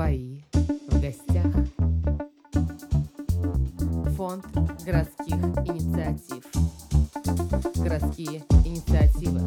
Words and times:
Твои 0.00 0.40
в 0.88 0.98
гостях. 0.98 1.52
Фонд 4.16 4.46
городских 4.82 5.34
инициатив. 5.66 6.42
Городские 7.76 8.42
инициативы. 8.64 9.40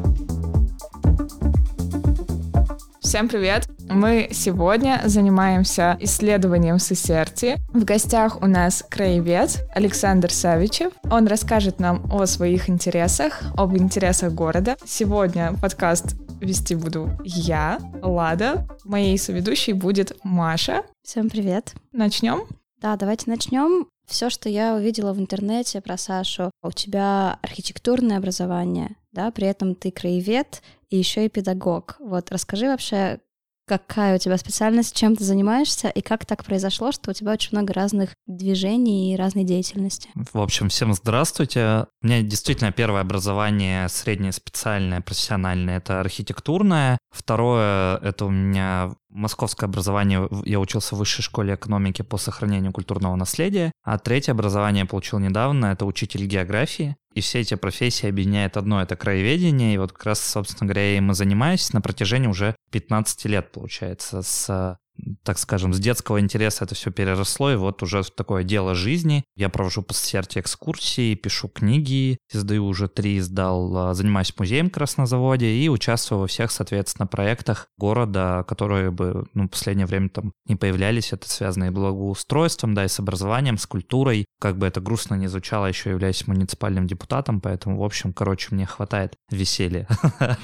Всем 3.00 3.28
привет! 3.28 3.68
Мы 3.90 4.28
сегодня 4.30 5.02
занимаемся 5.06 5.96
исследованием 5.98 6.78
Сесерти. 6.78 7.56
В 7.72 7.84
гостях 7.84 8.40
у 8.40 8.46
нас 8.46 8.84
краевед 8.88 9.66
Александр 9.74 10.30
Савичев. 10.30 10.92
Он 11.10 11.26
расскажет 11.26 11.80
нам 11.80 12.06
о 12.12 12.26
своих 12.26 12.68
интересах, 12.70 13.42
об 13.56 13.76
интересах 13.76 14.32
города. 14.32 14.76
Сегодня 14.84 15.52
подкаст 15.60 16.14
вести 16.44 16.74
буду 16.74 17.10
я, 17.24 17.78
Лада. 18.02 18.66
Моей 18.84 19.18
соведущей 19.18 19.72
будет 19.72 20.16
Маша. 20.22 20.84
Всем 21.02 21.28
привет. 21.28 21.74
Начнем? 21.92 22.46
Да, 22.80 22.96
давайте 22.96 23.30
начнем. 23.30 23.86
Все, 24.06 24.28
что 24.28 24.48
я 24.48 24.74
увидела 24.74 25.12
в 25.12 25.18
интернете 25.18 25.80
про 25.80 25.96
Сашу, 25.96 26.50
у 26.62 26.70
тебя 26.70 27.38
архитектурное 27.42 28.18
образование, 28.18 28.96
да, 29.12 29.30
при 29.30 29.46
этом 29.46 29.74
ты 29.74 29.90
краевед 29.90 30.62
и 30.90 30.98
еще 30.98 31.24
и 31.24 31.30
педагог. 31.30 31.96
Вот 32.00 32.30
расскажи 32.30 32.66
вообще, 32.66 33.20
какая 33.66 34.16
у 34.16 34.18
тебя 34.18 34.36
специальность, 34.38 34.94
чем 34.96 35.16
ты 35.16 35.24
занимаешься, 35.24 35.88
и 35.88 36.00
как 36.00 36.26
так 36.26 36.44
произошло, 36.44 36.92
что 36.92 37.10
у 37.10 37.14
тебя 37.14 37.32
очень 37.32 37.50
много 37.52 37.72
разных 37.72 38.10
движений 38.26 39.12
и 39.12 39.16
разной 39.16 39.44
деятельности. 39.44 40.10
В 40.14 40.40
общем, 40.40 40.68
всем 40.68 40.94
здравствуйте. 40.94 41.86
У 42.02 42.06
меня 42.06 42.22
действительно 42.22 42.72
первое 42.72 43.00
образование 43.00 43.88
среднее 43.88 44.32
специальное, 44.32 45.00
профессиональное, 45.00 45.78
это 45.78 46.00
архитектурное. 46.00 46.98
Второе, 47.10 47.96
это 47.98 48.26
у 48.26 48.30
меня 48.30 48.94
московское 49.14 49.68
образование, 49.68 50.28
я 50.44 50.58
учился 50.58 50.94
в 50.94 50.98
высшей 50.98 51.22
школе 51.22 51.54
экономики 51.54 52.02
по 52.02 52.18
сохранению 52.18 52.72
культурного 52.72 53.14
наследия, 53.14 53.70
а 53.82 53.98
третье 53.98 54.32
образование 54.32 54.82
я 54.82 54.86
получил 54.86 55.20
недавно, 55.20 55.66
это 55.66 55.86
учитель 55.86 56.26
географии. 56.26 56.96
И 57.14 57.20
все 57.20 57.40
эти 57.40 57.54
профессии 57.54 58.08
объединяет 58.08 58.56
одно, 58.56 58.82
это 58.82 58.96
краеведение, 58.96 59.74
и 59.74 59.78
вот 59.78 59.92
как 59.92 60.04
раз, 60.04 60.20
собственно 60.20 60.68
говоря, 60.68 60.96
им 60.96 61.12
и 61.12 61.14
занимаюсь 61.14 61.72
на 61.72 61.80
протяжении 61.80 62.26
уже 62.26 62.56
15 62.72 63.24
лет, 63.26 63.52
получается, 63.52 64.22
с 64.22 64.78
так 65.22 65.38
скажем, 65.38 65.74
с 65.74 65.78
детского 65.78 66.20
интереса 66.20 66.64
это 66.64 66.74
все 66.74 66.90
переросло, 66.90 67.52
и 67.52 67.56
вот 67.56 67.82
уже 67.82 68.02
такое 68.04 68.44
дело 68.44 68.74
жизни. 68.74 69.24
Я 69.36 69.48
провожу 69.48 69.82
по 69.82 69.94
серте 69.94 70.40
экскурсии, 70.40 71.14
пишу 71.14 71.48
книги, 71.48 72.18
издаю 72.32 72.66
уже 72.66 72.88
три, 72.88 73.18
издал, 73.18 73.76
а, 73.76 73.94
занимаюсь 73.94 74.34
музеем 74.38 74.70
как 74.70 74.78
раз 74.78 74.96
на 74.96 75.06
заводе 75.06 75.50
и 75.50 75.68
участвую 75.68 76.20
во 76.20 76.26
всех, 76.26 76.50
соответственно, 76.50 77.06
проектах 77.06 77.68
города, 77.78 78.44
которые 78.46 78.90
бы, 78.90 79.26
ну, 79.34 79.44
в 79.44 79.48
последнее 79.48 79.86
время 79.86 80.08
там 80.08 80.32
не 80.46 80.56
появлялись. 80.56 81.12
Это 81.12 81.28
связано 81.28 81.64
и 81.64 81.70
благоустройством, 81.70 82.74
да, 82.74 82.84
и 82.84 82.88
с 82.88 82.98
образованием, 82.98 83.58
с 83.58 83.66
культурой. 83.66 84.26
Как 84.40 84.58
бы 84.58 84.66
это 84.66 84.80
грустно 84.80 85.14
не 85.14 85.26
звучало, 85.26 85.66
еще 85.66 85.90
являюсь 85.90 86.26
муниципальным 86.26 86.86
депутатом, 86.86 87.40
поэтому, 87.40 87.78
в 87.78 87.84
общем, 87.84 88.12
короче, 88.12 88.48
мне 88.54 88.66
хватает 88.66 89.14
веселья. 89.30 89.88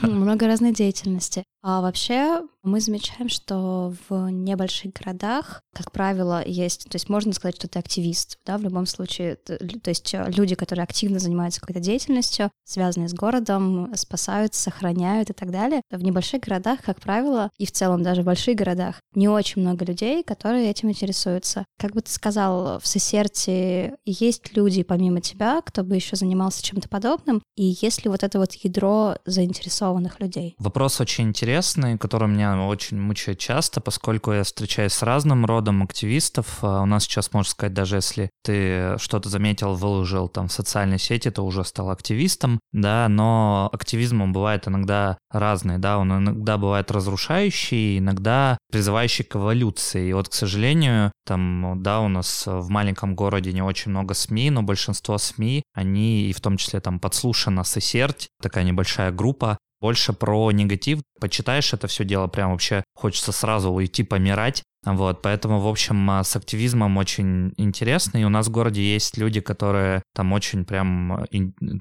Много 0.03 0.47
разной 0.47 0.73
деятельности. 0.73 1.45
А 1.63 1.83
вообще 1.83 2.43
мы 2.63 2.81
замечаем, 2.81 3.29
что 3.29 3.95
в 4.09 4.29
небольших 4.31 4.93
городах, 4.93 5.63
как 5.75 5.93
правило, 5.93 6.43
есть, 6.45 6.85
то 6.91 6.97
есть 6.97 7.09
можно 7.09 7.33
сказать, 7.33 7.57
что 7.57 7.69
ты 7.69 7.79
активист, 7.79 8.39
да, 8.45 8.59
в 8.59 8.63
любом 8.63 8.87
случае, 8.87 9.37
то 9.37 9.59
есть 9.87 10.13
э, 10.15 10.31
люди, 10.37 10.55
которые 10.55 10.83
активно 10.83 11.19
занимаются 11.19 11.61
какой-то 11.61 11.81
деятельностью, 11.81 12.51
связанной 12.65 13.09
с 13.09 13.15
городом, 13.15 13.93
спасают, 13.95 14.55
сохраняют 14.55 15.31
и 15.31 15.33
так 15.33 15.51
далее. 15.51 15.83
В 15.91 16.03
небольших 16.03 16.43
городах, 16.43 16.83
как 16.83 17.01
правило, 17.01 17.51
и 17.59 17.67
в 17.67 17.73
целом 17.73 18.03
даже 18.03 18.23
в 18.23 18.27
больших 18.27 18.57
городах, 18.57 19.01
не 19.15 19.29
очень 19.29 19.63
много 19.63 19.85
людей, 19.85 20.23
которые 20.23 20.71
этим 20.71 20.91
интересуются. 20.91 21.65
Как 21.79 21.93
бы 21.93 22.03
ты 22.03 22.11
сказал, 22.11 22.79
в 22.79 22.87
Сесерте 22.87 23.97
есть 24.05 24.57
люди 24.57 24.83
помимо 24.83 25.21
тебя, 25.21 25.61
кто 25.65 25.83
бы 25.83 25.97
еще 25.97 26.17
занимался 26.17 26.63
чем-то 26.63 26.89
подобным, 26.89 27.43
и 27.57 27.77
есть 27.81 28.05
ли 28.05 28.11
вот 28.11 28.23
это 28.23 28.39
вот 28.39 28.53
ядро 28.55 29.17
заинтересованных 29.25 30.21
людей? 30.21 30.55
Вопрос 30.59 31.01
очень 31.01 31.29
интересный, 31.29 31.99
который 31.99 32.29
меня 32.29 32.50
очень 32.59 33.01
мучает 33.01 33.39
часто, 33.39 33.81
поскольку 33.81 34.33
я 34.33 34.45
встречаюсь 34.45 34.93
с 34.93 35.03
разным 35.03 35.45
родом 35.45 35.83
активистов. 35.83 36.59
А 36.63 36.83
у 36.83 36.87
нас 36.87 37.05
сейчас, 37.05 37.33
можно 37.33 37.51
сказать, 37.51 37.75
даже 37.75 37.97
если 37.97 38.31
ты 38.43 38.97
что-то 38.99 39.29
заметил, 39.29 39.75
выложил 39.75 40.29
там 40.29 40.49
в 40.49 40.53
социальной 40.53 40.99
сети, 40.99 41.31
то 41.31 41.45
уже 41.45 41.65
стал 41.65 41.91
активистом, 41.91 42.61
да, 42.73 43.09
но 43.09 43.69
активизм 43.73 44.33
бывает 44.33 44.69
иногда 44.69 45.19
разный, 45.31 45.79
да, 45.79 45.99
он 45.99 46.13
иногда 46.13 46.59
бывает 46.59 46.91
разрушающий, 46.91 47.99
иногда 47.99 48.59
призывающий 48.71 49.25
к 49.25 49.37
эволюции. 49.37 50.09
И 50.09 50.13
вот, 50.13 50.29
к 50.29 50.33
сожалению, 50.33 51.13
там, 51.27 51.83
да, 51.83 52.01
у 52.01 52.09
нас 52.09 52.45
в 52.47 52.69
маленьком 52.69 53.15
городе 53.15 53.53
не 53.53 53.63
очень 53.63 53.91
много 53.91 54.15
СМИ, 54.15 54.51
но 54.51 54.63
большинство 54.63 55.19
СМИ, 55.19 55.63
они, 55.75 56.29
и 56.29 56.33
в 56.33 56.41
том 56.41 56.57
числе 56.57 56.81
там 56.81 57.01
подслушано 57.01 57.65
Сесерть, 57.65 58.29
такая 58.43 58.65
небольшая 58.65 59.13
группа, 59.13 59.59
больше 59.81 60.13
про 60.13 60.51
негатив. 60.53 61.01
Почитаешь 61.21 61.73
это 61.73 61.87
все 61.87 62.05
дело, 62.05 62.27
прям 62.27 62.53
вообще 62.53 62.85
хочется 62.95 63.33
сразу 63.33 63.71
уйти 63.71 64.03
помирать. 64.03 64.63
Вот, 64.85 65.21
поэтому, 65.21 65.61
в 65.61 65.69
общем, 65.69 66.11
а, 66.11 66.25
с 66.25 66.35
активизмом 66.37 66.97
очень 66.97 67.53
интересно, 67.59 68.17
и 68.17 68.25
у 68.25 68.31
нас 68.31 68.47
в 68.47 68.51
городе 68.51 68.83
есть 68.83 69.19
люди, 69.19 69.41
которые 69.41 70.03
там 70.15 70.33
очень 70.33 70.65
прям, 70.65 71.27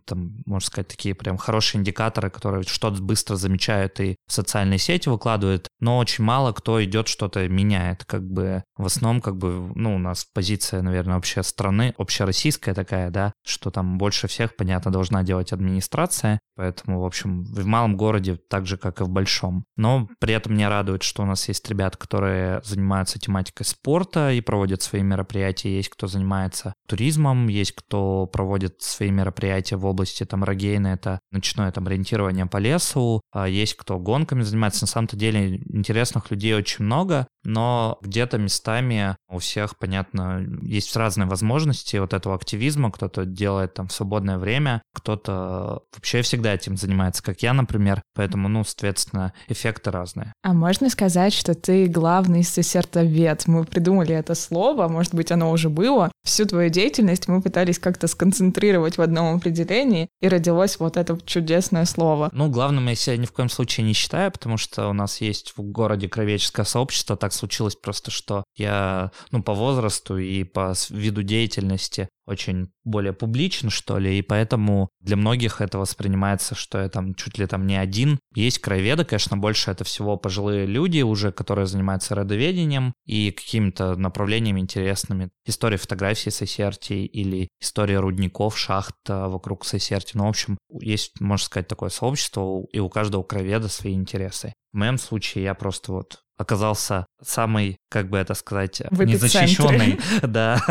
там, 0.06 0.34
можно 0.46 0.66
сказать, 0.66 0.90
такие 0.90 1.16
прям 1.16 1.38
хорошие 1.38 1.80
индикаторы, 1.80 2.30
которые 2.30 2.64
что-то 2.64 3.02
быстро 3.02 3.36
замечают 3.38 4.00
и 4.02 4.18
в 4.28 4.34
социальные 4.34 4.80
сети 4.80 5.08
выкладывают, 5.08 5.70
но 5.80 5.98
очень 5.98 6.26
мало 6.26 6.52
кто 6.52 6.84
идет 6.84 7.08
что-то 7.08 7.48
меняет, 7.48 8.04
как 8.04 8.30
бы 8.30 8.64
в 8.76 8.86
основном, 8.86 9.22
как 9.22 9.38
бы, 9.38 9.72
ну, 9.76 9.96
у 9.96 9.98
нас 9.98 10.26
позиция, 10.34 10.82
наверное, 10.82 11.16
вообще 11.16 11.42
страны, 11.42 11.94
общероссийская 11.98 12.76
такая, 12.76 13.12
да, 13.12 13.32
что 13.46 13.72
там 13.72 13.98
больше 13.98 14.28
всех, 14.28 14.58
понятно, 14.58 14.92
должна 14.92 15.24
делать 15.24 15.54
администрация, 15.54 16.40
поэтому, 16.56 17.00
в 17.00 17.06
общем, 17.06 17.44
в 17.44 17.66
малом 17.66 17.96
городе 17.96 18.38
так 18.50 18.66
же, 18.66 18.78
как 18.78 19.00
и 19.00 19.06
в 19.06 19.10
большом. 19.10 19.64
Но 19.78 20.10
при 20.20 20.34
этом 20.34 20.54
меня 20.54 20.70
радует, 20.70 21.04
что 21.04 21.24
у 21.24 21.26
нас 21.26 21.48
есть 21.48 21.70
ребята, 21.70 21.98
которые 21.98 22.62
занимаются 22.64 22.89
занимаются 22.90 23.20
тематикой 23.20 23.68
спорта 23.68 24.32
и 24.32 24.42
проводят 24.42 24.82
свои 24.82 25.04
мероприятия, 25.04 25.76
есть 25.76 25.90
кто 25.90 26.08
занимается 26.08 26.74
туризмом, 26.88 27.48
есть 27.48 27.74
кто 27.74 28.26
проводит 28.26 28.82
свои 28.82 29.12
мероприятия 29.12 29.76
в 29.76 29.86
области 29.86 30.26
там 30.26 30.44
Рогейна, 30.44 30.88
это 30.88 31.20
ночное 31.32 31.72
там 31.72 31.86
ориентирование 31.86 32.48
по 32.48 32.58
лесу, 32.58 33.22
а 33.32 33.48
есть 33.48 33.76
кто 33.76 34.00
гонками 34.00 34.42
занимается. 34.42 34.84
На 34.84 34.88
самом-то 34.88 35.16
деле 35.16 35.58
интересных 35.58 36.32
людей 36.32 36.56
очень 36.56 36.84
много, 36.86 37.28
но 37.44 38.00
где-то 38.02 38.40
местами 38.40 39.16
у 39.30 39.38
всех, 39.38 39.78
понятно, 39.78 40.44
есть 40.64 40.96
разные 40.96 41.28
возможности 41.28 41.98
вот 41.98 42.14
этого 42.14 42.36
активизма, 42.36 42.92
кто-то 42.92 43.26
делает 43.26 43.76
там 43.76 43.88
в 43.88 43.94
свободное 43.94 44.40
время, 44.40 44.82
кто-то 44.96 45.84
вообще 45.94 46.24
всегда 46.24 46.56
этим 46.56 46.76
занимается, 46.76 47.22
как 47.22 47.42
я, 47.44 47.54
например, 47.54 48.02
поэтому, 48.16 48.50
ну, 48.50 48.64
соответственно, 48.64 49.34
эффекты 49.48 49.92
разные. 49.92 50.34
А 50.44 50.54
можно 50.54 50.90
сказать, 50.90 51.34
что 51.34 51.54
ты 51.54 51.88
главный 51.88 52.44
сосед 52.44 52.79
концертовед. 52.80 53.48
Мы 53.48 53.66
придумали 53.66 54.16
это 54.16 54.36
слово, 54.36 54.88
может 54.88 55.14
быть, 55.14 55.32
оно 55.32 55.52
уже 55.52 55.70
было. 55.70 56.12
Всю 56.24 56.46
твою 56.46 56.70
деятельность 56.70 57.28
мы 57.28 57.42
пытались 57.42 57.80
как-то 57.80 58.08
сконцентрировать 58.08 58.98
в 58.98 59.02
одном 59.02 59.38
определении, 59.38 60.08
и 60.22 60.28
родилось 60.28 60.80
вот 60.80 60.98
это 60.98 61.18
чудесное 61.26 61.86
слово. 61.86 62.30
Ну, 62.34 62.50
главным 62.50 62.88
я 62.88 62.96
себя 62.96 63.18
ни 63.18 63.26
в 63.26 63.32
коем 63.32 63.50
случае 63.50 63.86
не 63.86 63.94
считаю, 63.94 64.32
потому 64.32 64.58
что 64.58 64.90
у 64.90 64.94
нас 64.94 65.22
есть 65.22 65.54
в 65.56 65.62
городе 65.62 66.08
кровеческое 66.08 66.66
сообщество. 66.66 67.16
Так 67.16 67.34
случилось 67.34 67.76
просто, 67.76 68.12
что 68.12 68.44
я, 68.56 69.12
ну, 69.32 69.44
по 69.44 69.54
возрасту 69.54 70.18
и 70.18 70.44
по 70.44 70.74
виду 70.90 71.24
деятельности 71.24 72.10
очень 72.30 72.72
более 72.84 73.14
публичен, 73.14 73.70
что 73.70 73.98
ли, 73.98 74.20
и 74.20 74.22
поэтому 74.22 74.90
для 75.02 75.18
многих 75.18 75.62
это 75.62 75.78
воспринимается, 75.78 76.56
что 76.56 76.80
я 76.80 76.90
там 76.90 77.16
чуть 77.16 77.38
ли 77.38 77.48
там 77.48 77.66
не 77.66 77.76
один. 77.76 78.20
Есть 78.36 78.60
краеведы, 78.60 79.04
конечно, 79.04 79.38
больше 79.38 79.72
это 79.72 79.84
всего 79.84 80.18
пожилые 80.18 80.66
люди 80.66 81.02
уже, 81.02 81.32
которые 81.32 81.66
занимаются 81.66 82.16
родоведением 82.16 82.94
и 83.06 83.32
какими-то 83.32 83.96
направлениями 83.96 84.60
интересными. 84.60 85.30
История 85.46 85.78
фотографии 85.78 86.30
Сесерти 86.30 86.94
или 86.94 87.50
история 87.60 88.00
рудников, 88.00 88.58
шахт 88.58 88.96
вокруг 89.08 89.66
Сесерти. 89.66 90.16
Ну, 90.16 90.26
в 90.26 90.30
общем, 90.30 90.58
есть, 90.82 91.20
можно 91.20 91.46
сказать, 91.46 91.68
такое 91.68 91.90
сообщество, 91.90 92.66
и 92.72 92.80
у 92.80 92.90
каждого 92.90 93.24
краеведа 93.24 93.68
свои 93.68 93.94
интересы. 93.94 94.54
В 94.72 94.78
моем 94.78 94.98
случае 94.98 95.46
я 95.46 95.56
просто 95.56 95.92
вот 95.92 96.20
оказался 96.38 97.06
самый, 97.22 97.78
как 97.90 98.10
бы 98.10 98.18
это 98.18 98.34
сказать, 98.34 98.82
в 98.90 99.04
незащищенный. 99.04 100.00
Да, 100.22 100.62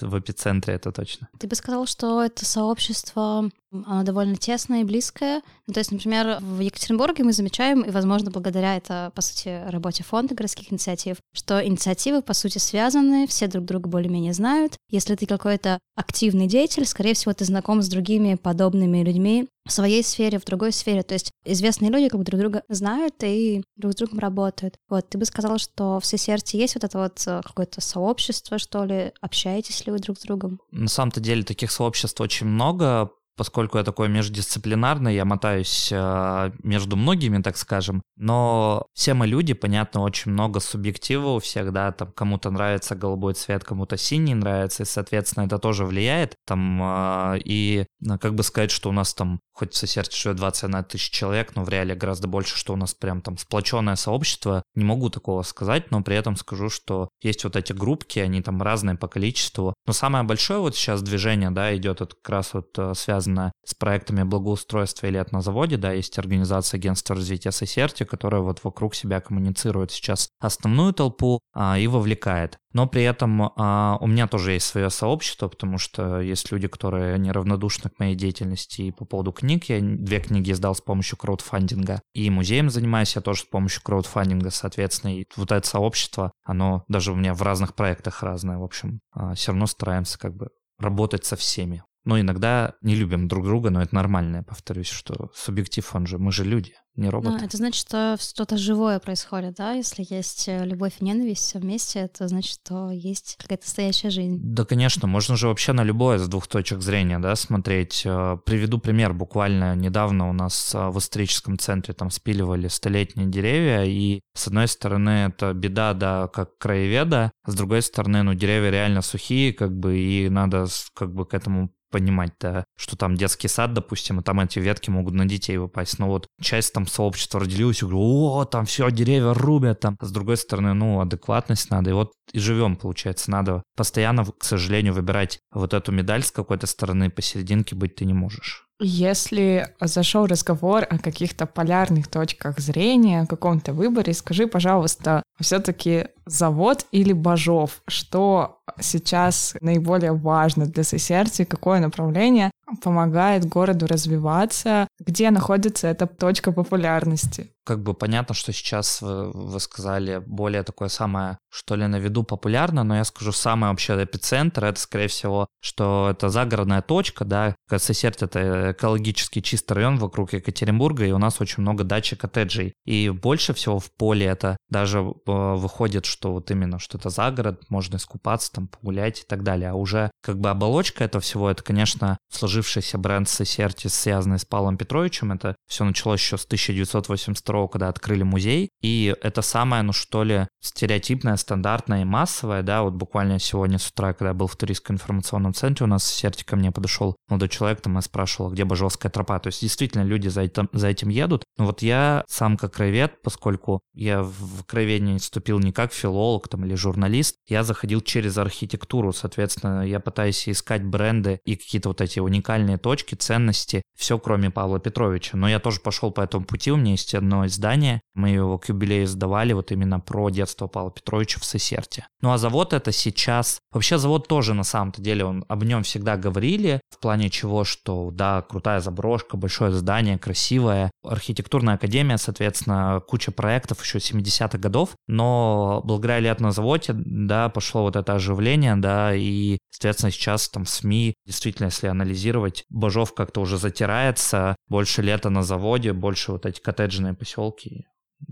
в 0.00 0.18
эпицентре 0.18 0.74
это 0.74 0.92
точно. 0.92 1.28
Ты 1.38 1.46
бы 1.46 1.54
сказал, 1.54 1.86
что 1.86 2.22
это 2.22 2.44
сообщество 2.44 3.50
оно 3.72 4.02
довольно 4.02 4.36
тесное 4.36 4.80
и 4.80 4.84
близкое. 4.84 5.42
Ну, 5.66 5.74
то 5.74 5.78
есть, 5.78 5.92
например, 5.92 6.38
в 6.40 6.58
Екатеринбурге 6.60 7.22
мы 7.22 7.32
замечаем, 7.32 7.82
и, 7.82 7.90
возможно, 7.90 8.30
благодаря 8.30 8.76
это, 8.76 9.12
по 9.14 9.22
сути, 9.22 9.62
работе 9.68 10.02
фонда 10.02 10.34
городских 10.34 10.72
инициатив, 10.72 11.18
что 11.32 11.64
инициативы, 11.64 12.22
по 12.22 12.34
сути, 12.34 12.58
связаны, 12.58 13.26
все 13.28 13.46
друг 13.46 13.64
друга 13.64 13.88
более-менее 13.88 14.32
знают. 14.32 14.76
Если 14.90 15.14
ты 15.14 15.26
какой-то 15.26 15.78
активный 15.94 16.48
деятель, 16.48 16.84
скорее 16.84 17.14
всего, 17.14 17.32
ты 17.32 17.44
знаком 17.44 17.82
с 17.82 17.88
другими 17.88 18.34
подобными 18.34 19.04
людьми 19.04 19.48
в 19.66 19.72
своей 19.72 20.02
сфере, 20.02 20.38
в 20.38 20.44
другой 20.44 20.72
сфере. 20.72 21.02
То 21.02 21.14
есть 21.14 21.30
известные 21.44 21.90
люди 21.92 22.08
как 22.08 22.18
бы 22.18 22.24
друг 22.24 22.40
друга 22.40 22.62
знают 22.68 23.14
и 23.22 23.62
друг 23.76 23.92
с 23.92 23.96
другом 23.96 24.18
работают. 24.18 24.74
Вот, 24.88 25.08
ты 25.08 25.18
бы 25.18 25.24
сказала, 25.24 25.58
что 25.60 26.00
в 26.00 26.06
Сесерте 26.06 26.58
есть 26.58 26.74
вот 26.74 26.84
это 26.84 26.98
вот 26.98 27.22
э, 27.26 27.40
какое-то 27.44 27.80
сообщество, 27.80 28.58
что 28.58 28.84
ли? 28.84 29.12
Общаетесь 29.20 29.86
ли 29.86 29.92
вы 29.92 29.98
друг 29.98 30.18
с 30.18 30.22
другом? 30.22 30.60
На 30.72 30.88
самом-то 30.88 31.20
деле 31.20 31.44
таких 31.44 31.70
сообществ 31.70 32.20
очень 32.20 32.46
много. 32.46 33.10
Поскольку 33.36 33.78
я 33.78 33.84
такой 33.84 34.10
междисциплинарный, 34.10 35.14
я 35.14 35.24
мотаюсь 35.24 35.88
э, 35.90 36.50
между 36.62 36.96
многими, 36.96 37.40
так 37.40 37.56
скажем, 37.56 38.02
но 38.16 38.84
все 38.92 39.14
мы 39.14 39.26
люди, 39.26 39.54
понятно, 39.54 40.02
очень 40.02 40.32
много 40.32 40.60
субъектива 40.60 41.28
у 41.28 41.38
всех, 41.38 41.72
да, 41.72 41.90
там 41.92 42.12
кому-то 42.12 42.50
нравится 42.50 42.94
голубой 42.94 43.32
цвет, 43.32 43.64
кому-то 43.64 43.96
синий 43.96 44.34
нравится, 44.34 44.82
и, 44.82 44.86
соответственно, 44.86 45.46
это 45.46 45.58
тоже 45.58 45.86
влияет, 45.86 46.34
там, 46.46 46.82
э, 46.82 47.38
и 47.42 47.86
как 48.20 48.34
бы 48.34 48.42
сказать, 48.42 48.70
что 48.70 48.90
у 48.90 48.92
нас 48.92 49.14
там, 49.14 49.40
в 49.68 49.76
Сосерте 49.76 50.16
живет 50.16 50.36
21 50.36 50.84
тысяч 50.84 51.10
человек, 51.10 51.54
но 51.54 51.64
в 51.64 51.68
реале 51.68 51.94
гораздо 51.94 52.28
больше, 52.28 52.56
что 52.56 52.72
у 52.72 52.76
нас 52.76 52.94
прям 52.94 53.20
там 53.20 53.38
сплоченное 53.38 53.96
сообщество, 53.96 54.62
не 54.74 54.84
могу 54.84 55.10
такого 55.10 55.42
сказать, 55.42 55.90
но 55.90 56.02
при 56.02 56.16
этом 56.16 56.36
скажу, 56.36 56.70
что 56.70 57.08
есть 57.22 57.44
вот 57.44 57.56
эти 57.56 57.72
группки, 57.72 58.18
они 58.18 58.42
там 58.42 58.62
разные 58.62 58.96
по 58.96 59.08
количеству, 59.08 59.74
но 59.86 59.92
самое 59.92 60.24
большое 60.24 60.60
вот 60.60 60.74
сейчас 60.74 61.02
движение, 61.02 61.50
да, 61.50 61.74
идет 61.76 62.00
это 62.00 62.14
как 62.16 62.28
раз 62.28 62.54
вот 62.54 62.70
э, 62.78 62.94
связано 62.94 63.52
с 63.64 63.74
проектами 63.74 64.22
благоустройства 64.22 65.06
и 65.06 65.10
лет 65.10 65.32
на 65.32 65.40
заводе, 65.40 65.76
да, 65.76 65.92
есть 65.92 66.18
организация 66.18 66.78
агентства 66.78 67.16
развития 67.16 67.52
Сесерти, 67.52 68.04
которая 68.04 68.40
вот 68.40 68.64
вокруг 68.64 68.94
себя 68.94 69.20
коммуницирует 69.20 69.90
сейчас 69.90 70.30
основную 70.40 70.92
толпу 70.92 71.40
а, 71.54 71.78
и 71.78 71.86
вовлекает. 71.86 72.58
Но 72.72 72.86
при 72.86 73.02
этом 73.02 73.52
а, 73.56 73.98
у 74.00 74.06
меня 74.06 74.28
тоже 74.28 74.52
есть 74.52 74.66
свое 74.66 74.90
сообщество, 74.90 75.48
потому 75.48 75.78
что 75.78 76.20
есть 76.20 76.52
люди, 76.52 76.68
которые 76.68 77.18
неравнодушны 77.18 77.90
к 77.90 77.98
моей 77.98 78.14
деятельности 78.14 78.82
и 78.82 78.92
по 78.92 79.04
поводу 79.04 79.32
книг. 79.32 79.64
Я 79.64 79.80
две 79.80 80.20
книги 80.20 80.52
издал 80.52 80.74
с 80.74 80.80
помощью 80.80 81.18
краудфандинга. 81.18 82.00
И 82.12 82.30
музеем 82.30 82.70
занимаюсь 82.70 83.16
я 83.16 83.22
тоже 83.22 83.42
с 83.42 83.44
помощью 83.44 83.82
краудфандинга, 83.82 84.50
соответственно. 84.50 85.18
И 85.18 85.26
вот 85.36 85.50
это 85.50 85.66
сообщество, 85.66 86.32
оно 86.44 86.84
даже 86.88 87.12
у 87.12 87.16
меня 87.16 87.34
в 87.34 87.42
разных 87.42 87.74
проектах 87.74 88.22
разное. 88.22 88.58
В 88.58 88.64
общем, 88.64 89.00
а, 89.12 89.34
все 89.34 89.50
равно 89.50 89.66
стараемся 89.66 90.18
как 90.18 90.36
бы 90.36 90.50
работать 90.78 91.24
со 91.24 91.36
всеми. 91.36 91.82
Но 92.04 92.18
иногда 92.18 92.74
не 92.80 92.94
любим 92.94 93.28
друг 93.28 93.44
друга, 93.44 93.70
но 93.70 93.82
это 93.82 93.94
нормально, 93.94 94.36
я 94.36 94.42
повторюсь, 94.42 94.88
что 94.88 95.30
субъектив, 95.34 95.94
он 95.94 96.06
же, 96.06 96.18
мы 96.18 96.32
же 96.32 96.44
люди, 96.44 96.72
не 96.96 97.04
Ну, 97.04 97.10
роботы. 97.10 97.44
это 97.44 97.56
значит, 97.56 97.86
что 97.86 98.16
что-то 98.20 98.56
живое 98.56 98.98
происходит, 98.98 99.54
да? 99.54 99.72
Если 99.72 100.04
есть 100.08 100.48
э, 100.48 100.64
любовь 100.64 100.94
и 101.00 101.04
ненависть 101.04 101.54
вместе, 101.54 102.00
это 102.00 102.26
значит, 102.28 102.52
что 102.54 102.90
есть 102.90 103.36
какая-то 103.38 103.64
настоящая 103.64 104.10
жизнь. 104.10 104.38
Да, 104.42 104.64
конечно, 104.64 105.06
можно 105.06 105.36
же 105.36 105.48
вообще 105.48 105.72
на 105.72 105.82
любое 105.84 106.18
с 106.18 106.28
двух 106.28 106.46
точек 106.48 106.80
зрения, 106.80 107.18
да, 107.18 107.36
смотреть. 107.36 108.02
Э, 108.04 108.38
Приведу 108.44 108.78
пример. 108.78 109.12
Буквально 109.14 109.76
недавно 109.76 110.28
у 110.28 110.32
нас 110.32 110.74
э, 110.74 110.88
в 110.88 110.98
историческом 110.98 111.58
центре 111.58 111.94
там 111.94 112.10
спиливали 112.10 112.68
столетние 112.68 113.28
деревья, 113.28 113.84
и 113.84 114.20
с 114.34 114.48
одной 114.48 114.68
стороны 114.68 115.30
это 115.30 115.52
беда, 115.52 115.94
да, 115.94 116.28
как 116.28 116.58
краеведа, 116.58 117.30
с 117.46 117.54
другой 117.54 117.82
стороны, 117.82 118.22
ну, 118.22 118.34
деревья 118.34 118.70
реально 118.70 119.02
сухие, 119.02 119.52
как 119.52 119.76
бы, 119.76 119.98
и 119.98 120.28
надо 120.28 120.66
как 120.94 121.14
бы 121.14 121.24
к 121.26 121.34
этому 121.34 121.70
понимать, 121.90 122.32
да, 122.40 122.64
что 122.76 122.96
там 122.96 123.16
детский 123.16 123.48
сад, 123.48 123.72
допустим, 123.72 124.20
и 124.20 124.22
там 124.22 124.40
эти 124.40 124.58
ветки 124.58 124.90
могут 124.90 125.14
на 125.14 125.26
детей 125.26 125.56
выпасть. 125.58 125.98
Но 125.98 126.08
вот 126.08 126.26
часть 126.40 126.72
там 126.72 126.86
сообщества 126.86 127.40
разделилась 127.40 127.82
и 127.82 127.84
говорю, 127.84 128.00
о, 128.00 128.44
там 128.44 128.64
все, 128.64 128.90
деревья 128.90 129.34
рубят 129.34 129.80
там. 129.80 129.96
С 130.00 130.10
другой 130.10 130.36
стороны, 130.36 130.74
ну, 130.74 131.00
адекватность 131.00 131.70
надо. 131.70 131.90
И 131.90 131.92
вот 131.92 132.12
и 132.32 132.38
живем, 132.38 132.76
получается. 132.76 133.30
Надо 133.30 133.62
постоянно, 133.76 134.24
к 134.24 134.44
сожалению, 134.44 134.94
выбирать 134.94 135.40
вот 135.52 135.74
эту 135.74 135.92
медаль 135.92 136.22
с 136.22 136.30
какой-то 136.30 136.66
стороны, 136.66 137.10
посерединке 137.10 137.74
быть 137.74 137.96
ты 137.96 138.04
не 138.04 138.14
можешь. 138.14 138.66
Если 138.82 139.74
зашел 139.80 140.26
разговор 140.26 140.86
о 140.88 140.98
каких-то 140.98 141.44
полярных 141.44 142.08
точках 142.08 142.58
зрения, 142.60 143.22
о 143.22 143.26
каком-то 143.26 143.74
выборе, 143.74 144.14
скажи, 144.14 144.46
пожалуйста, 144.46 145.22
все-таки 145.38 146.06
завод 146.32 146.86
или 146.92 147.12
Бажов? 147.12 147.82
Что 147.86 148.60
сейчас 148.80 149.56
наиболее 149.60 150.12
важно 150.12 150.66
для 150.66 150.82
Сесерти? 150.82 151.44
Какое 151.44 151.80
направление 151.80 152.50
помогает 152.82 153.46
городу 153.46 153.86
развиваться? 153.86 154.86
Где 155.00 155.30
находится 155.30 155.88
эта 155.88 156.06
точка 156.06 156.52
популярности? 156.52 157.50
Как 157.64 157.82
бы 157.82 157.94
понятно, 157.94 158.34
что 158.34 158.52
сейчас 158.52 159.02
вы, 159.02 159.30
вы 159.32 159.60
сказали 159.60 160.22
более 160.26 160.62
такое 160.62 160.88
самое, 160.88 161.38
что 161.50 161.76
ли, 161.76 161.86
на 161.86 161.96
виду 161.96 162.22
популярно, 162.24 162.84
но 162.84 162.96
я 162.96 163.04
скажу, 163.04 163.32
самый 163.32 163.70
вообще 163.70 164.02
эпицентр, 164.02 164.64
это, 164.64 164.80
скорее 164.80 165.08
всего, 165.08 165.46
что 165.60 166.08
это 166.10 166.30
загородная 166.30 166.82
точка, 166.82 167.24
да, 167.24 167.54
Сесерт— 167.78 168.22
это 168.24 168.72
экологически 168.72 169.40
чистый 169.40 169.74
район 169.74 169.98
вокруг 169.98 170.32
Екатеринбурга, 170.32 171.06
и 171.06 171.12
у 171.12 171.18
нас 171.18 171.40
очень 171.40 171.62
много 171.62 171.84
дач 171.84 172.12
и 172.12 172.16
коттеджей. 172.16 172.74
И 172.84 173.08
больше 173.10 173.54
всего 173.54 173.78
в 173.78 173.90
поле 173.92 174.26
это 174.26 174.56
даже 174.68 174.98
э, 174.98 175.04
выходит, 175.24 176.06
что 176.06 176.19
вот 176.28 176.50
именно, 176.50 176.78
что 176.78 176.98
это 176.98 177.10
загород, 177.10 177.68
можно 177.70 177.96
искупаться, 177.96 178.52
там, 178.52 178.68
погулять 178.68 179.20
и 179.20 179.24
так 179.24 179.42
далее. 179.42 179.70
А 179.70 179.74
уже 179.74 180.09
как 180.22 180.38
бы 180.38 180.50
оболочка 180.50 181.04
этого 181.04 181.22
всего, 181.22 181.50
это, 181.50 181.62
конечно, 181.62 182.18
сложившийся 182.30 182.98
бренд 182.98 183.28
Сесерти, 183.28 183.88
связанный 183.88 184.38
с 184.38 184.44
Павлом 184.44 184.76
Петровичем. 184.76 185.32
Это 185.32 185.56
все 185.66 185.84
началось 185.84 186.20
еще 186.20 186.36
с 186.36 186.44
1982 186.44 187.68
когда 187.68 187.88
открыли 187.88 188.22
музей. 188.22 188.70
И 188.82 189.14
это 189.22 189.42
самое, 189.42 189.82
ну 189.82 189.92
что 189.92 190.22
ли, 190.22 190.46
стереотипное, 190.60 191.36
стандартное 191.36 192.02
и 192.02 192.04
массовое, 192.04 192.62
да, 192.62 192.82
вот 192.82 192.94
буквально 192.94 193.38
сегодня 193.38 193.78
с 193.78 193.88
утра, 193.88 194.12
когда 194.12 194.28
я 194.28 194.34
был 194.34 194.46
в 194.46 194.56
туристском 194.56 194.96
информационном 194.96 195.54
центре, 195.54 195.84
у 195.84 195.88
нас 195.88 196.06
Сесерти 196.06 196.44
ко 196.44 196.56
мне 196.56 196.70
подошел 196.72 197.16
молодой 197.28 197.48
человек, 197.48 197.80
там 197.80 197.98
и 197.98 198.02
спрашивал, 198.02 198.50
где 198.50 198.64
Бажовская 198.64 199.10
тропа. 199.10 199.38
То 199.38 199.48
есть 199.48 199.60
действительно 199.60 200.02
люди 200.02 200.28
за 200.28 200.42
этим, 200.42 200.68
за 200.72 200.88
этим 200.88 201.08
едут. 201.08 201.44
Но 201.56 201.66
вот 201.66 201.82
я 201.82 202.24
сам 202.28 202.56
как 202.56 202.74
краевед, 202.74 203.22
поскольку 203.22 203.80
я 203.94 204.22
в 204.22 204.64
краеведение 204.64 205.18
вступил 205.18 205.58
не 205.58 205.72
как 205.72 205.92
филолог 205.92 206.48
там, 206.48 206.64
или 206.64 206.74
журналист, 206.74 207.36
я 207.46 207.62
заходил 207.64 208.00
через 208.00 208.38
архитектуру, 208.38 209.12
соответственно, 209.12 209.86
я 209.86 210.00
пытаюсь 210.10 210.48
искать 210.48 210.84
бренды 210.84 211.40
и 211.44 211.56
какие-то 211.56 211.88
вот 211.88 212.00
эти 212.00 212.20
уникальные 212.20 212.78
точки, 212.78 213.14
ценности, 213.14 213.82
все 213.96 214.18
кроме 214.18 214.50
Павла 214.50 214.80
Петровича. 214.80 215.36
Но 215.36 215.48
я 215.48 215.58
тоже 215.58 215.80
пошел 215.80 216.10
по 216.10 216.20
этому 216.20 216.44
пути, 216.44 216.70
у 216.70 216.76
меня 216.76 216.92
есть 216.92 217.14
одно 217.14 217.46
издание, 217.46 218.00
мы 218.14 218.30
его 218.30 218.58
к 218.58 218.68
юбилею 218.68 219.06
сдавали 219.06 219.52
вот 219.52 219.72
именно 219.72 220.00
про 220.00 220.30
детство 220.30 220.66
Павла 220.66 220.90
Петровича 220.90 221.40
в 221.40 221.44
Сесерте. 221.44 222.06
Ну 222.20 222.32
а 222.32 222.38
завод 222.38 222.72
это 222.72 222.92
сейчас... 222.92 223.58
Вообще 223.72 223.98
завод 223.98 224.26
тоже 224.26 224.54
на 224.54 224.64
самом-то 224.64 225.00
деле, 225.00 225.24
он, 225.24 225.44
об 225.48 225.64
нем 225.64 225.82
всегда 225.82 226.16
говорили, 226.16 226.80
в 226.90 226.98
плане 226.98 227.30
чего, 227.30 227.64
что 227.64 228.10
да, 228.12 228.42
крутая 228.42 228.80
заброшка, 228.80 229.36
большое 229.36 229.72
здание, 229.72 230.18
красивое, 230.18 230.90
архитектурная 231.04 231.74
академия, 231.74 232.18
соответственно, 232.18 233.00
куча 233.06 233.30
проектов 233.30 233.82
еще 233.82 233.98
70-х 233.98 234.58
годов, 234.58 234.90
но 235.06 235.82
благодаря 235.84 236.18
лет 236.20 236.40
на 236.40 236.50
заводе, 236.50 236.92
да, 236.94 237.48
пошло 237.48 237.82
вот 237.82 237.96
это 237.96 238.14
оживление, 238.14 238.76
да, 238.76 239.14
и, 239.14 239.58
соответственно, 239.70 239.99
сейчас 240.08 240.48
там 240.48 240.64
СМИ, 240.64 241.14
действительно, 241.26 241.66
если 241.66 241.88
анализировать, 241.88 242.64
Бажов 242.70 243.12
как-то 243.12 243.42
уже 243.42 243.58
затирается, 243.58 244.56
больше 244.68 245.02
лета 245.02 245.28
на 245.28 245.42
заводе, 245.42 245.92
больше 245.92 246.32
вот 246.32 246.46
эти 246.46 246.60
коттеджные 246.60 247.12
поселки, 247.12 247.84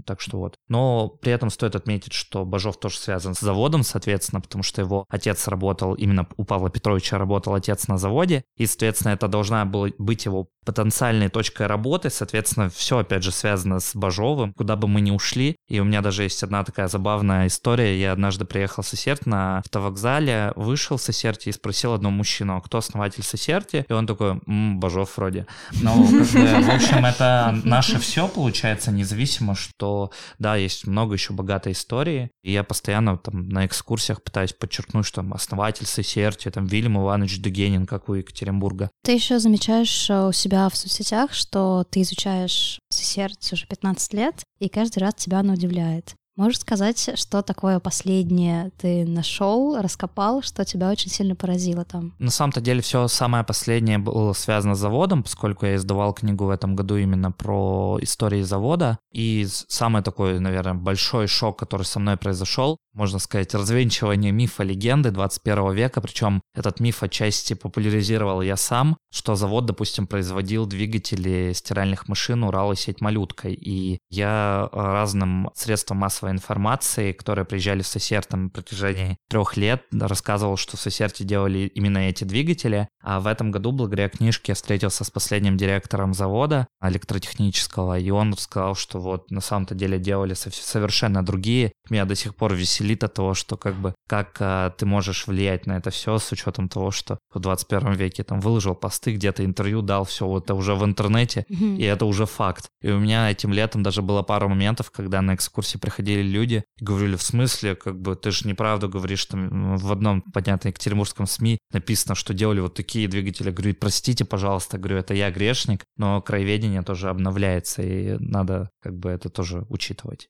так 0.07 0.21
что 0.21 0.39
вот. 0.39 0.55
Но 0.69 1.09
при 1.09 1.33
этом 1.33 1.51
стоит 1.51 1.77
отметить, 1.77 2.13
что 2.13 2.45
Бажов 2.45 2.79
тоже 2.79 2.99
связан 2.99 3.35
с 3.35 3.41
заводом, 3.41 3.83
соответственно, 3.83 4.41
потому 4.41 4.63
что 4.63 4.81
его 4.81 5.05
отец 5.09 5.49
работал, 5.49 5.95
именно 5.95 6.27
у 6.37 6.45
Павла 6.45 6.71
Петровича 6.71 7.19
работал 7.19 7.55
отец 7.55 7.89
на 7.89 7.99
заводе, 7.99 8.45
и, 8.57 8.67
соответственно, 8.67 9.13
это 9.13 9.29
должна 9.29 9.65
была 9.65 9.89
быть 9.99 10.25
его 10.25 10.49
потенциальной 10.69 11.31
точкой 11.31 11.67
работы, 11.67 12.11
соответственно, 12.11 12.69
все, 12.69 12.99
опять 12.99 13.23
же, 13.23 13.33
связано 13.33 13.81
с 13.81 13.97
Бажовым, 13.97 14.53
куда 14.53 14.77
бы 14.77 14.87
мы 14.87 15.01
ни 15.01 15.11
ушли. 15.11 15.57
И 15.67 15.81
у 15.81 15.85
меня 15.85 16.03
даже 16.03 16.25
есть 16.25 16.43
одна 16.43 16.63
такая 16.63 16.89
забавная 16.89 17.47
история. 17.47 17.99
Я 17.99 18.13
однажды 18.13 18.45
приехал 18.45 18.83
в 18.83 18.87
Сесерт 18.87 19.25
на 19.25 19.59
автовокзале, 19.61 20.53
вышел 20.57 20.99
в 20.99 21.03
Сесерте 21.03 21.49
и 21.49 21.55
спросил 21.55 21.95
одного 21.95 22.15
мужчину, 22.15 22.55
а 22.55 22.61
кто 22.61 22.77
основатель 22.79 23.23
Сесерти? 23.23 23.87
И 23.89 23.93
он 23.95 24.07
такой, 24.07 24.41
М, 24.47 24.79
Бажов 24.79 25.17
вроде. 25.17 25.47
Ну, 25.73 26.05
в 26.05 26.75
общем, 26.75 27.07
это 27.07 27.59
наше 27.65 27.99
все, 27.99 28.29
получается, 28.29 28.91
независимо, 28.93 29.55
что, 29.55 30.11
да, 30.39 30.57
есть 30.57 30.87
много 30.87 31.15
еще 31.15 31.33
богатой 31.33 31.73
истории. 31.73 32.31
И 32.43 32.53
я 32.53 32.63
постоянно 32.63 33.17
там 33.17 33.49
на 33.49 33.65
экскурсиях 33.65 34.23
пытаюсь 34.23 34.53
подчеркнуть, 34.53 35.07
что 35.07 35.23
там 35.23 35.33
основатель 35.33 35.87
Сесерти, 35.87 36.51
там 36.51 36.67
Вильям 36.67 36.99
Иванович 36.99 37.41
Дугенин, 37.41 37.87
как 37.87 38.11
у 38.11 38.15
Екатеринбурга. 38.15 38.91
Ты 39.03 39.13
еще 39.13 39.39
замечаешь 39.39 40.11
э, 40.11 40.27
у 40.27 40.33
себя 40.33 40.58
в 40.69 40.77
соцсетях, 40.77 41.33
что 41.33 41.85
ты 41.89 42.03
изучаешь 42.03 42.81
Сесерти 42.91 43.55
уже 43.55 43.67
15 43.67 44.15
лет, 44.15 44.35
и 44.59 44.69
каждый 44.69 44.99
раз 45.01 45.15
тебя 45.15 45.41
оно 45.41 45.53
удивляет. 45.53 46.15
Можешь 46.39 46.61
сказать, 46.61 47.11
что 47.17 47.43
такое 47.43 47.81
последнее 47.81 48.71
ты 48.79 49.05
нашел, 49.05 49.77
раскопал, 49.83 50.41
что 50.41 50.65
тебя 50.65 50.89
очень 50.89 51.11
сильно 51.11 51.35
поразило 51.35 51.85
там? 51.85 52.15
На 52.21 52.31
самом-то 52.31 52.61
деле 52.61 52.81
все 52.81 53.09
самое 53.09 53.43
последнее 53.43 53.99
было 53.99 54.33
связано 54.35 54.77
с 54.77 54.79
заводом, 54.79 55.25
поскольку 55.25 55.67
я 55.67 55.75
издавал 55.75 56.15
книгу 56.15 56.45
в 56.45 56.51
этом 56.51 56.77
году 56.77 56.97
именно 56.97 57.33
про 57.33 57.99
истории 58.01 58.43
завода. 58.43 58.99
И 59.13 59.49
самый 59.67 60.05
такой, 60.05 60.39
наверное, 60.39 60.75
большой 60.75 61.27
шок, 61.27 61.59
который 61.59 61.83
со 61.83 61.99
мной 61.99 62.17
произошел, 62.17 62.79
можно 62.99 63.19
сказать, 63.19 63.55
развенчивание 63.55 64.31
мифа 64.31 64.63
легенды 64.63 65.11
21 65.11 65.73
века, 65.73 66.01
причем 66.01 66.41
этот 66.55 66.79
миф 66.79 67.03
отчасти 67.03 67.55
популяризировал 67.55 68.43
я 68.43 68.57
сам, 68.57 68.97
что 69.13 69.35
завод, 69.35 69.67
допустим, 69.67 70.07
производил 70.07 70.67
двигатели 70.67 71.53
стиральных 71.53 72.09
машин 72.09 72.45
Урал 72.45 72.73
и 72.73 72.77
сеть 72.77 73.01
малютка. 73.01 73.49
И 73.49 73.99
я 74.11 74.69
э, 74.71 74.77
разным 74.77 75.51
средствам 75.55 75.99
массовой 75.99 76.28
информации, 76.31 77.13
которые 77.13 77.45
приезжали 77.45 77.83
в 77.83 77.87
Сосер 77.87 78.25
там 78.25 78.45
на 78.45 78.51
протяжении 78.51 79.19
трех 79.29 79.57
лет, 79.57 79.83
рассказывал, 79.93 80.57
что 80.57 80.77
в 80.77 80.81
Сосерте 80.81 81.25
делали 81.25 81.71
именно 81.75 81.99
эти 81.99 82.25
двигатели, 82.25 82.89
а 83.03 83.21
в 83.21 83.27
этом 83.27 83.51
году, 83.51 83.73
благодаря 83.73 84.09
книжке, 84.09 84.53
я 84.53 84.55
встретился 84.55 85.05
с 85.05 85.11
последним 85.11 85.57
директором 85.57 86.15
завода 86.15 86.69
электротехнического, 86.83 87.99
и 87.99 88.11
он 88.11 88.37
сказал, 88.37 88.75
что 88.75 89.01
вот 89.01 89.31
на 89.31 89.41
самом-то 89.41 89.75
деле 89.75 89.99
делали 89.99 90.35
совершенно 90.35 91.25
другие. 91.25 91.73
Меня 91.91 92.05
до 92.05 92.15
сих 92.15 92.35
пор 92.35 92.55
веселит 92.55 93.05
от 93.05 93.15
того, 93.15 93.35
что 93.35 93.57
как 93.57 93.75
бы 93.75 93.95
как 94.09 94.37
а, 94.41 94.71
ты 94.71 94.87
можешь 94.87 95.27
влиять 95.27 95.67
на 95.67 95.77
это 95.77 95.91
все 95.91 96.19
с 96.19 96.33
учетом 96.33 96.69
того, 96.69 96.91
что 96.91 97.19
в 97.33 97.39
21 97.39 97.93
веке 97.93 98.25
там 98.25 98.41
выложил 98.41 98.75
посты, 98.75 99.15
где-то 99.15 99.45
интервью 99.45 99.83
дал, 99.83 100.05
все 100.05 100.27
вот 100.27 100.45
это 100.45 100.55
уже 100.55 100.75
в 100.75 100.85
интернете, 100.85 101.45
и 101.49 101.83
это 101.83 102.05
уже 102.07 102.27
факт. 102.27 102.69
И 102.83 102.91
у 102.91 102.99
меня 102.99 103.31
этим 103.31 103.53
летом 103.53 103.83
даже 103.83 104.03
было 104.03 104.23
пару 104.23 104.49
моментов, 104.49 104.91
когда 104.91 105.21
на 105.23 105.35
экскурсии 105.35 105.79
приходили 105.79 106.23
люди 106.23 106.65
и 106.81 106.85
говорили, 106.85 107.17
в 107.17 107.23
смысле, 107.23 107.75
как 107.75 108.01
бы 108.01 108.17
ты 108.17 108.31
же 108.31 108.47
неправду 108.49 108.89
говоришь, 108.89 109.25
там 109.27 109.77
в 109.77 109.93
одном, 109.93 110.23
понятно, 110.23 110.69
екатеринбургском 110.69 111.27
СМИ 111.27 111.59
написано, 111.73 112.15
что 112.15 112.35
делали 112.35 112.61
вот 112.61 112.75
такие 112.75 113.09
двигатели. 113.09 113.51
говорю, 113.51 113.75
простите, 113.75 114.25
пожалуйста, 114.25 114.79
говорю, 114.79 114.99
это 114.99 115.15
я 115.15 115.31
грешник, 115.31 115.85
но 115.97 116.23
краеведение 116.23 116.83
тоже 116.83 117.11
обновляется, 117.11 117.83
и 117.83 118.17
надо 118.19 118.71
как 118.83 118.97
бы 118.97 119.11
это 119.11 119.29
тоже 119.29 119.67
учитывать. 119.69 120.29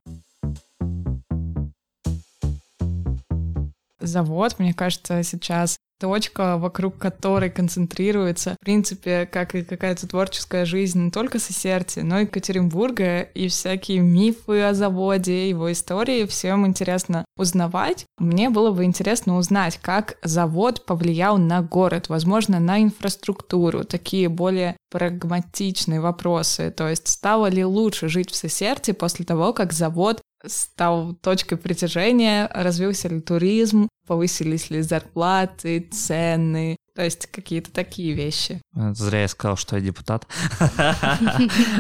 Завод, 4.09 4.59
мне 4.59 4.73
кажется, 4.73 5.23
сейчас 5.23 5.79
точка, 6.01 6.57
вокруг 6.57 6.97
которой 6.99 7.51
концентрируется, 7.51 8.57
в 8.61 8.65
принципе, 8.65 9.27
как 9.27 9.55
и 9.55 9.63
какая-то 9.63 10.07
творческая 10.07 10.65
жизнь 10.65 11.07
не 11.07 11.11
только 11.11 11.39
Сесерти, 11.39 12.01
но 12.01 12.21
и 12.21 12.23
Екатеринбурга, 12.23 13.23
и 13.23 13.49
всякие 13.49 14.01
мифы 14.01 14.63
о 14.63 14.75
заводе, 14.75 15.49
его 15.49 15.71
истории. 15.73 16.27
Всем 16.27 16.67
интересно 16.67 17.25
узнавать. 17.37 18.07
Мне 18.19 18.51
было 18.51 18.71
бы 18.71 18.85
интересно 18.85 19.37
узнать, 19.37 19.79
как 19.83 20.17
завод 20.23 20.87
повлиял 20.87 21.37
на 21.39 21.63
город, 21.63 22.09
возможно, 22.09 22.61
на 22.61 22.83
инфраструктуру, 22.83 23.85
такие 23.85 24.29
более 24.29 24.77
прагматичные 24.91 26.01
вопросы. 26.01 26.71
То 26.71 26.89
есть, 26.89 27.09
стало 27.09 27.47
ли 27.47 27.65
лучше 27.65 28.09
жить 28.09 28.31
в 28.31 28.37
Сесерти 28.37 28.93
после 28.93 29.25
того, 29.25 29.53
как 29.53 29.73
завод 29.73 30.21
стал 30.47 31.15
точкой 31.15 31.57
притяжения, 31.57 32.49
развился 32.55 33.09
ли 33.09 33.21
туризм, 33.21 33.89
повысились 34.09 34.71
ли 34.71 34.81
зарплаты, 34.81 35.81
цены, 35.93 36.77
то 36.99 37.05
есть 37.05 37.29
какие-то 37.29 37.71
такие 37.71 38.13
вещи. 38.13 38.61
Зря 38.75 39.21
я 39.21 39.29
сказал, 39.29 39.57
что 39.57 39.77
я 39.77 39.83
депутат. 39.83 40.27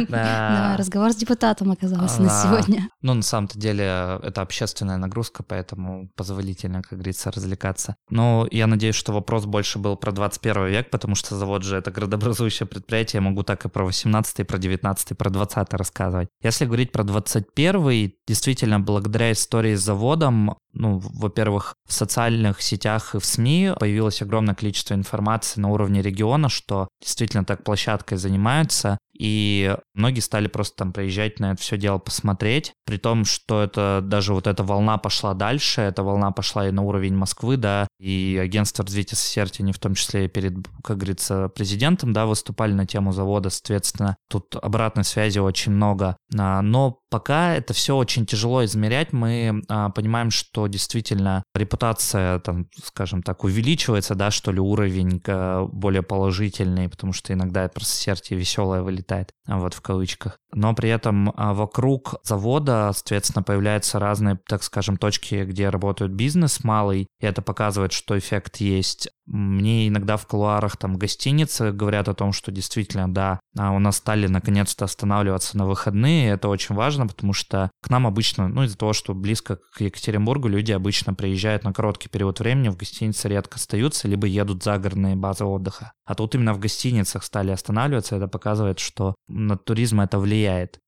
Да, 0.08 0.76
разговор 0.78 1.12
с 1.12 1.16
депутатом 1.16 1.72
оказался 1.72 2.22
на 2.22 2.28
сегодня. 2.28 2.88
Ну, 3.02 3.14
на 3.14 3.22
самом-то 3.22 3.58
деле, 3.58 4.20
это 4.22 4.42
общественная 4.42 4.96
нагрузка, 4.96 5.42
поэтому 5.42 6.08
позволительно, 6.14 6.82
как 6.82 6.92
говорится, 6.92 7.32
развлекаться. 7.32 7.96
Но 8.10 8.46
я 8.52 8.68
надеюсь, 8.68 8.94
что 8.94 9.12
вопрос 9.12 9.44
больше 9.44 9.80
был 9.80 9.96
про 9.96 10.12
21 10.12 10.66
век, 10.66 10.90
потому 10.90 11.16
что 11.16 11.34
завод 11.34 11.64
же 11.64 11.76
это 11.76 11.90
градообразующее 11.90 12.68
предприятие, 12.68 13.18
я 13.18 13.28
могу 13.28 13.42
так 13.42 13.64
и 13.64 13.68
про 13.68 13.84
18 13.84 14.46
про 14.46 14.58
19 14.58 15.18
про 15.18 15.30
20 15.30 15.74
рассказывать. 15.74 16.28
Если 16.42 16.64
говорить 16.64 16.92
про 16.92 17.02
21 17.02 18.12
действительно, 18.26 18.78
благодаря 18.78 19.32
истории 19.32 19.74
с 19.74 19.82
заводом, 19.82 20.56
ну, 20.78 20.98
во-первых, 20.98 21.74
в 21.86 21.92
социальных 21.92 22.62
сетях 22.62 23.14
и 23.14 23.18
в 23.18 23.24
СМИ 23.24 23.72
появилось 23.78 24.22
огромное 24.22 24.54
количество 24.54 24.94
информации 24.94 25.60
на 25.60 25.68
уровне 25.68 26.02
региона, 26.02 26.48
что 26.48 26.88
действительно 27.00 27.44
так 27.44 27.64
площадкой 27.64 28.16
занимаются, 28.16 28.98
и 29.18 29.76
многие 29.94 30.20
стали 30.20 30.46
просто 30.46 30.76
там 30.76 30.92
приезжать 30.92 31.40
на 31.40 31.52
это 31.52 31.60
все 31.60 31.76
дело 31.76 31.98
посмотреть, 31.98 32.72
при 32.86 32.98
том, 32.98 33.24
что 33.24 33.62
это 33.62 34.00
даже 34.02 34.32
вот 34.32 34.46
эта 34.46 34.62
волна 34.62 34.96
пошла 34.96 35.34
дальше, 35.34 35.80
эта 35.80 36.02
волна 36.02 36.30
пошла 36.30 36.68
и 36.68 36.70
на 36.70 36.82
уровень 36.82 37.16
Москвы, 37.16 37.56
да, 37.56 37.88
и 37.98 38.38
агентство 38.40 38.84
развития 38.84 39.16
Сесерти, 39.16 39.62
они 39.62 39.72
в 39.72 39.78
том 39.78 39.94
числе 39.94 40.28
перед, 40.28 40.54
как 40.84 40.98
говорится, 40.98 41.48
президентом, 41.48 42.12
да, 42.12 42.26
выступали 42.26 42.72
на 42.72 42.86
тему 42.86 43.12
завода, 43.12 43.50
соответственно, 43.50 44.16
тут 44.30 44.54
обратной 44.54 45.04
связи 45.04 45.40
очень 45.40 45.72
много, 45.72 46.16
а, 46.38 46.62
но 46.62 47.00
пока 47.10 47.54
это 47.54 47.74
все 47.74 47.96
очень 47.96 48.24
тяжело 48.26 48.64
измерять, 48.64 49.12
мы 49.12 49.62
а, 49.68 49.90
понимаем, 49.90 50.30
что 50.30 50.66
действительно 50.68 51.42
репутация, 51.54 52.38
там, 52.38 52.68
скажем 52.84 53.22
так, 53.22 53.44
увеличивается, 53.44 54.14
да, 54.14 54.30
что 54.30 54.52
ли, 54.52 54.60
уровень 54.60 55.20
а, 55.26 55.66
более 55.66 56.02
положительный, 56.02 56.88
потому 56.88 57.12
что 57.12 57.32
иногда 57.32 57.68
просто 57.68 57.94
сердце 57.94 58.34
веселое 58.34 58.82
вылетает, 58.82 59.07
а, 59.46 59.58
вот 59.58 59.74
в 59.74 59.80
кавычках. 59.80 60.40
Но 60.52 60.74
при 60.74 60.88
этом 60.88 61.32
а, 61.36 61.52
вокруг 61.52 62.16
завода, 62.22 62.90
соответственно, 62.94 63.42
появляются 63.42 63.98
разные, 63.98 64.40
так 64.46 64.62
скажем, 64.62 64.96
точки, 64.96 65.44
где 65.44 65.68
работают 65.68 66.12
бизнес 66.12 66.64
малый, 66.64 67.02
и 67.20 67.26
это 67.26 67.42
показывает, 67.42 67.92
что 67.92 68.18
эффект 68.18 68.56
есть. 68.56 69.10
Мне 69.26 69.88
иногда 69.88 70.16
в 70.16 70.26
кулуарах 70.26 70.78
там 70.78 70.96
гостиницы 70.96 71.70
говорят 71.70 72.08
о 72.08 72.14
том, 72.14 72.32
что 72.32 72.50
действительно, 72.50 73.12
да, 73.12 73.40
а, 73.58 73.72
у 73.72 73.78
нас 73.78 73.98
стали 73.98 74.26
наконец-то 74.26 74.86
останавливаться 74.86 75.58
на 75.58 75.66
выходные, 75.66 76.30
это 76.30 76.48
очень 76.48 76.74
важно, 76.74 77.06
потому 77.06 77.34
что 77.34 77.70
к 77.82 77.90
нам 77.90 78.06
обычно, 78.06 78.48
ну, 78.48 78.62
из-за 78.62 78.78
того, 78.78 78.94
что 78.94 79.14
близко 79.14 79.58
к 79.74 79.82
Екатеринбургу, 79.82 80.48
люди 80.48 80.72
обычно 80.72 81.12
приезжают 81.12 81.64
на 81.64 81.74
короткий 81.74 82.08
период 82.08 82.40
времени, 82.40 82.70
в 82.70 82.76
гостинице 82.78 83.28
редко 83.28 83.56
остаются, 83.56 84.08
либо 84.08 84.26
едут 84.26 84.62
за 84.62 84.78
загородные 84.78 85.16
базы 85.16 85.44
отдыха. 85.44 85.92
А 86.04 86.14
тут 86.14 86.34
именно 86.34 86.54
в 86.54 86.58
гостиницах 86.58 87.24
стали 87.24 87.50
останавливаться, 87.50 88.16
это 88.16 88.28
показывает, 88.28 88.78
что 88.78 89.14
на 89.28 89.56
туризм 89.56 90.00
это 90.00 90.18
влияет. 90.18 90.37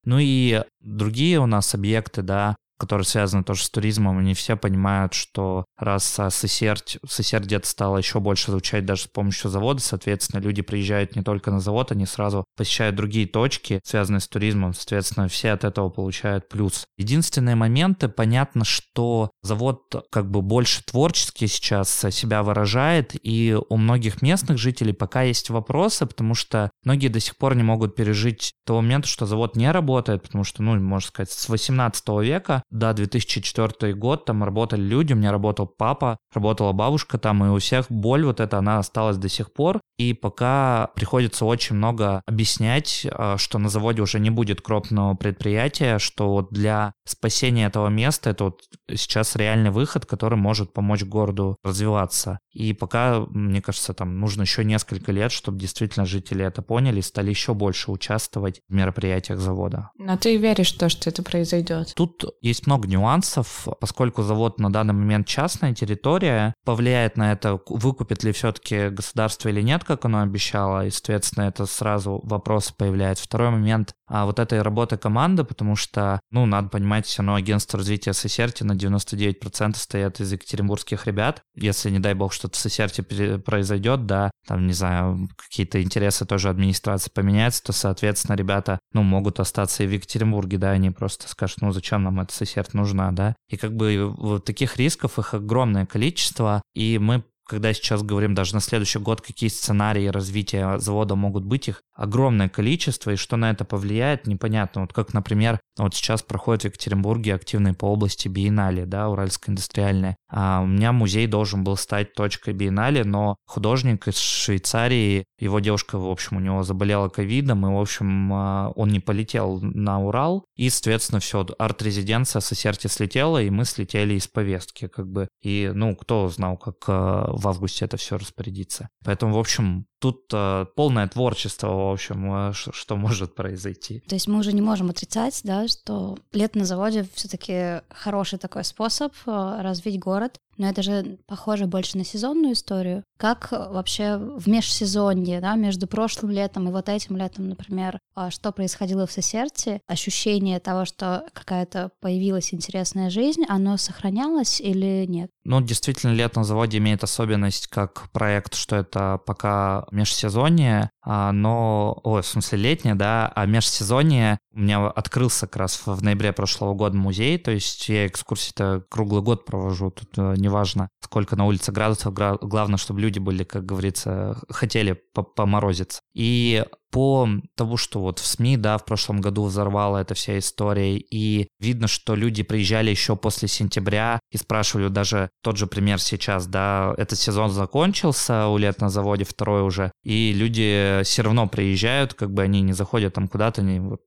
Ну 0.04 0.18
и 0.20 0.62
другие 0.80 1.38
у 1.40 1.46
нас 1.46 1.74
объекты, 1.74 2.22
да, 2.22 2.56
которые 2.80 3.04
связаны 3.04 3.44
тоже 3.44 3.64
с 3.64 3.70
туризмом, 3.70 4.18
они 4.18 4.32
все 4.32 4.56
понимают, 4.56 5.12
что 5.12 5.66
раз 5.78 6.04
Сосердь, 6.30 6.98
Сосердь 7.06 7.44
где-то 7.44 7.68
стало 7.68 7.98
еще 7.98 8.20
больше 8.20 8.50
звучать 8.50 8.86
даже 8.86 9.02
с 9.02 9.06
помощью 9.06 9.50
завода, 9.50 9.80
соответственно, 9.80 10.40
люди 10.40 10.62
приезжают 10.62 11.14
не 11.14 11.22
только 11.22 11.50
на 11.50 11.60
завод, 11.60 11.92
они 11.92 12.06
сразу 12.06 12.44
посещают 12.56 12.96
другие 12.96 13.26
точки, 13.26 13.80
связанные 13.84 14.20
с 14.20 14.28
туризмом, 14.28 14.72
соответственно, 14.72 15.28
все 15.28 15.50
от 15.50 15.64
этого 15.64 15.90
получают 15.90 16.48
плюс. 16.48 16.86
Единственные 16.96 17.54
моменты, 17.54 18.08
понятно, 18.08 18.64
что 18.64 19.30
завод 19.42 20.06
как 20.10 20.30
бы 20.30 20.40
больше 20.40 20.82
творчески 20.82 21.46
сейчас 21.46 21.90
себя 22.10 22.42
выражает, 22.42 23.14
и 23.22 23.56
у 23.68 23.76
многих 23.76 24.22
местных 24.22 24.56
жителей 24.58 24.94
пока 24.94 25.22
есть 25.22 25.50
вопросы, 25.50 26.06
потому 26.06 26.34
что 26.34 26.70
многие 26.84 27.08
до 27.08 27.20
сих 27.20 27.36
пор 27.36 27.54
не 27.54 27.62
могут 27.62 27.94
пережить 27.94 28.52
того 28.64 28.80
момента, 28.80 29.06
что 29.06 29.26
завод 29.26 29.54
не 29.56 29.70
работает, 29.70 30.22
потому 30.22 30.44
что, 30.44 30.62
ну, 30.62 30.80
можно 30.80 31.08
сказать, 31.08 31.30
с 31.30 31.48
18 31.48 32.08
века 32.22 32.62
да, 32.70 32.92
2004 32.92 33.94
год, 33.94 34.24
там 34.24 34.44
работали 34.44 34.80
люди, 34.80 35.12
у 35.12 35.16
меня 35.16 35.32
работал 35.32 35.66
папа, 35.66 36.18
работала 36.32 36.72
бабушка 36.72 37.18
там, 37.18 37.44
и 37.44 37.48
у 37.48 37.58
всех 37.58 37.86
боль 37.90 38.24
вот 38.24 38.40
эта, 38.40 38.58
она 38.58 38.78
осталась 38.78 39.16
до 39.16 39.28
сих 39.28 39.52
пор, 39.52 39.80
и 40.00 40.14
пока 40.14 40.90
приходится 40.94 41.44
очень 41.44 41.76
много 41.76 42.22
объяснять, 42.26 43.06
а, 43.10 43.36
что 43.36 43.58
на 43.58 43.68
заводе 43.68 44.00
уже 44.00 44.18
не 44.18 44.30
будет 44.30 44.62
крупного 44.62 45.14
предприятия, 45.14 45.98
что 45.98 46.30
вот 46.30 46.50
для 46.50 46.94
спасения 47.06 47.66
этого 47.66 47.88
места 47.88 48.30
это 48.30 48.44
вот 48.44 48.62
сейчас 48.94 49.36
реальный 49.36 49.70
выход, 49.70 50.06
который 50.06 50.38
может 50.38 50.72
помочь 50.72 51.04
городу 51.04 51.56
развиваться. 51.62 52.38
И 52.52 52.72
пока, 52.72 53.20
мне 53.28 53.60
кажется, 53.60 53.92
там 53.92 54.18
нужно 54.18 54.42
еще 54.42 54.64
несколько 54.64 55.12
лет, 55.12 55.32
чтобы 55.32 55.58
действительно 55.58 56.06
жители 56.06 56.44
это 56.44 56.62
поняли 56.62 57.00
и 57.00 57.02
стали 57.02 57.28
еще 57.28 57.52
больше 57.52 57.90
участвовать 57.90 58.62
в 58.68 58.72
мероприятиях 58.72 59.38
завода. 59.38 59.90
Но 59.98 60.16
ты 60.16 60.36
веришь 60.36 60.72
в 60.74 60.78
то, 60.78 60.88
что 60.88 61.10
это 61.10 61.22
произойдет? 61.22 61.92
Тут 61.94 62.24
есть 62.40 62.59
много 62.66 62.88
нюансов, 62.88 63.66
поскольку 63.80 64.22
завод 64.22 64.58
на 64.58 64.72
данный 64.72 64.94
момент 64.94 65.26
частная 65.26 65.74
территория, 65.74 66.54
повлияет 66.64 67.16
на 67.16 67.32
это, 67.32 67.60
выкупит 67.66 68.24
ли 68.24 68.32
все-таки 68.32 68.88
государство 68.88 69.48
или 69.48 69.62
нет, 69.62 69.84
как 69.84 70.04
оно 70.04 70.22
обещало, 70.22 70.86
и, 70.86 70.90
соответственно, 70.90 71.44
это 71.44 71.66
сразу 71.66 72.20
вопрос 72.24 72.72
появляется. 72.72 73.24
Второй 73.24 73.50
момент, 73.50 73.94
а 74.10 74.26
вот 74.26 74.40
этой 74.40 74.60
работы 74.60 74.96
команды, 74.96 75.44
потому 75.44 75.76
что, 75.76 76.20
ну, 76.32 76.44
надо 76.44 76.68
понимать, 76.68 77.06
все 77.06 77.22
равно 77.22 77.36
агентство 77.36 77.78
развития 77.78 78.12
Сесерти 78.12 78.64
на 78.64 78.72
99% 78.72 79.76
стоят 79.76 80.20
из 80.20 80.32
екатеринбургских 80.32 81.06
ребят. 81.06 81.42
Если, 81.54 81.90
не 81.90 82.00
дай 82.00 82.14
бог, 82.14 82.32
что-то 82.32 82.56
в 82.56 82.60
Сесерти 82.60 83.02
произойдет, 83.38 84.06
да, 84.06 84.32
там, 84.48 84.66
не 84.66 84.72
знаю, 84.72 85.28
какие-то 85.36 85.80
интересы 85.80 86.26
тоже 86.26 86.48
администрации 86.48 87.10
поменяются, 87.14 87.62
то, 87.62 87.72
соответственно, 87.72 88.34
ребята, 88.34 88.80
ну, 88.92 89.04
могут 89.04 89.38
остаться 89.38 89.84
и 89.84 89.86
в 89.86 89.92
Екатеринбурге, 89.92 90.58
да, 90.58 90.72
они 90.72 90.90
просто 90.90 91.28
скажут, 91.28 91.60
ну, 91.60 91.70
зачем 91.70 92.02
нам 92.02 92.20
эта 92.20 92.34
Сесерт 92.34 92.74
нужна, 92.74 93.12
да. 93.12 93.36
И 93.48 93.56
как 93.56 93.76
бы 93.76 94.12
вот 94.18 94.44
таких 94.44 94.76
рисков, 94.76 95.20
их 95.20 95.34
огромное 95.34 95.86
количество, 95.86 96.62
и 96.74 96.98
мы 96.98 97.22
когда 97.50 97.74
сейчас 97.74 98.04
говорим 98.04 98.32
даже 98.32 98.54
на 98.54 98.60
следующий 98.60 99.00
год, 99.00 99.20
какие 99.20 99.50
сценарии 99.50 100.06
развития 100.06 100.78
завода 100.78 101.16
могут 101.16 101.44
быть, 101.44 101.66
их 101.66 101.82
огромное 101.96 102.48
количество, 102.48 103.10
и 103.10 103.16
что 103.16 103.36
на 103.36 103.50
это 103.50 103.64
повлияет, 103.64 104.28
непонятно. 104.28 104.82
Вот 104.82 104.92
как, 104.92 105.12
например, 105.14 105.58
вот 105.82 105.94
сейчас 105.94 106.22
проходит 106.22 106.62
в 106.62 106.64
Екатеринбурге 106.66 107.34
активные 107.34 107.74
по 107.74 107.86
области 107.86 108.28
биеннале, 108.28 108.86
да, 108.86 109.08
Уральская 109.08 109.52
индустриальная. 109.52 110.16
А 110.30 110.60
у 110.62 110.66
меня 110.66 110.92
музей 110.92 111.26
должен 111.26 111.64
был 111.64 111.76
стать 111.76 112.14
точкой 112.14 112.54
биеннале, 112.54 113.04
но 113.04 113.36
художник 113.46 114.06
из 114.08 114.18
Швейцарии, 114.18 115.24
его 115.38 115.60
девушка, 115.60 115.98
в 115.98 116.08
общем, 116.08 116.36
у 116.36 116.40
него 116.40 116.62
заболела 116.62 117.08
ковидом, 117.08 117.66
и, 117.66 117.70
в 117.70 117.80
общем, 117.80 118.32
а, 118.32 118.72
он 118.76 118.90
не 118.90 119.00
полетел 119.00 119.58
на 119.60 120.00
Урал, 120.00 120.44
и, 120.56 120.70
соответственно, 120.70 121.20
все, 121.20 121.46
арт-резиденция 121.58 122.40
со 122.40 122.54
сердца 122.54 122.88
слетела, 122.88 123.42
и 123.42 123.50
мы 123.50 123.64
слетели 123.64 124.14
из 124.14 124.28
повестки, 124.28 124.86
как 124.86 125.08
бы. 125.08 125.28
И, 125.42 125.70
ну, 125.74 125.96
кто 125.96 126.28
знал, 126.28 126.56
как 126.56 126.76
а, 126.88 127.30
в 127.32 127.48
августе 127.48 127.84
это 127.84 127.96
все 127.96 128.18
распорядится. 128.18 128.88
Поэтому, 129.04 129.34
в 129.34 129.38
общем, 129.38 129.86
тут 130.00 130.28
полное 130.28 131.08
творчество, 131.08 131.68
в 131.68 131.92
общем, 131.92 132.52
что 132.54 132.96
может 132.96 133.34
произойти. 133.34 134.00
То 134.08 134.14
есть 134.14 134.28
мы 134.28 134.38
уже 134.38 134.54
не 134.54 134.62
можем 134.62 134.88
отрицать, 134.88 135.40
да, 135.44 135.66
что 135.70 136.18
лето 136.32 136.58
на 136.58 136.64
заводе 136.64 137.06
все-таки 137.14 137.80
хороший 137.90 138.38
такой 138.38 138.64
способ 138.64 139.12
э, 139.26 139.60
развить 139.60 139.98
город, 139.98 140.40
но 140.60 140.68
это 140.68 140.82
же 140.82 141.18
похоже 141.26 141.66
больше 141.66 141.96
на 141.96 142.04
сезонную 142.04 142.52
историю. 142.52 143.02
Как 143.18 143.48
вообще 143.50 144.18
в 144.18 144.46
межсезонье, 144.46 145.40
да, 145.40 145.54
между 145.54 145.86
прошлым 145.86 146.30
летом 146.32 146.68
и 146.68 146.72
вот 146.72 146.90
этим 146.90 147.16
летом, 147.16 147.48
например, 147.48 147.98
а 148.14 148.30
что 148.30 148.52
происходило 148.52 149.06
в 149.06 149.12
Сосерте, 149.12 149.80
ощущение 149.86 150.60
того, 150.60 150.84
что 150.84 151.24
какая-то 151.32 151.92
появилась 152.00 152.52
интересная 152.52 153.08
жизнь, 153.08 153.44
оно 153.48 153.78
сохранялось 153.78 154.60
или 154.60 155.06
нет? 155.08 155.30
Ну, 155.44 155.62
действительно, 155.62 156.12
лето 156.12 156.40
на 156.40 156.44
заводе 156.44 156.76
имеет 156.76 157.02
особенность 157.02 157.66
как 157.68 158.10
проект, 158.12 158.54
что 158.54 158.76
это 158.76 159.18
пока 159.24 159.86
межсезонье, 159.90 160.90
а, 161.02 161.32
но, 161.32 161.98
ой, 162.04 162.20
в 162.20 162.26
смысле 162.26 162.58
летнее, 162.58 162.94
да, 162.94 163.32
а 163.34 163.46
межсезонье 163.46 164.38
у 164.52 164.58
меня 164.58 164.86
открылся 164.88 165.46
как 165.46 165.56
раз 165.56 165.82
в 165.86 166.02
ноябре 166.02 166.32
прошлого 166.32 166.74
года 166.74 166.96
музей, 166.96 167.38
то 167.38 167.50
есть 167.50 167.88
я 167.88 168.06
экскурсии-то 168.06 168.84
круглый 168.90 169.22
год 169.22 169.46
провожу, 169.46 169.90
тут 169.90 170.10
э, 170.18 170.34
неважно, 170.50 170.88
сколько 171.00 171.36
на 171.36 171.46
улице 171.46 171.72
градусов, 171.72 172.12
главное, 172.12 172.76
чтобы 172.76 173.00
люди 173.00 173.18
были, 173.18 173.44
как 173.44 173.64
говорится, 173.64 174.36
хотели 174.48 175.00
поморозиться. 175.34 176.00
И 176.12 176.64
по 176.90 177.28
тому, 177.54 177.76
что 177.76 178.00
вот 178.00 178.18
в 178.18 178.26
СМИ, 178.26 178.56
да, 178.56 178.76
в 178.76 178.84
прошлом 178.84 179.20
году 179.20 179.44
взорвала 179.44 179.98
эта 180.00 180.14
вся 180.14 180.38
история, 180.38 180.96
и 180.96 181.48
видно, 181.60 181.86
что 181.86 182.16
люди 182.16 182.42
приезжали 182.42 182.90
еще 182.90 183.14
после 183.16 183.46
сентября 183.46 184.18
и 184.32 184.36
спрашивали 184.36 184.88
даже 184.88 185.30
тот 185.42 185.56
же 185.56 185.68
пример 185.68 186.00
сейчас, 186.00 186.46
да, 186.48 186.92
этот 186.98 187.18
сезон 187.18 187.50
закончился 187.50 188.48
у 188.48 188.58
лет 188.58 188.80
на 188.80 188.90
заводе, 188.90 189.24
второй 189.24 189.62
уже, 189.62 189.92
и 190.02 190.32
люди 190.32 191.00
все 191.04 191.22
равно 191.22 191.46
приезжают, 191.48 192.14
как 192.14 192.32
бы 192.32 192.42
они 192.42 192.60
не 192.60 192.72
заходят 192.72 193.14
там 193.14 193.28
куда-то, 193.28 193.62
не 193.62 193.78
вот 193.78 194.00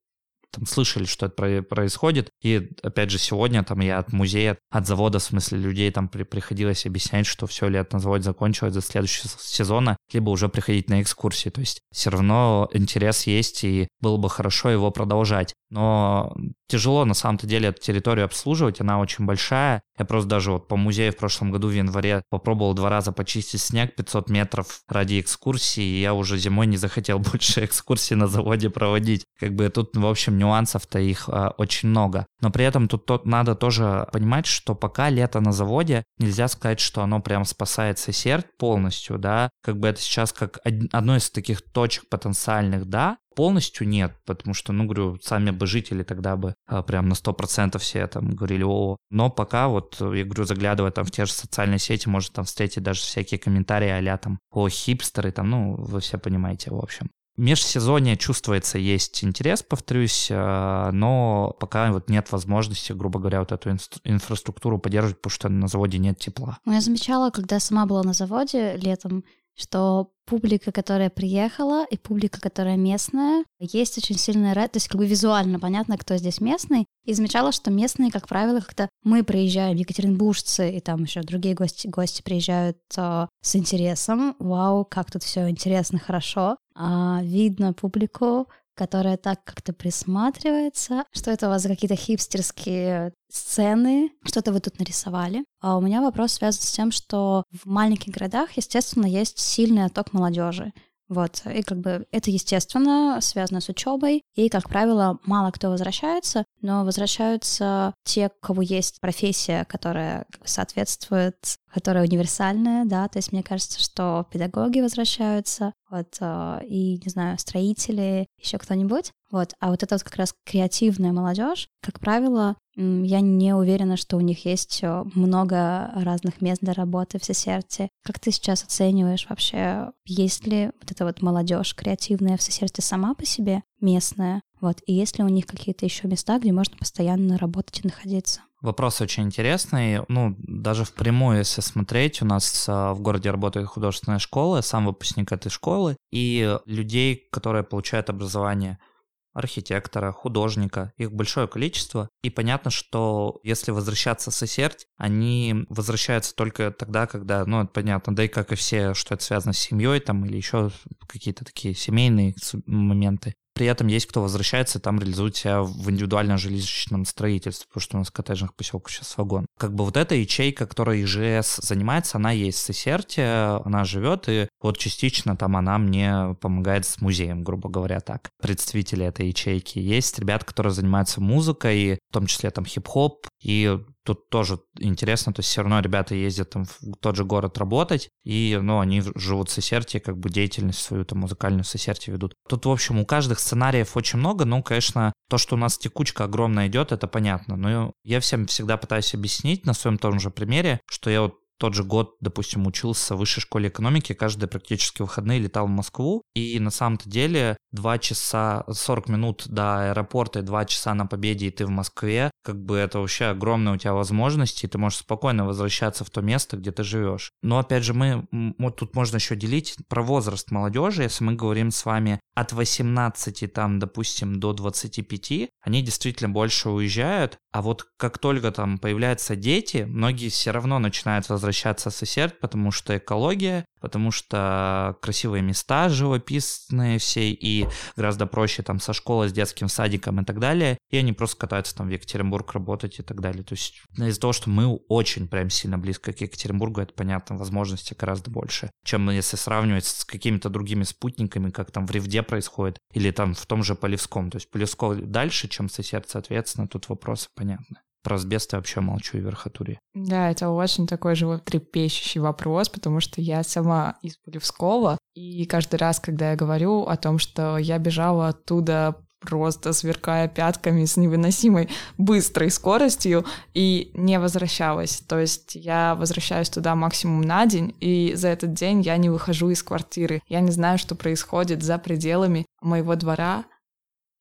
там 0.53 0.65
слышали, 0.67 1.05
что 1.05 1.25
это 1.25 1.63
происходит. 1.63 2.29
И 2.41 2.69
опять 2.83 3.09
же 3.09 3.17
сегодня 3.17 3.63
там 3.63 3.79
я 3.81 3.97
от 3.97 4.13
музея, 4.13 4.57
от 4.69 4.87
завода, 4.87 5.19
в 5.19 5.23
смысле 5.23 5.57
людей 5.57 5.91
там 5.91 6.07
при, 6.07 6.23
приходилось 6.23 6.85
объяснять, 6.85 7.25
что 7.25 7.47
все 7.47 7.67
лето 7.67 7.95
на 7.95 7.99
заводе 7.99 8.23
закончилось 8.23 8.73
до 8.73 8.81
следующего 8.81 9.29
сезона, 9.39 9.97
либо 10.11 10.29
уже 10.29 10.49
приходить 10.49 10.89
на 10.89 11.01
экскурсии. 11.01 11.49
То 11.49 11.61
есть 11.61 11.81
все 11.91 12.11
равно 12.11 12.69
интерес 12.73 13.25
есть, 13.25 13.63
и 13.63 13.87
было 13.99 14.17
бы 14.17 14.29
хорошо 14.29 14.69
его 14.69 14.91
продолжать. 14.91 15.53
Но 15.71 16.35
тяжело 16.73 17.05
на 17.05 17.13
самом-то 17.13 17.45
деле 17.45 17.69
эту 17.69 17.79
территорию 17.79 18.25
обслуживать, 18.25 18.81
она 18.81 18.99
очень 18.99 19.25
большая. 19.25 19.83
Я 19.99 20.05
просто 20.05 20.27
даже 20.27 20.51
вот 20.53 20.67
по 20.67 20.75
музею 20.75 21.13
в 21.13 21.17
прошлом 21.17 21.51
году 21.51 21.67
в 21.67 21.71
январе 21.71 22.23
попробовал 22.31 22.73
два 22.73 22.89
раза 22.89 23.11
почистить 23.11 23.61
снег 23.61 23.95
500 23.95 24.31
метров 24.31 24.81
ради 24.87 25.19
экскурсии, 25.19 25.83
и 25.83 26.01
я 26.01 26.15
уже 26.15 26.39
зимой 26.39 26.65
не 26.65 26.77
захотел 26.77 27.19
больше 27.31 27.63
экскурсии 27.65 28.15
на 28.15 28.25
заводе 28.25 28.71
проводить. 28.71 29.23
Как 29.39 29.53
бы 29.53 29.69
тут, 29.69 29.95
в 29.95 30.03
общем, 30.07 30.39
нюансов-то 30.39 30.97
их 30.97 31.29
а, 31.29 31.53
очень 31.59 31.89
много. 31.89 32.25
Но 32.41 32.49
при 32.49 32.65
этом 32.65 32.87
тут 32.87 33.05
тот, 33.05 33.27
надо 33.27 33.53
тоже 33.53 34.07
понимать, 34.11 34.47
что 34.47 34.73
пока 34.73 35.11
лето 35.11 35.41
на 35.41 35.51
заводе, 35.51 36.03
нельзя 36.17 36.47
сказать, 36.47 36.79
что 36.79 37.03
оно 37.03 37.21
прям 37.21 37.45
спасает 37.45 37.99
Сесерт 37.99 38.47
полностью, 38.57 39.19
да. 39.19 39.51
Как 39.61 39.79
бы 39.79 39.89
это 39.89 40.01
сейчас 40.01 40.33
как 40.33 40.57
одно 40.63 41.17
из 41.17 41.29
таких 41.29 41.61
точек 41.61 42.09
потенциальных, 42.09 42.85
да, 42.85 43.17
полностью 43.35 43.87
нет, 43.87 44.13
потому 44.25 44.53
что, 44.53 44.73
ну, 44.73 44.85
говорю, 44.85 45.19
сами 45.21 45.51
бы 45.51 45.67
жители 45.67 46.03
тогда 46.03 46.35
бы 46.35 46.53
а, 46.67 46.83
прям 46.83 47.09
на 47.09 47.13
100% 47.13 47.77
все 47.79 48.07
там 48.07 48.31
говорили, 48.31 48.63
о, 48.63 48.97
но 49.09 49.29
пока 49.29 49.67
вот, 49.67 49.97
я 49.99 50.23
говорю, 50.23 50.45
заглядывая 50.45 50.91
там 50.91 51.05
в 51.05 51.11
те 51.11 51.25
же 51.25 51.31
социальные 51.31 51.79
сети, 51.79 52.07
можно 52.07 52.33
там 52.33 52.45
встретить 52.45 52.83
даже 52.83 53.01
всякие 53.01 53.39
комментарии 53.39 53.89
а 53.89 54.17
там, 54.17 54.39
о, 54.51 54.69
хипстеры, 54.69 55.31
там, 55.31 55.49
ну, 55.49 55.75
вы 55.75 55.99
все 55.99 56.17
понимаете, 56.17 56.71
в 56.71 56.77
общем. 56.77 57.09
Межсезонье 57.35 58.15
чувствуется, 58.15 58.77
есть 58.77 59.23
интерес, 59.23 59.63
повторюсь, 59.63 60.27
а, 60.31 60.91
но 60.91 61.55
пока 61.59 61.91
вот 61.91 62.07
нет 62.09 62.31
возможности, 62.31 62.93
грубо 62.93 63.19
говоря, 63.19 63.39
вот 63.39 63.51
эту 63.51 63.71
инфраструктуру 64.03 64.77
поддерживать, 64.77 65.17
потому 65.17 65.33
что 65.33 65.49
на 65.49 65.67
заводе 65.67 65.97
нет 65.97 66.19
тепла. 66.19 66.59
Ну, 66.65 66.73
я 66.73 66.81
замечала, 66.81 67.31
когда 67.31 67.59
сама 67.59 67.87
была 67.87 68.03
на 68.03 68.13
заводе 68.13 68.77
летом, 68.77 69.23
что 69.55 70.11
публика, 70.25 70.71
которая 70.71 71.09
приехала, 71.09 71.85
и 71.89 71.97
публика, 71.97 72.39
которая 72.39 72.77
местная, 72.77 73.43
есть 73.59 73.97
очень 73.97 74.17
сильная 74.17 74.53
разница, 74.53 74.73
то 74.73 74.77
есть 74.77 74.87
как 74.87 74.97
бы 74.97 75.05
визуально 75.05 75.59
понятно, 75.59 75.97
кто 75.97 76.15
здесь 76.17 76.39
местный, 76.39 76.85
и 77.05 77.13
замечала, 77.13 77.51
что 77.51 77.71
местные, 77.71 78.11
как 78.11 78.27
правило, 78.27 78.59
как-то 78.59 78.89
мы 79.03 79.23
приезжаем, 79.23 79.75
екатеринбуржцы, 79.75 80.71
и 80.71 80.79
там 80.79 81.03
еще 81.03 81.21
другие 81.21 81.55
гости, 81.55 81.87
гости 81.87 82.21
приезжают 82.21 82.77
э, 82.97 83.27
с 83.41 83.55
интересом, 83.55 84.35
вау, 84.39 84.85
как 84.85 85.11
тут 85.11 85.23
все 85.23 85.49
интересно, 85.49 85.99
хорошо, 85.99 86.55
а 86.75 87.19
видно 87.21 87.73
публику, 87.73 88.47
которая 88.75 89.17
так 89.17 89.43
как-то 89.43 89.73
присматривается, 89.73 91.05
что 91.11 91.31
это 91.31 91.47
у 91.47 91.49
вас 91.49 91.63
какие-то 91.63 91.95
хипстерские 91.95 93.13
сцены, 93.29 94.11
что-то 94.23 94.51
вы 94.51 94.59
тут 94.59 94.79
нарисовали. 94.79 95.45
А 95.61 95.77
у 95.77 95.81
меня 95.81 96.01
вопрос 96.01 96.33
связан 96.33 96.61
с 96.61 96.71
тем, 96.71 96.91
что 96.91 97.43
в 97.51 97.65
маленьких 97.65 98.13
городах, 98.13 98.51
естественно, 98.57 99.05
есть 99.05 99.39
сильный 99.39 99.85
отток 99.85 100.13
молодежи. 100.13 100.71
Вот, 101.09 101.41
и 101.45 101.61
как 101.63 101.79
бы 101.79 102.05
это, 102.11 102.31
естественно, 102.31 103.19
связано 103.21 103.59
с 103.61 103.69
учебой, 103.69 104.23
и, 104.35 104.49
как 104.49 104.69
правило, 104.69 105.19
мало 105.25 105.51
кто 105.51 105.69
возвращается, 105.69 106.45
но 106.61 106.85
возвращаются 106.85 107.93
те, 108.03 108.27
у 108.27 108.45
кого 108.45 108.61
есть 108.61 108.99
профессия, 109.01 109.65
которая 109.65 110.25
соответствует, 110.45 111.35
которая 111.71 112.05
универсальная, 112.05 112.85
да, 112.85 113.07
то 113.09 113.19
есть 113.19 113.31
мне 113.31 113.43
кажется, 113.43 113.81
что 113.81 114.25
педагоги 114.31 114.79
возвращаются, 114.79 115.73
вот, 115.89 116.15
а, 116.21 116.61
и, 116.65 116.99
не 117.03 117.09
знаю, 117.09 117.37
строители, 117.37 118.27
еще 118.39 118.57
кто-нибудь, 118.57 119.11
вот, 119.29 119.53
а 119.59 119.71
вот 119.71 119.83
это 119.83 119.95
вот 119.95 120.03
как 120.03 120.15
раз 120.15 120.33
креативная 120.45 121.11
молодежь, 121.11 121.67
как 121.81 121.99
правило, 121.99 122.55
я 122.75 123.21
не 123.21 123.53
уверена, 123.53 123.97
что 123.97 124.17
у 124.17 124.21
них 124.21 124.45
есть 124.45 124.83
много 124.83 125.91
разных 125.95 126.41
мест 126.41 126.61
для 126.61 126.73
работы 126.73 127.19
в 127.19 127.25
Сесерте. 127.25 127.89
Как 128.03 128.19
ты 128.19 128.31
сейчас 128.31 128.63
оцениваешь 128.63 129.27
вообще, 129.29 129.91
есть 130.05 130.47
ли 130.47 130.71
вот 130.81 130.91
эта 130.91 131.05
вот 131.05 131.21
молодежь 131.21 131.75
креативная 131.75 132.37
в 132.37 132.41
Сесерте 132.41 132.81
сама 132.81 133.13
по 133.13 133.25
себе, 133.25 133.63
местная? 133.79 134.41
Вот, 134.59 134.77
и 134.85 134.93
есть 134.93 135.17
ли 135.17 135.25
у 135.25 135.27
них 135.27 135.45
какие-то 135.45 135.85
еще 135.85 136.07
места, 136.07 136.39
где 136.39 136.53
можно 136.53 136.77
постоянно 136.77 137.37
работать 137.37 137.81
и 137.83 137.87
находиться? 137.87 138.41
Вопрос 138.61 139.01
очень 139.01 139.23
интересный. 139.23 139.99
Ну, 140.07 140.37
даже 140.39 140.85
впрямую, 140.85 141.39
если 141.39 141.59
смотреть, 141.59 142.21
у 142.21 142.25
нас 142.25 142.65
а, 142.69 142.93
в 142.93 143.01
городе 143.01 143.29
работает 143.29 143.67
художественная 143.67 144.19
школа, 144.19 144.61
сам 144.61 144.85
выпускник 144.85 145.33
этой 145.33 145.49
школы, 145.49 145.97
и 146.11 146.57
людей, 146.65 147.27
которые 147.29 147.63
получают 147.63 148.09
образование– 148.09 148.79
архитектора, 149.33 150.11
художника, 150.11 150.93
их 150.97 151.11
большое 151.11 151.47
количество. 151.47 152.09
И 152.21 152.29
понятно, 152.29 152.71
что 152.71 153.39
если 153.43 153.71
возвращаться 153.71 154.31
в 154.31 154.35
Сесерть, 154.35 154.87
они 154.97 155.65
возвращаются 155.69 156.35
только 156.35 156.71
тогда, 156.71 157.07
когда, 157.07 157.45
ну, 157.45 157.61
это 157.61 157.71
понятно, 157.71 158.15
да 158.15 158.23
и 158.23 158.27
как 158.27 158.51
и 158.51 158.55
все, 158.55 158.93
что 158.93 159.15
это 159.15 159.23
связано 159.23 159.53
с 159.53 159.59
семьей 159.59 159.99
там 159.99 160.25
или 160.25 160.37
еще 160.37 160.71
какие-то 161.07 161.45
такие 161.45 161.73
семейные 161.73 162.35
моменты. 162.65 163.35
При 163.53 163.67
этом 163.67 163.87
есть 163.87 164.05
кто 164.05 164.21
возвращается, 164.21 164.79
там 164.79 164.99
реализует 164.99 165.35
себя 165.35 165.61
в 165.61 165.89
индивидуальном 165.89 166.37
жилищном 166.37 167.05
строительстве, 167.05 167.67
потому 167.67 167.81
что 167.81 167.97
у 167.97 167.99
нас 167.99 168.11
коттеджных 168.11 168.55
поселков 168.55 168.91
сейчас 168.91 169.17
вагон. 169.17 169.45
Как 169.57 169.73
бы 169.73 169.85
вот 169.85 169.97
эта 169.97 170.15
ячейка, 170.15 170.65
которой 170.65 171.03
ИЖС 171.03 171.57
занимается, 171.57 172.17
она 172.17 172.31
есть 172.31 172.59
в 172.59 172.65
Сесерте, 172.65 173.59
она 173.63 173.83
живет, 173.83 174.27
и 174.27 174.47
вот 174.61 174.77
частично 174.77 175.35
там 175.35 175.55
она 175.55 175.77
мне 175.77 176.35
помогает 176.41 176.85
с 176.85 177.01
музеем, 177.01 177.43
грубо 177.43 177.69
говоря, 177.69 177.99
так. 177.99 178.29
Представители 178.41 179.05
этой 179.05 179.27
ячейки. 179.27 179.79
Есть 179.79 180.19
ребята, 180.19 180.45
которые 180.45 180.73
занимаются 180.73 181.21
музыкой, 181.21 181.99
в 182.09 182.13
том 182.13 182.25
числе 182.25 182.49
там 182.49 182.65
хип-хоп, 182.65 183.27
и 183.41 183.79
тут 184.03 184.29
тоже 184.29 184.59
интересно, 184.79 185.33
то 185.33 185.39
есть 185.39 185.49
все 185.49 185.61
равно 185.61 185.79
ребята 185.79 186.15
ездят 186.15 186.51
там 186.51 186.65
в 186.65 186.95
тот 186.99 187.15
же 187.15 187.25
город 187.25 187.57
работать, 187.57 188.09
и, 188.23 188.59
ну, 188.61 188.79
они 188.79 189.01
живут 189.15 189.49
в 189.49 189.53
Сесерте, 189.53 189.99
как 189.99 190.17
бы 190.17 190.29
деятельность 190.29 190.79
свою 190.79 191.05
там 191.05 191.19
музыкальную 191.19 191.63
в 191.63 191.67
Сесерте 191.67 192.11
ведут. 192.11 192.33
Тут, 192.47 192.65
в 192.65 192.69
общем, 192.69 192.99
у 192.99 193.05
каждых 193.05 193.39
сценариев 193.39 193.95
очень 193.95 194.19
много, 194.19 194.45
ну, 194.45 194.61
конечно, 194.61 195.13
то, 195.29 195.37
что 195.37 195.55
у 195.55 195.57
нас 195.57 195.77
текучка 195.77 196.25
огромная 196.25 196.67
идет, 196.67 196.91
это 196.91 197.07
понятно, 197.07 197.55
но 197.55 197.93
я 198.03 198.19
всем 198.19 198.45
всегда 198.47 198.77
пытаюсь 198.77 199.13
объяснить 199.13 199.65
на 199.65 199.73
своем 199.73 199.97
том 199.97 200.19
же 200.19 200.29
примере, 200.29 200.79
что 200.89 201.09
я 201.09 201.21
вот 201.21 201.35
тот 201.63 201.75
же 201.75 201.85
год, 201.85 202.17
допустим, 202.19 202.67
учился 202.67 203.15
в 203.15 203.19
высшей 203.19 203.39
школе 203.39 203.69
экономики, 203.69 204.11
каждые 204.11 204.49
практически 204.49 205.01
выходные 205.01 205.39
летал 205.39 205.65
в 205.65 205.69
Москву, 205.69 206.21
и 206.35 206.59
на 206.59 206.71
самом-то 206.71 207.09
деле 207.09 207.55
2 207.71 207.99
часа 207.99 208.65
40 208.69 209.07
минут 209.07 209.45
до 209.47 209.91
аэропорта 209.91 210.39
и 210.39 210.41
2 210.41 210.65
часа 210.65 210.93
на 210.93 211.05
Победе, 211.05 211.47
и 211.47 211.51
ты 211.51 211.65
в 211.65 211.69
Москве, 211.69 212.31
как 212.43 212.61
бы 212.61 212.75
это 212.75 212.99
вообще 212.99 213.27
огромные 213.27 213.75
у 213.75 213.77
тебя 213.77 213.93
возможности, 213.93 214.65
и 214.65 214.67
ты 214.67 214.77
можешь 214.77 214.99
спокойно 214.99 215.45
возвращаться 215.45 216.03
в 216.03 216.09
то 216.09 216.19
место, 216.19 216.57
где 216.57 216.73
ты 216.73 216.83
живешь. 216.83 217.31
Но 217.41 217.59
опять 217.59 217.85
же, 217.85 217.93
мы, 217.93 218.27
вот 218.59 218.75
тут 218.75 218.93
можно 218.93 219.15
еще 219.15 219.37
делить 219.37 219.77
про 219.87 220.01
возраст 220.01 220.51
молодежи, 220.51 221.03
если 221.03 221.23
мы 221.23 221.33
говорим 221.33 221.71
с 221.71 221.85
вами 221.85 222.19
от 222.35 222.51
18 222.51 223.53
там, 223.53 223.79
допустим, 223.79 224.37
до 224.41 224.51
25, 224.51 225.49
они 225.61 225.81
действительно 225.81 226.29
больше 226.29 226.69
уезжают, 226.69 227.37
а 227.53 227.61
вот 227.61 227.87
как 227.95 228.17
только 228.17 228.51
там 228.51 228.79
появляются 228.79 229.37
дети, 229.37 229.85
многие 229.87 230.27
все 230.27 230.51
равно 230.51 230.79
начинают 230.79 231.29
возвращаться 231.29 231.52
в 231.53 231.91
сосед, 231.91 232.39
потому 232.39 232.71
что 232.71 232.97
экология, 232.97 233.65
потому 233.79 234.11
что 234.11 234.97
красивые 235.01 235.41
места 235.41 235.89
живописные 235.89 236.99
все, 236.99 237.31
и 237.31 237.67
гораздо 237.95 238.25
проще 238.25 238.63
там 238.63 238.79
со 238.79 238.93
школы, 238.93 239.29
с 239.29 239.33
детским 239.33 239.67
садиком 239.67 240.21
и 240.21 240.25
так 240.25 240.39
далее, 240.39 240.77
и 240.89 240.97
они 240.97 241.13
просто 241.13 241.37
катаются 241.37 241.75
там 241.75 241.87
в 241.87 241.91
Екатеринбург 241.91 242.51
работать 242.53 242.99
и 242.99 243.03
так 243.03 243.21
далее. 243.21 243.43
То 243.43 243.53
есть 243.53 243.81
из-за 243.97 244.19
того, 244.19 244.33
что 244.33 244.49
мы 244.49 244.75
очень 244.87 245.27
прям 245.27 245.49
сильно 245.49 245.77
близко 245.77 246.13
к 246.13 246.21
Екатеринбургу, 246.21 246.81
это 246.81 246.93
понятно, 246.93 247.37
возможности 247.37 247.93
гораздо 247.93 248.31
больше, 248.31 248.71
чем 248.85 249.09
если 249.09 249.35
сравнивать 249.37 249.85
с 249.85 250.05
какими-то 250.05 250.49
другими 250.49 250.83
спутниками, 250.83 251.49
как 251.49 251.71
там 251.71 251.85
в 251.85 251.91
Ревде 251.91 252.23
происходит, 252.23 252.79
или 252.93 253.11
там 253.11 253.33
в 253.33 253.45
том 253.45 253.63
же 253.63 253.75
Полевском. 253.75 254.31
То 254.31 254.37
есть 254.37 254.49
Полевской 254.49 255.01
дальше, 255.01 255.47
чем 255.47 255.69
сосед, 255.69 256.05
соответственно, 256.09 256.67
тут 256.67 256.89
вопросы 256.89 257.29
понятны. 257.35 257.79
Про 258.03 258.15
асбест 258.15 258.53
вообще 258.53 258.81
молчу 258.81 259.17
и 259.17 259.21
верхотуре. 259.21 259.79
Да, 259.93 260.29
это 260.29 260.49
очень 260.49 260.87
такой 260.87 261.15
животрепещущий 261.15 262.19
вопрос, 262.19 262.69
потому 262.69 262.99
что 262.99 263.21
я 263.21 263.43
сама 263.43 263.95
из 264.01 264.17
Полевского, 264.17 264.97
и 265.15 265.45
каждый 265.45 265.75
раз, 265.75 265.99
когда 265.99 266.31
я 266.31 266.35
говорю 266.35 266.83
о 266.83 266.97
том, 266.97 267.17
что 267.17 267.57
я 267.57 267.77
бежала 267.77 268.29
оттуда 268.29 268.95
просто 269.23 269.73
сверкая 269.73 270.27
пятками 270.27 270.85
с 270.85 270.97
невыносимой 270.97 271.69
быстрой 271.97 272.51
скоростью 272.51 273.25
и 273.53 273.91
не 273.93 274.19
возвращалась. 274.19 275.01
То 275.07 275.19
есть 275.19 275.55
я 275.55 275.95
возвращаюсь 275.95 276.49
туда 276.49 276.75
максимум 276.75 277.21
на 277.21 277.45
день, 277.45 277.75
и 277.79 278.13
за 278.15 278.29
этот 278.29 278.53
день 278.53 278.81
я 278.81 278.97
не 278.97 279.09
выхожу 279.09 279.49
из 279.49 279.63
квартиры. 279.63 280.21
Я 280.27 280.41
не 280.41 280.51
знаю, 280.51 280.77
что 280.77 280.95
происходит 280.95 281.63
за 281.63 281.77
пределами 281.77 282.45
моего 282.61 282.95
двора, 282.95 283.45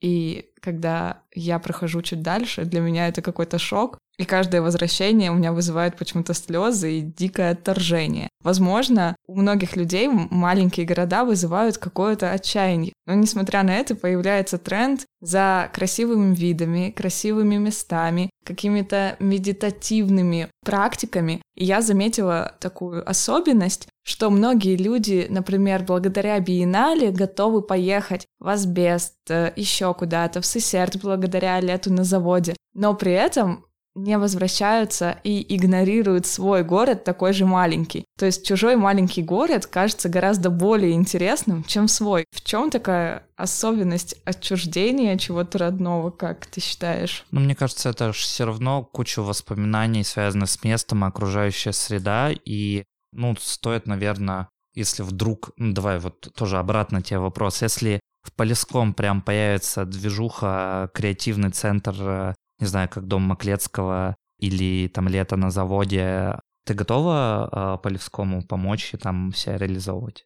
и 0.03 0.51
когда 0.61 1.23
я 1.35 1.59
прохожу 1.59 2.03
чуть 2.03 2.23
дальше, 2.23 2.65
для 2.65 2.81
меня 2.81 3.09
это 3.09 3.23
какой-то 3.23 3.59
шок. 3.59 3.99
И 4.19 4.25
каждое 4.25 4.61
возвращение 4.61 5.31
у 5.31 5.35
меня 5.35 5.53
вызывает 5.53 5.97
почему-то 5.97 6.35
слезы 6.35 6.99
и 6.99 7.01
дикое 7.01 7.53
отторжение. 7.53 8.29
Возможно, 8.43 9.17
у 9.27 9.37
многих 9.37 9.75
людей 9.75 10.09
маленькие 10.09 10.85
города 10.87 11.25
вызывают 11.25 11.79
какое-то 11.79 12.31
отчаяние. 12.31 12.93
Но 13.07 13.15
несмотря 13.15 13.63
на 13.63 13.75
это, 13.75 13.97
появляется 13.97 14.59
тренд 14.59 15.07
за 15.21 15.71
красивыми 15.73 16.35
видами, 16.35 16.91
красивыми 16.91 17.57
местами, 17.57 18.31
какими-то 18.45 19.17
медитативными 19.19 20.49
практиками. 20.65 21.41
И 21.57 21.65
я 21.65 21.81
заметила 21.81 22.55
такую 22.61 23.09
особенность, 23.09 23.89
что 24.03 24.31
многие 24.31 24.77
люди, 24.77 25.27
например, 25.29 25.85
благодаря 25.85 26.39
биеннале 26.41 27.11
готовы 27.11 27.63
поехать 27.63 28.27
в 28.39 28.49
Асбест, 28.49 29.15
э, 29.31 29.53
еще 29.57 29.95
куда-то, 29.95 30.41
в 30.41 30.47
Сесерт 30.47 31.01
благодаря 31.01 31.61
лету 31.61 31.93
на 31.93 32.05
заводе. 32.05 32.55
Но 32.75 32.95
при 32.95 33.13
этом 33.13 33.65
не 33.95 34.17
возвращаются 34.17 35.19
и 35.23 35.55
игнорируют 35.55 36.27
свой 36.27 36.65
город 36.65 37.05
такой 37.05 37.33
же 37.33 37.45
маленький. 37.45 38.05
То 38.19 38.27
есть 38.27 38.47
чужой 38.47 38.77
маленький 38.77 39.23
город 39.23 39.67
кажется 39.67 40.09
гораздо 40.09 40.51
более 40.51 40.93
интересным, 40.93 41.65
чем 41.65 41.89
свой. 41.89 42.25
В 42.33 42.43
чем 42.43 42.71
такая 42.71 43.25
особенность 43.37 44.17
отчуждения 44.25 45.19
чего-то 45.19 45.59
родного, 45.59 46.11
как 46.11 46.47
ты 46.47 46.61
считаешь? 46.61 47.25
Ну, 47.31 47.41
мне 47.41 47.55
кажется, 47.55 47.91
это 47.91 48.13
же 48.13 48.21
все 48.21 48.47
равно 48.47 48.83
куча 48.83 49.21
воспоминаний, 49.21 50.05
связанных 50.05 50.49
с 50.49 50.63
местом, 50.65 51.05
окружающая 51.05 51.73
среда, 51.73 52.31
и, 52.45 52.85
ну, 53.13 53.35
стоит, 53.39 53.87
наверное, 53.87 54.49
если 54.75 55.03
вдруг, 55.03 55.51
ну, 55.57 55.73
давай 55.73 55.99
вот 55.99 56.33
тоже 56.35 56.59
обратно 56.59 57.03
тебе 57.03 57.19
вопрос, 57.19 57.63
если 57.63 58.01
в 58.23 58.33
Полеском 58.33 58.95
прям 58.95 59.21
появится 59.21 59.85
движуха, 59.85 60.91
креативный 60.95 61.51
центр 61.51 61.95
э, 61.99 62.35
не 62.63 62.67
знаю, 62.67 62.89
как 62.89 63.07
дом 63.07 63.23
Маклецкого 63.23 64.15
или 64.39 64.89
там 64.89 65.09
лето 65.09 65.37
на 65.37 65.51
заводе. 65.51 66.39
Ты 66.65 66.75
готова 66.75 67.49
э, 67.51 67.83
Полевскому 67.83 68.47
помочь 68.47 68.95
и 68.95 68.97
там 68.97 69.35
себя 69.35 69.59
реализовывать? 69.59 70.25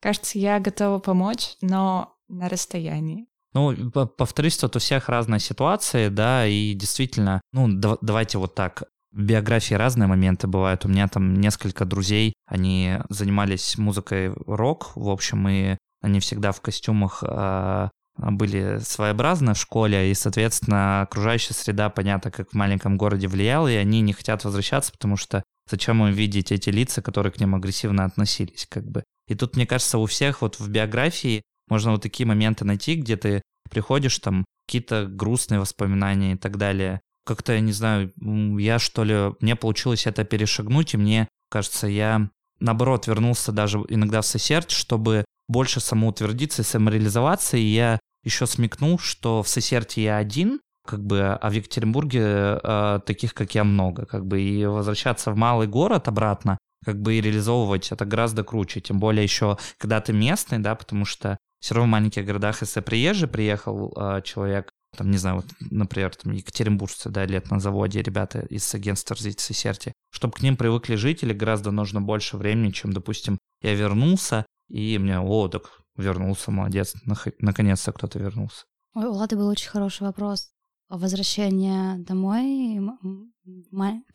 Кажется, 0.00 0.38
я 0.38 0.58
готова 0.60 0.98
помочь, 0.98 1.56
но 1.60 2.16
на 2.28 2.48
расстоянии. 2.48 3.26
Ну, 3.52 3.90
повторюсь, 3.90 4.56
тут 4.56 4.76
у 4.76 4.78
всех 4.78 5.08
разные 5.08 5.40
ситуации, 5.40 6.08
да, 6.08 6.46
и 6.46 6.74
действительно, 6.74 7.40
ну, 7.52 7.68
да, 7.68 7.96
давайте 8.00 8.38
вот 8.38 8.54
так. 8.54 8.84
В 9.14 9.22
биографии 9.22 9.74
разные 9.74 10.08
моменты 10.08 10.48
бывают. 10.48 10.84
У 10.84 10.88
меня 10.88 11.06
там 11.06 11.34
несколько 11.34 11.84
друзей, 11.84 12.32
они 12.46 12.98
занимались 13.10 13.78
музыкой 13.78 14.32
рок, 14.46 14.90
в 14.96 15.08
общем, 15.08 15.48
и 15.48 15.76
они 16.02 16.18
всегда 16.18 16.50
в 16.50 16.60
костюмах 16.60 17.22
э, 17.24 17.88
были 18.16 18.80
своеобразны 18.80 19.54
в 19.54 19.58
школе, 19.58 20.10
и, 20.10 20.14
соответственно, 20.14 21.02
окружающая 21.02 21.54
среда, 21.54 21.90
понятно, 21.90 22.32
как 22.32 22.50
в 22.50 22.54
маленьком 22.54 22.96
городе 22.96 23.28
влияла, 23.28 23.68
и 23.68 23.76
они 23.76 24.00
не 24.00 24.12
хотят 24.12 24.42
возвращаться, 24.42 24.90
потому 24.90 25.16
что 25.16 25.44
зачем 25.70 26.04
им 26.04 26.12
видеть 26.12 26.50
эти 26.50 26.70
лица, 26.70 27.00
которые 27.00 27.32
к 27.32 27.38
ним 27.38 27.54
агрессивно 27.54 28.04
относились, 28.04 28.66
как 28.68 28.84
бы. 28.84 29.04
И 29.28 29.36
тут, 29.36 29.54
мне 29.54 29.64
кажется, 29.64 29.98
у 29.98 30.06
всех 30.06 30.42
вот 30.42 30.58
в 30.58 30.68
биографии 30.68 31.42
можно 31.68 31.92
вот 31.92 32.02
такие 32.02 32.26
моменты 32.26 32.64
найти, 32.64 32.96
где 32.96 33.16
ты 33.16 33.42
приходишь, 33.70 34.18
там, 34.18 34.44
какие-то 34.66 35.06
грустные 35.06 35.60
воспоминания 35.60 36.32
и 36.32 36.36
так 36.36 36.56
далее. 36.56 37.00
Как-то, 37.24 37.54
я 37.54 37.60
не 37.60 37.72
знаю, 37.72 38.12
я 38.58 38.78
что 38.78 39.04
ли, 39.04 39.34
мне 39.40 39.56
получилось 39.56 40.06
это 40.06 40.24
перешагнуть, 40.24 40.94
и 40.94 40.98
мне 40.98 41.28
кажется, 41.50 41.86
я 41.86 42.28
наоборот 42.60 43.06
вернулся 43.06 43.52
даже 43.52 43.78
иногда 43.88 44.20
в 44.20 44.26
сосердь, 44.26 44.70
чтобы 44.70 45.24
больше 45.48 45.80
самоутвердиться 45.80 46.62
и 46.62 46.64
самореализоваться, 46.64 47.56
и 47.56 47.62
я 47.62 47.98
еще 48.24 48.46
смекнул, 48.46 48.98
что 48.98 49.42
в 49.42 49.48
Сесерте 49.48 50.02
я 50.02 50.16
один, 50.16 50.60
как 50.86 51.04
бы, 51.04 51.32
а 51.32 51.50
в 51.50 51.52
Екатеринбурге 51.52 52.60
э, 52.62 53.00
таких, 53.06 53.34
как 53.34 53.54
я, 53.54 53.64
много, 53.64 54.06
как 54.06 54.26
бы, 54.26 54.40
и 54.40 54.64
возвращаться 54.66 55.30
в 55.30 55.36
малый 55.36 55.66
город 55.66 56.08
обратно, 56.08 56.58
как 56.84 57.00
бы, 57.00 57.14
и 57.14 57.20
реализовывать 57.20 57.92
это 57.92 58.04
гораздо 58.04 58.44
круче, 58.44 58.80
тем 58.80 58.98
более 58.98 59.22
еще, 59.22 59.58
когда 59.78 60.00
ты 60.00 60.12
местный, 60.12 60.58
да, 60.58 60.74
потому 60.74 61.04
что 61.04 61.38
все 61.60 61.74
равно 61.74 61.88
в 61.88 61.92
маленьких 61.92 62.24
городах, 62.26 62.60
если 62.60 62.80
приезжий 62.80 63.28
приехал 63.28 63.92
э, 63.96 64.22
человек, 64.22 64.70
там, 64.94 65.10
не 65.10 65.18
знаю, 65.18 65.36
вот, 65.36 65.46
например, 65.60 66.14
там, 66.14 66.32
екатеринбуржцы, 66.32 67.10
да, 67.10 67.26
лет 67.26 67.50
на 67.50 67.60
заводе, 67.60 68.02
ребята 68.02 68.40
из 68.40 68.74
агентства 68.74 69.14
развития 69.16 69.42
Сесерти, 69.42 69.92
чтобы 70.10 70.34
к 70.34 70.42
ним 70.42 70.56
привыкли 70.56 70.94
жители, 70.94 71.32
гораздо 71.32 71.70
нужно 71.70 72.00
больше 72.00 72.36
времени, 72.36 72.70
чем, 72.70 72.92
допустим, 72.92 73.38
я 73.60 73.74
вернулся, 73.74 74.46
и 74.68 74.98
мне, 74.98 75.20
о, 75.20 75.48
так 75.48 75.80
вернулся, 75.96 76.50
молодец, 76.50 76.94
наконец-то 77.38 77.92
кто-то 77.92 78.18
вернулся. 78.18 78.64
Ой, 78.94 79.06
у 79.06 79.12
Лады 79.12 79.36
был 79.36 79.48
очень 79.48 79.70
хороший 79.70 80.02
вопрос. 80.02 80.50
Возвращение 80.88 81.98
домой, 81.98 82.80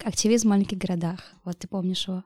активизм 0.03 0.47
в 0.47 0.49
маленьких 0.49 0.77
городах. 0.77 1.19
Вот 1.43 1.59
ты 1.59 1.67
помнишь 1.67 2.07
его? 2.07 2.23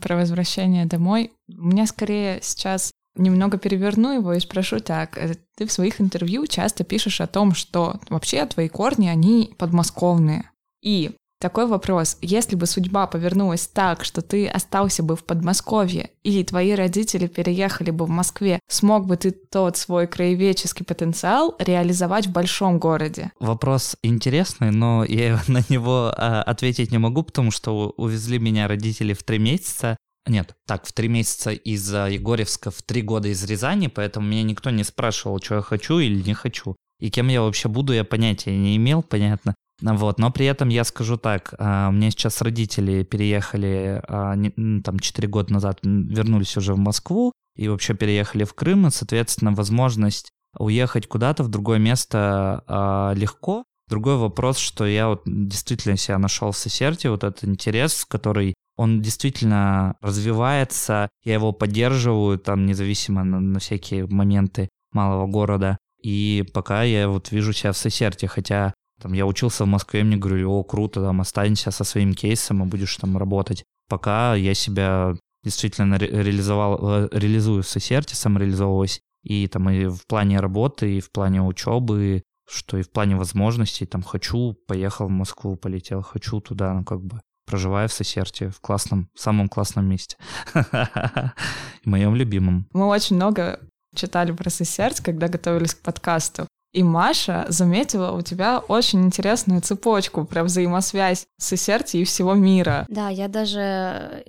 Про 0.00 0.16
возвращение 0.16 0.86
домой. 0.86 1.32
У 1.48 1.64
меня 1.64 1.86
скорее 1.86 2.40
сейчас 2.42 2.92
немного 3.16 3.58
переверну 3.58 4.12
его 4.12 4.32
и 4.34 4.40
спрошу 4.40 4.80
так. 4.80 5.18
Э, 5.18 5.34
ты 5.56 5.66
в 5.66 5.72
своих 5.72 6.00
интервью 6.00 6.46
часто 6.46 6.84
пишешь 6.84 7.20
о 7.20 7.26
том, 7.26 7.54
что 7.54 8.00
вообще 8.08 8.44
твои 8.46 8.68
корни, 8.68 9.08
они 9.08 9.54
подмосковные. 9.58 10.50
И 10.82 11.12
такой 11.44 11.66
вопрос. 11.66 12.16
Если 12.22 12.56
бы 12.56 12.64
судьба 12.64 13.06
повернулась 13.06 13.66
так, 13.66 14.02
что 14.02 14.22
ты 14.22 14.46
остался 14.46 15.02
бы 15.02 15.14
в 15.14 15.24
Подмосковье, 15.24 16.08
или 16.22 16.42
твои 16.42 16.72
родители 16.72 17.26
переехали 17.26 17.90
бы 17.90 18.06
в 18.06 18.08
Москве, 18.08 18.60
смог 18.66 19.06
бы 19.06 19.18
ты 19.18 19.30
тот 19.30 19.76
свой 19.76 20.06
краеведческий 20.06 20.86
потенциал 20.86 21.54
реализовать 21.58 22.28
в 22.28 22.32
большом 22.32 22.78
городе? 22.78 23.30
Вопрос 23.40 23.96
интересный, 24.02 24.70
но 24.70 25.04
я 25.04 25.38
на 25.48 25.60
него 25.68 26.14
а, 26.16 26.42
ответить 26.42 26.90
не 26.90 26.96
могу, 26.98 27.22
потому 27.22 27.50
что 27.50 27.92
увезли 27.98 28.38
меня 28.38 28.66
родители 28.66 29.12
в 29.12 29.22
три 29.22 29.38
месяца. 29.38 29.98
Нет, 30.26 30.56
так, 30.66 30.86
в 30.86 30.92
три 30.92 31.08
месяца 31.08 31.50
из 31.50 31.92
Егорьевска, 31.92 32.70
в 32.70 32.82
три 32.82 33.02
года 33.02 33.28
из 33.28 33.44
Рязани, 33.44 33.88
поэтому 33.88 34.26
меня 34.26 34.42
никто 34.42 34.70
не 34.70 34.82
спрашивал, 34.82 35.40
что 35.42 35.56
я 35.56 35.60
хочу 35.60 35.98
или 35.98 36.22
не 36.22 36.32
хочу. 36.32 36.76
И 36.98 37.10
кем 37.10 37.28
я 37.28 37.42
вообще 37.42 37.68
буду, 37.68 37.92
я 37.92 38.04
понятия 38.04 38.56
не 38.56 38.76
имел, 38.76 39.02
понятно. 39.02 39.54
Вот, 39.82 40.18
но 40.18 40.30
при 40.30 40.46
этом 40.46 40.68
я 40.68 40.84
скажу 40.84 41.18
так, 41.18 41.52
а, 41.58 41.88
у 41.88 41.92
меня 41.92 42.10
сейчас 42.10 42.40
родители 42.40 43.02
переехали 43.02 44.00
а, 44.06 44.34
там 44.82 44.98
4 44.98 45.28
года 45.28 45.52
назад, 45.52 45.80
вернулись 45.82 46.56
уже 46.56 46.74
в 46.74 46.78
Москву 46.78 47.32
и 47.56 47.68
вообще 47.68 47.94
переехали 47.94 48.44
в 48.44 48.54
Крым, 48.54 48.86
и, 48.86 48.90
соответственно, 48.90 49.52
возможность 49.52 50.30
уехать 50.58 51.08
куда-то 51.08 51.42
в 51.42 51.48
другое 51.48 51.78
место 51.78 53.12
легко. 53.16 53.64
Другой 53.88 54.16
вопрос, 54.16 54.56
что 54.56 54.86
я 54.86 55.08
вот 55.08 55.22
действительно 55.26 55.96
себя 55.96 56.18
нашел 56.18 56.52
в 56.52 56.58
Сесерте, 56.58 57.10
вот 57.10 57.24
этот 57.24 57.44
интерес, 57.44 58.04
который 58.04 58.54
он 58.76 59.00
действительно 59.02 59.96
развивается, 60.00 61.08
я 61.24 61.34
его 61.34 61.52
поддерживаю, 61.52 62.38
там, 62.38 62.66
независимо 62.66 63.24
на, 63.24 63.40
на 63.40 63.58
всякие 63.58 64.06
моменты 64.06 64.68
малого 64.92 65.26
города. 65.26 65.78
И 66.02 66.44
пока 66.52 66.82
я 66.82 67.08
вот 67.08 67.30
вижу 67.30 67.52
себя 67.52 67.72
в 67.72 67.78
Сесерте, 67.78 68.26
хотя 68.26 68.74
там 69.00 69.12
я 69.12 69.26
учился 69.26 69.64
в 69.64 69.68
Москве, 69.68 70.04
мне 70.04 70.16
говорили, 70.16 70.44
о, 70.44 70.62
круто, 70.62 71.00
там, 71.00 71.20
останься 71.20 71.70
со 71.70 71.84
своим 71.84 72.14
кейсом 72.14 72.62
и 72.62 72.66
будешь 72.66 72.96
там 72.96 73.16
работать. 73.16 73.64
Пока 73.88 74.34
я 74.34 74.54
себя 74.54 75.14
действительно 75.42 75.98
ре- 75.98 76.08
реализовал, 76.08 76.78
э, 77.04 77.08
реализую 77.12 77.62
в 77.62 77.68
Сесерте, 77.68 78.16
самореализовываюсь 78.16 79.00
и 79.22 79.46
там 79.48 79.70
и 79.70 79.86
в 79.86 80.06
плане 80.06 80.40
работы, 80.40 80.98
и 80.98 81.00
в 81.00 81.10
плане 81.10 81.42
учебы, 81.42 82.22
что 82.48 82.76
и 82.76 82.82
в 82.82 82.90
плане 82.90 83.16
возможностей, 83.16 83.86
там, 83.86 84.02
хочу, 84.02 84.54
поехал 84.66 85.06
в 85.06 85.10
Москву, 85.10 85.56
полетел, 85.56 86.02
хочу 86.02 86.40
туда, 86.40 86.74
ну, 86.74 86.84
как 86.84 87.02
бы, 87.02 87.20
проживаю 87.46 87.88
в 87.88 87.92
Сесерте, 87.92 88.50
в 88.50 88.60
классном, 88.60 89.08
самом 89.14 89.48
классном 89.48 89.86
месте. 89.86 90.16
Моем 91.84 92.14
любимом. 92.14 92.66
Мы 92.72 92.86
очень 92.86 93.16
много 93.16 93.60
читали 93.94 94.32
про 94.32 94.50
Сесерт, 94.50 95.00
когда 95.00 95.28
готовились 95.28 95.74
к 95.74 95.80
подкасту. 95.80 96.46
И 96.72 96.82
Маша 96.82 97.46
заметила 97.48 98.10
у 98.10 98.20
тебя 98.22 98.58
очень 98.58 99.04
интересную 99.04 99.60
цепочку 99.60 100.24
про 100.24 100.42
взаимосвязь 100.42 101.26
Сесерти 101.38 101.98
и 101.98 102.04
всего 102.04 102.34
мира. 102.34 102.84
Да, 102.88 103.10
я 103.10 103.28
даже 103.28 104.24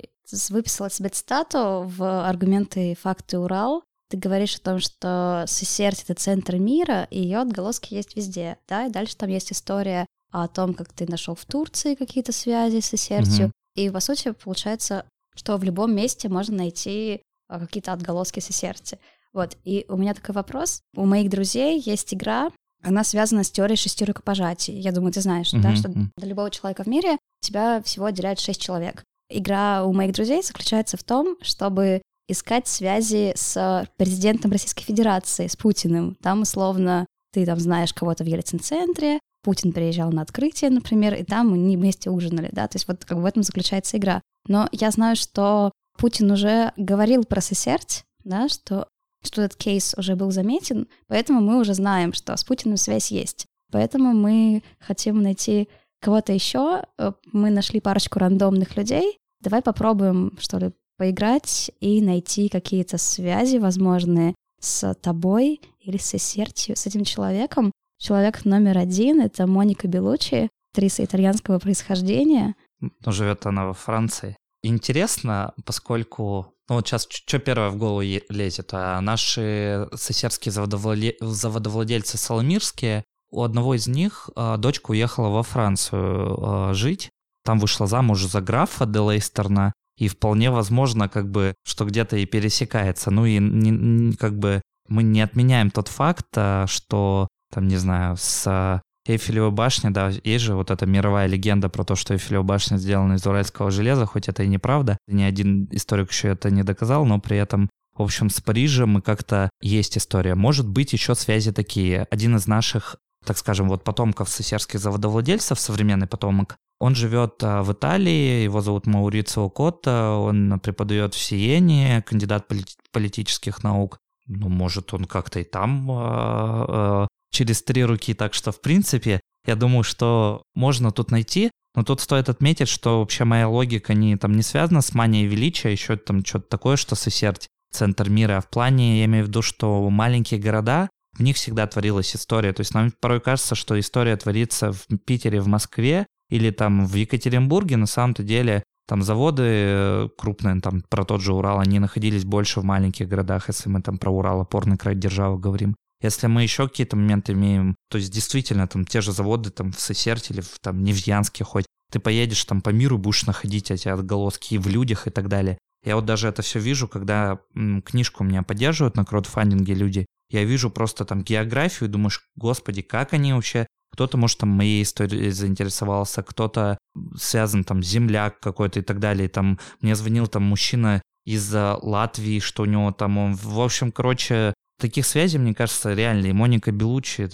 выписала 0.49 0.91
себе 0.91 1.10
цитату 1.10 1.91
в 1.97 2.28
«Аргументы, 2.28 2.95
факты, 3.01 3.39
Урал». 3.39 3.84
Ты 4.10 4.17
говоришь 4.17 4.56
о 4.58 4.62
том, 4.62 4.80
что 4.80 5.45
Сесерт— 5.47 6.04
это 6.08 6.13
центр 6.13 6.58
мира, 6.58 7.08
и 7.10 7.19
ее 7.19 7.39
отголоски 7.39 7.95
есть 7.95 8.15
везде, 8.15 8.58
да, 8.67 8.86
и 8.86 8.91
дальше 8.91 9.17
там 9.17 9.30
есть 9.30 9.51
история 9.51 10.06
о 10.43 10.48
том, 10.48 10.74
как 10.74 10.91
ты 10.91 11.06
нашел 11.10 11.36
в 11.36 11.45
Турции 11.45 11.95
какие-то 11.95 12.32
связи 12.32 12.80
с 12.82 12.88
Сесертью, 12.88 13.45
Мгм. 13.48 13.52
и, 13.76 13.89
по 13.89 14.00
сути, 14.00 14.32
получается, 14.32 15.06
что 15.36 15.58
в 15.58 15.63
любом 15.63 15.93
месте 15.95 16.30
можно 16.30 16.58
найти 16.58 17.21
а, 17.48 17.60
какие-то 17.60 17.93
отголоски 17.93 18.39
Сесерти. 18.39 18.98
Вот, 19.34 19.56
и 19.63 19.86
у 19.88 19.98
меня 19.98 20.13
такой 20.13 20.34
вопрос. 20.34 20.82
У 20.95 21.06
моих 21.06 21.30
друзей 21.30 21.80
есть 21.80 22.13
игра, 22.13 22.50
она 22.84 23.04
связана 23.04 23.43
с 23.43 23.52
теорией 23.52 23.78
шести 23.78 24.04
рукопожатий. 24.06 24.80
Я 24.80 24.91
думаю, 24.91 25.12
ты 25.13 25.21
знаешь, 25.21 25.52
да, 25.52 25.69
Мгм, 25.69 25.76
что 25.76 25.89
для 26.17 26.28
любого 26.28 26.50
человека 26.50 26.84
в 26.84 26.88
мире 26.88 27.17
тебя 27.41 27.82
всего 27.84 28.06
отделяет 28.06 28.39
шесть 28.39 28.62
человек. 28.62 29.04
Игра 29.30 29.84
у 29.86 29.93
моих 29.93 30.13
друзей 30.13 30.41
заключается 30.43 30.98
в 30.98 31.04
том, 31.04 31.38
чтобы 31.41 32.02
искать 32.28 32.67
связи 32.67 33.34
с 33.36 33.88
президентом 33.98 34.52
Российской 34.52 34.84
Федерации, 34.84 35.45
с 35.48 35.56
Путиным. 35.56 36.15
Там, 36.24 36.41
условно, 36.41 37.06
ты 37.34 37.45
там 37.45 37.60
знаешь 37.60 37.93
кого-то 37.93 38.24
в 38.24 38.28
Ельцин-центре, 38.28 39.19
Путин 39.46 39.74
приезжал 39.74 40.12
на 40.12 40.24
открытие, 40.24 40.72
например, 40.72 41.14
и 41.14 41.24
там 41.24 41.54
они 41.54 41.78
вместе 41.78 42.10
ужинали, 42.10 42.50
да, 42.52 42.68
то 42.68 42.78
есть 42.78 42.88
вот 42.88 43.06
как 43.06 43.18
бы 43.18 43.22
в 43.22 43.28
этом 43.28 43.44
заключается 43.44 43.98
игра. 43.98 44.24
Но 44.48 44.68
я 44.72 44.90
знаю, 44.90 45.16
что 45.16 45.72
Путин 46.00 46.32
уже 46.32 46.74
говорил 46.78 47.26
про 47.26 47.42
Сесерть, 47.42 48.06
да, 48.24 48.50
что, 48.50 48.88
что 49.24 49.44
этот 49.44 49.60
кейс 49.60 49.94
уже 50.00 50.16
был 50.16 50.32
заметен, 50.32 50.88
поэтому 51.06 51.42
мы 51.42 51.60
уже 51.60 51.76
знаем, 51.76 52.14
что 52.14 52.36
с 52.36 52.44
Путиным 52.44 52.78
связь 52.78 53.12
есть. 53.12 53.46
Поэтому 53.72 54.14
мы 54.14 54.64
хотим 54.80 55.22
найти 55.22 55.70
кого-то 56.02 56.34
еще. 56.34 56.84
Э, 56.98 57.12
Мы 57.32 57.52
нашли 57.52 57.80
парочку 57.80 58.18
рандомных 58.18 58.76
людей. 58.78 59.20
Давай 59.42 59.62
попробуем, 59.62 60.36
что 60.40 60.58
ли, 60.58 60.72
поиграть 60.98 61.70
и 61.82 62.02
найти 62.02 62.50
какие-то 62.50 62.98
связи 62.98 63.58
возможные 63.58 64.34
с 64.60 64.92
тобой 64.96 65.62
или 65.82 65.98
с 65.98 66.06
Сесертью, 66.06 66.76
с 66.76 66.88
этим 66.88 67.04
человеком. 67.04 67.72
Человек 68.06 68.46
номер 68.46 68.78
один— 68.78 69.20
это 69.24 69.48
Моника 69.48 69.88
Белучи, 69.88 70.48
актриса 70.72 71.04
итальянского 71.04 71.58
происхождения. 71.58 72.54
Но 72.80 73.12
живет 73.12 73.48
она 73.48 73.65
во 73.65 73.74
Франции. 73.74 74.38
Интересно, 74.62 75.54
поскольку... 75.65 76.54
Ну 76.70 76.76
вот 76.76 76.88
сейчас 76.88 77.08
что 77.10 77.39
первое 77.39 77.72
в 77.72 77.78
голову 77.78 78.02
лезет? 78.02 78.70
А 78.74 79.02
наши 79.02 79.88
соседские 79.96 80.54
заводовладе- 80.54 81.15
заводовладельцы 81.20 82.20
Соломирские, 82.20 83.04
у 83.32 83.41
одного 83.41 83.74
из 83.74 83.88
них 83.88 84.30
а, 84.36 84.58
дочка 84.58 84.91
уехала 84.91 85.30
во 85.30 85.41
Францию 85.41 86.38
а, 86.44 86.74
жить. 86.76 87.10
Там 87.44 87.58
вышла 87.58 87.88
замуж 87.88 88.24
за 88.24 88.39
графа 88.39 88.86
де 88.86 89.00
Лейстерна. 89.00 89.74
И 89.98 90.10
вполне 90.10 90.52
возможно, 90.52 91.10
как 91.10 91.32
бы, 91.32 91.56
что 91.65 91.86
где-то 91.86 92.18
и 92.18 92.28
пересекается. 92.28 93.10
Ну 93.10 93.26
и 93.26 93.39
не- 93.39 93.72
не- 93.72 94.15
как 94.15 94.38
бы 94.38 94.62
мы 94.88 95.02
не 95.02 95.22
отменяем 95.22 95.72
тот 95.72 95.88
факт, 95.88 96.28
а, 96.36 96.68
что, 96.68 97.28
там, 97.56 97.70
не 97.70 97.78
знаю, 97.78 98.18
с 98.18 98.46
а, 98.48 98.82
Эйфелева 99.08 99.50
башня, 99.50 99.89
да, 99.89 100.12
есть 100.26 100.44
же 100.44 100.56
вот 100.56 100.72
эта 100.72 100.86
мировая 100.86 101.26
легенда 101.26 101.70
про 101.70 101.86
то, 101.86 101.96
что 101.96 102.13
Эйфелева 102.13 102.44
башня 102.44 102.76
сделана 102.76 103.13
из 103.13 103.26
уральского 103.26 103.72
железа, 103.72 104.06
хоть 104.06 104.28
это 104.28 104.44
и 104.44 104.48
неправда. 104.48 104.98
Ни 105.08 105.24
один 105.24 105.70
историк 105.72 106.12
еще 106.12 106.28
это 106.28 106.52
не 106.52 106.63
доказал, 106.63 107.06
но 107.06 107.18
при 107.20 107.38
этом, 107.38 107.70
в 107.96 108.02
общем, 108.02 108.30
с 108.30 108.41
Парижем 108.41 108.98
и 108.98 109.02
как-то 109.02 109.50
есть 109.62 109.98
история. 109.98 110.36
Может 110.36 110.68
быть, 110.68 110.91
еще 110.91 111.15
связи 111.15 111.54
такие. 111.54 112.08
Один 112.12 112.36
из 112.36 112.46
наших, 112.46 112.98
так 113.26 113.38
скажем, 113.38 113.70
вот 113.70 113.86
потомков 113.86 114.30
сесерских 114.30 114.82
заводовладельцев, 114.82 115.58
современный 115.58 116.08
потомок, 116.08 116.58
он 116.82 116.94
живет 116.94 117.36
а, 117.41 117.63
в 117.63 117.72
Италии, 117.72 118.44
его 118.44 118.60
зовут 118.60 118.86
Маурицио 118.86 119.50
Котта, 119.50 120.10
он 120.12 120.60
преподает 120.60 121.13
в 121.13 121.24
Сиене, 121.24 122.04
кандидат 122.06 122.50
полит- 122.50 122.76
политических 122.91 123.63
наук. 123.63 123.98
Ну, 124.28 124.50
может, 124.50 124.94
он 124.94 125.06
как-то 125.06 125.39
и 125.39 125.44
там 125.44 125.89
а, 125.91 126.65
а, 126.68 127.08
через 127.36 127.62
три 127.62 127.84
руки, 127.84 128.13
так 128.13 128.34
что, 128.34 128.52
в 128.52 128.62
принципе, 128.62 129.19
я 129.45 129.56
думаю, 129.56 129.84
что 129.84 130.43
можно 130.56 130.91
тут 130.91 131.12
найти, 131.12 131.52
но 131.76 131.84
тут 131.84 132.00
стоит 132.00 132.30
отметить, 132.30 132.69
что 132.69 133.00
вообще 133.00 133.26
моя 133.26 133.50
логика 133.50 133.93
не, 133.93 134.15
там, 134.15 134.32
не 134.32 134.41
связана 134.41 134.82
с 134.82 134.93
манией 134.93 135.28
величия, 135.28 135.71
еще 135.71 135.98
там 135.98 136.26
что-то 136.26 136.48
такое, 136.48 136.78
что 136.78 136.95
сосердь 136.95 137.48
центр 137.71 138.10
мира, 138.10 138.38
а 138.38 138.41
в 138.41 138.50
плане, 138.50 139.00
я 139.00 139.06
имею 139.06 139.26
в 139.26 139.28
виду, 139.28 139.41
что 139.41 139.89
маленькие 139.89 140.39
города, 140.39 140.89
в 141.17 141.21
них 141.21 141.36
всегда 141.36 141.67
творилась 141.67 142.15
история, 142.15 142.54
то 142.54 142.62
есть 142.62 142.74
нам 142.74 142.91
порой 143.02 143.19
кажется, 143.19 143.56
что 143.56 143.78
история 143.78 144.15
творится 144.15 144.71
в 144.71 144.86
Питере, 145.06 145.41
в 145.41 145.48
Москве 145.48 146.08
или 146.30 146.52
там 146.52 146.86
в 146.88 146.95
Екатеринбурге, 146.95 147.78
на 147.78 147.86
самом-то 147.86 148.24
деле 148.24 148.63
там 148.88 149.02
заводы 149.02 149.43
э, 149.45 150.10
крупные, 150.17 150.62
там 150.62 150.84
про 150.89 151.04
тот 151.04 151.21
же 151.21 151.34
Урал, 151.34 151.60
они 151.60 151.80
находились 151.80 152.24
больше 152.24 152.62
в 152.62 152.63
маленьких 152.63 153.08
городах, 153.08 153.48
если 153.48 153.67
мы 153.69 153.82
там 153.82 153.98
про 153.98 154.12
Урал, 154.12 154.41
опорный 154.41 154.78
край 154.78 154.95
державы 154.95 155.39
говорим. 155.39 155.76
Если 156.06 156.28
мы 156.28 156.44
еще 156.44 156.68
какие-то 156.68 156.96
моменты 156.96 157.34
имеем, 157.34 157.76
то 157.89 157.98
есть 157.98 158.13
действительно 158.13 158.68
там 158.68 158.86
те 158.86 159.02
же 159.02 159.12
заводы 159.12 159.50
там 159.50 159.72
в 159.72 159.82
Сесерте 159.82 160.36
или 160.36 160.41
в 160.41 160.60
там 160.60 160.84
Невьянске 160.84 161.44
хоть, 161.44 161.65
ты 161.91 162.00
поедешь 162.00 162.46
там 162.46 162.62
по 162.62 162.70
миру, 162.70 163.00
будешь 163.00 163.26
находить 163.26 163.72
эти 163.72 163.88
отголоски 163.88 164.58
в 164.58 164.68
людях 164.68 165.08
и 165.08 165.10
так 165.10 165.28
далее. 165.28 165.58
Я 165.84 165.96
вот 165.96 166.06
даже 166.06 166.28
это 166.28 166.44
все 166.44 166.60
вижу, 166.60 166.88
когда 166.88 167.39
м, 167.56 167.82
книжку 167.82 168.24
меня 168.24 168.44
поддерживают 168.44 168.96
на 168.96 169.04
краудфандинге 169.04 169.74
люди. 169.74 170.06
Я 170.30 170.44
вижу 170.44 170.70
просто 170.70 171.06
там 171.06 171.24
географию 171.24 171.89
думаешь, 171.89 172.22
господи, 172.36 172.82
как 172.82 173.13
они 173.13 173.34
вообще... 173.34 173.65
Кто-то, 173.94 174.18
может, 174.18 174.39
там 174.39 174.50
моей 174.50 174.84
историей 174.84 175.32
заинтересовался, 175.32 176.22
кто-то 176.22 176.78
связан 177.18 177.63
там 177.63 177.82
земляк 177.82 178.41
какой-то 178.41 178.82
и 178.82 178.84
так 178.84 179.00
далее. 179.00 179.30
Там 179.30 179.58
мне 179.80 179.96
звонил 179.96 180.28
там 180.28 180.44
мужчина 180.44 181.02
из 181.26 181.56
э, 181.56 181.78
Латвии, 181.82 182.39
что 182.39 182.63
у 182.63 182.65
него 182.65 182.91
там, 182.91 183.18
он, 183.18 183.36
в 183.36 183.60
общем, 183.60 183.94
короче, 183.94 184.54
таких 184.78 185.06
связей, 185.06 185.38
мне 185.38 185.54
кажется, 185.54 185.94
реально. 185.94 186.28
И 186.28 186.34
Моника 186.34 186.72
Белучи 186.72 187.30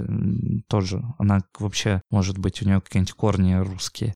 тоже, 0.68 1.02
она 1.18 1.40
вообще, 1.60 2.02
может 2.10 2.38
быть, 2.38 2.62
у 2.62 2.66
нее 2.66 2.82
какие-нибудь 2.82 3.14
корни 3.14 3.54
русские. 3.56 4.14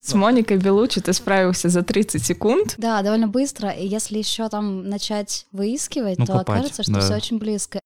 С 0.00 0.12
Моникой 0.14 0.58
Белучи 0.58 1.00
ты 1.00 1.12
справился 1.14 1.68
за 1.70 1.82
30 1.82 2.22
секунд. 2.24 2.74
Да, 2.76 3.00
довольно 3.02 3.28
быстро. 3.28 3.70
И 3.70 3.86
если 3.86 4.18
еще 4.18 4.48
там 4.50 4.88
начать 4.88 5.46
выискивать, 5.52 6.18
Ну, 6.18 6.26
то 6.26 6.32
копать, 6.38 6.58
окажется, 6.58 6.82
что 6.82 6.92
да. 6.92 7.00
все 7.00 7.14
очень 7.16 7.38
близко. 7.38 7.80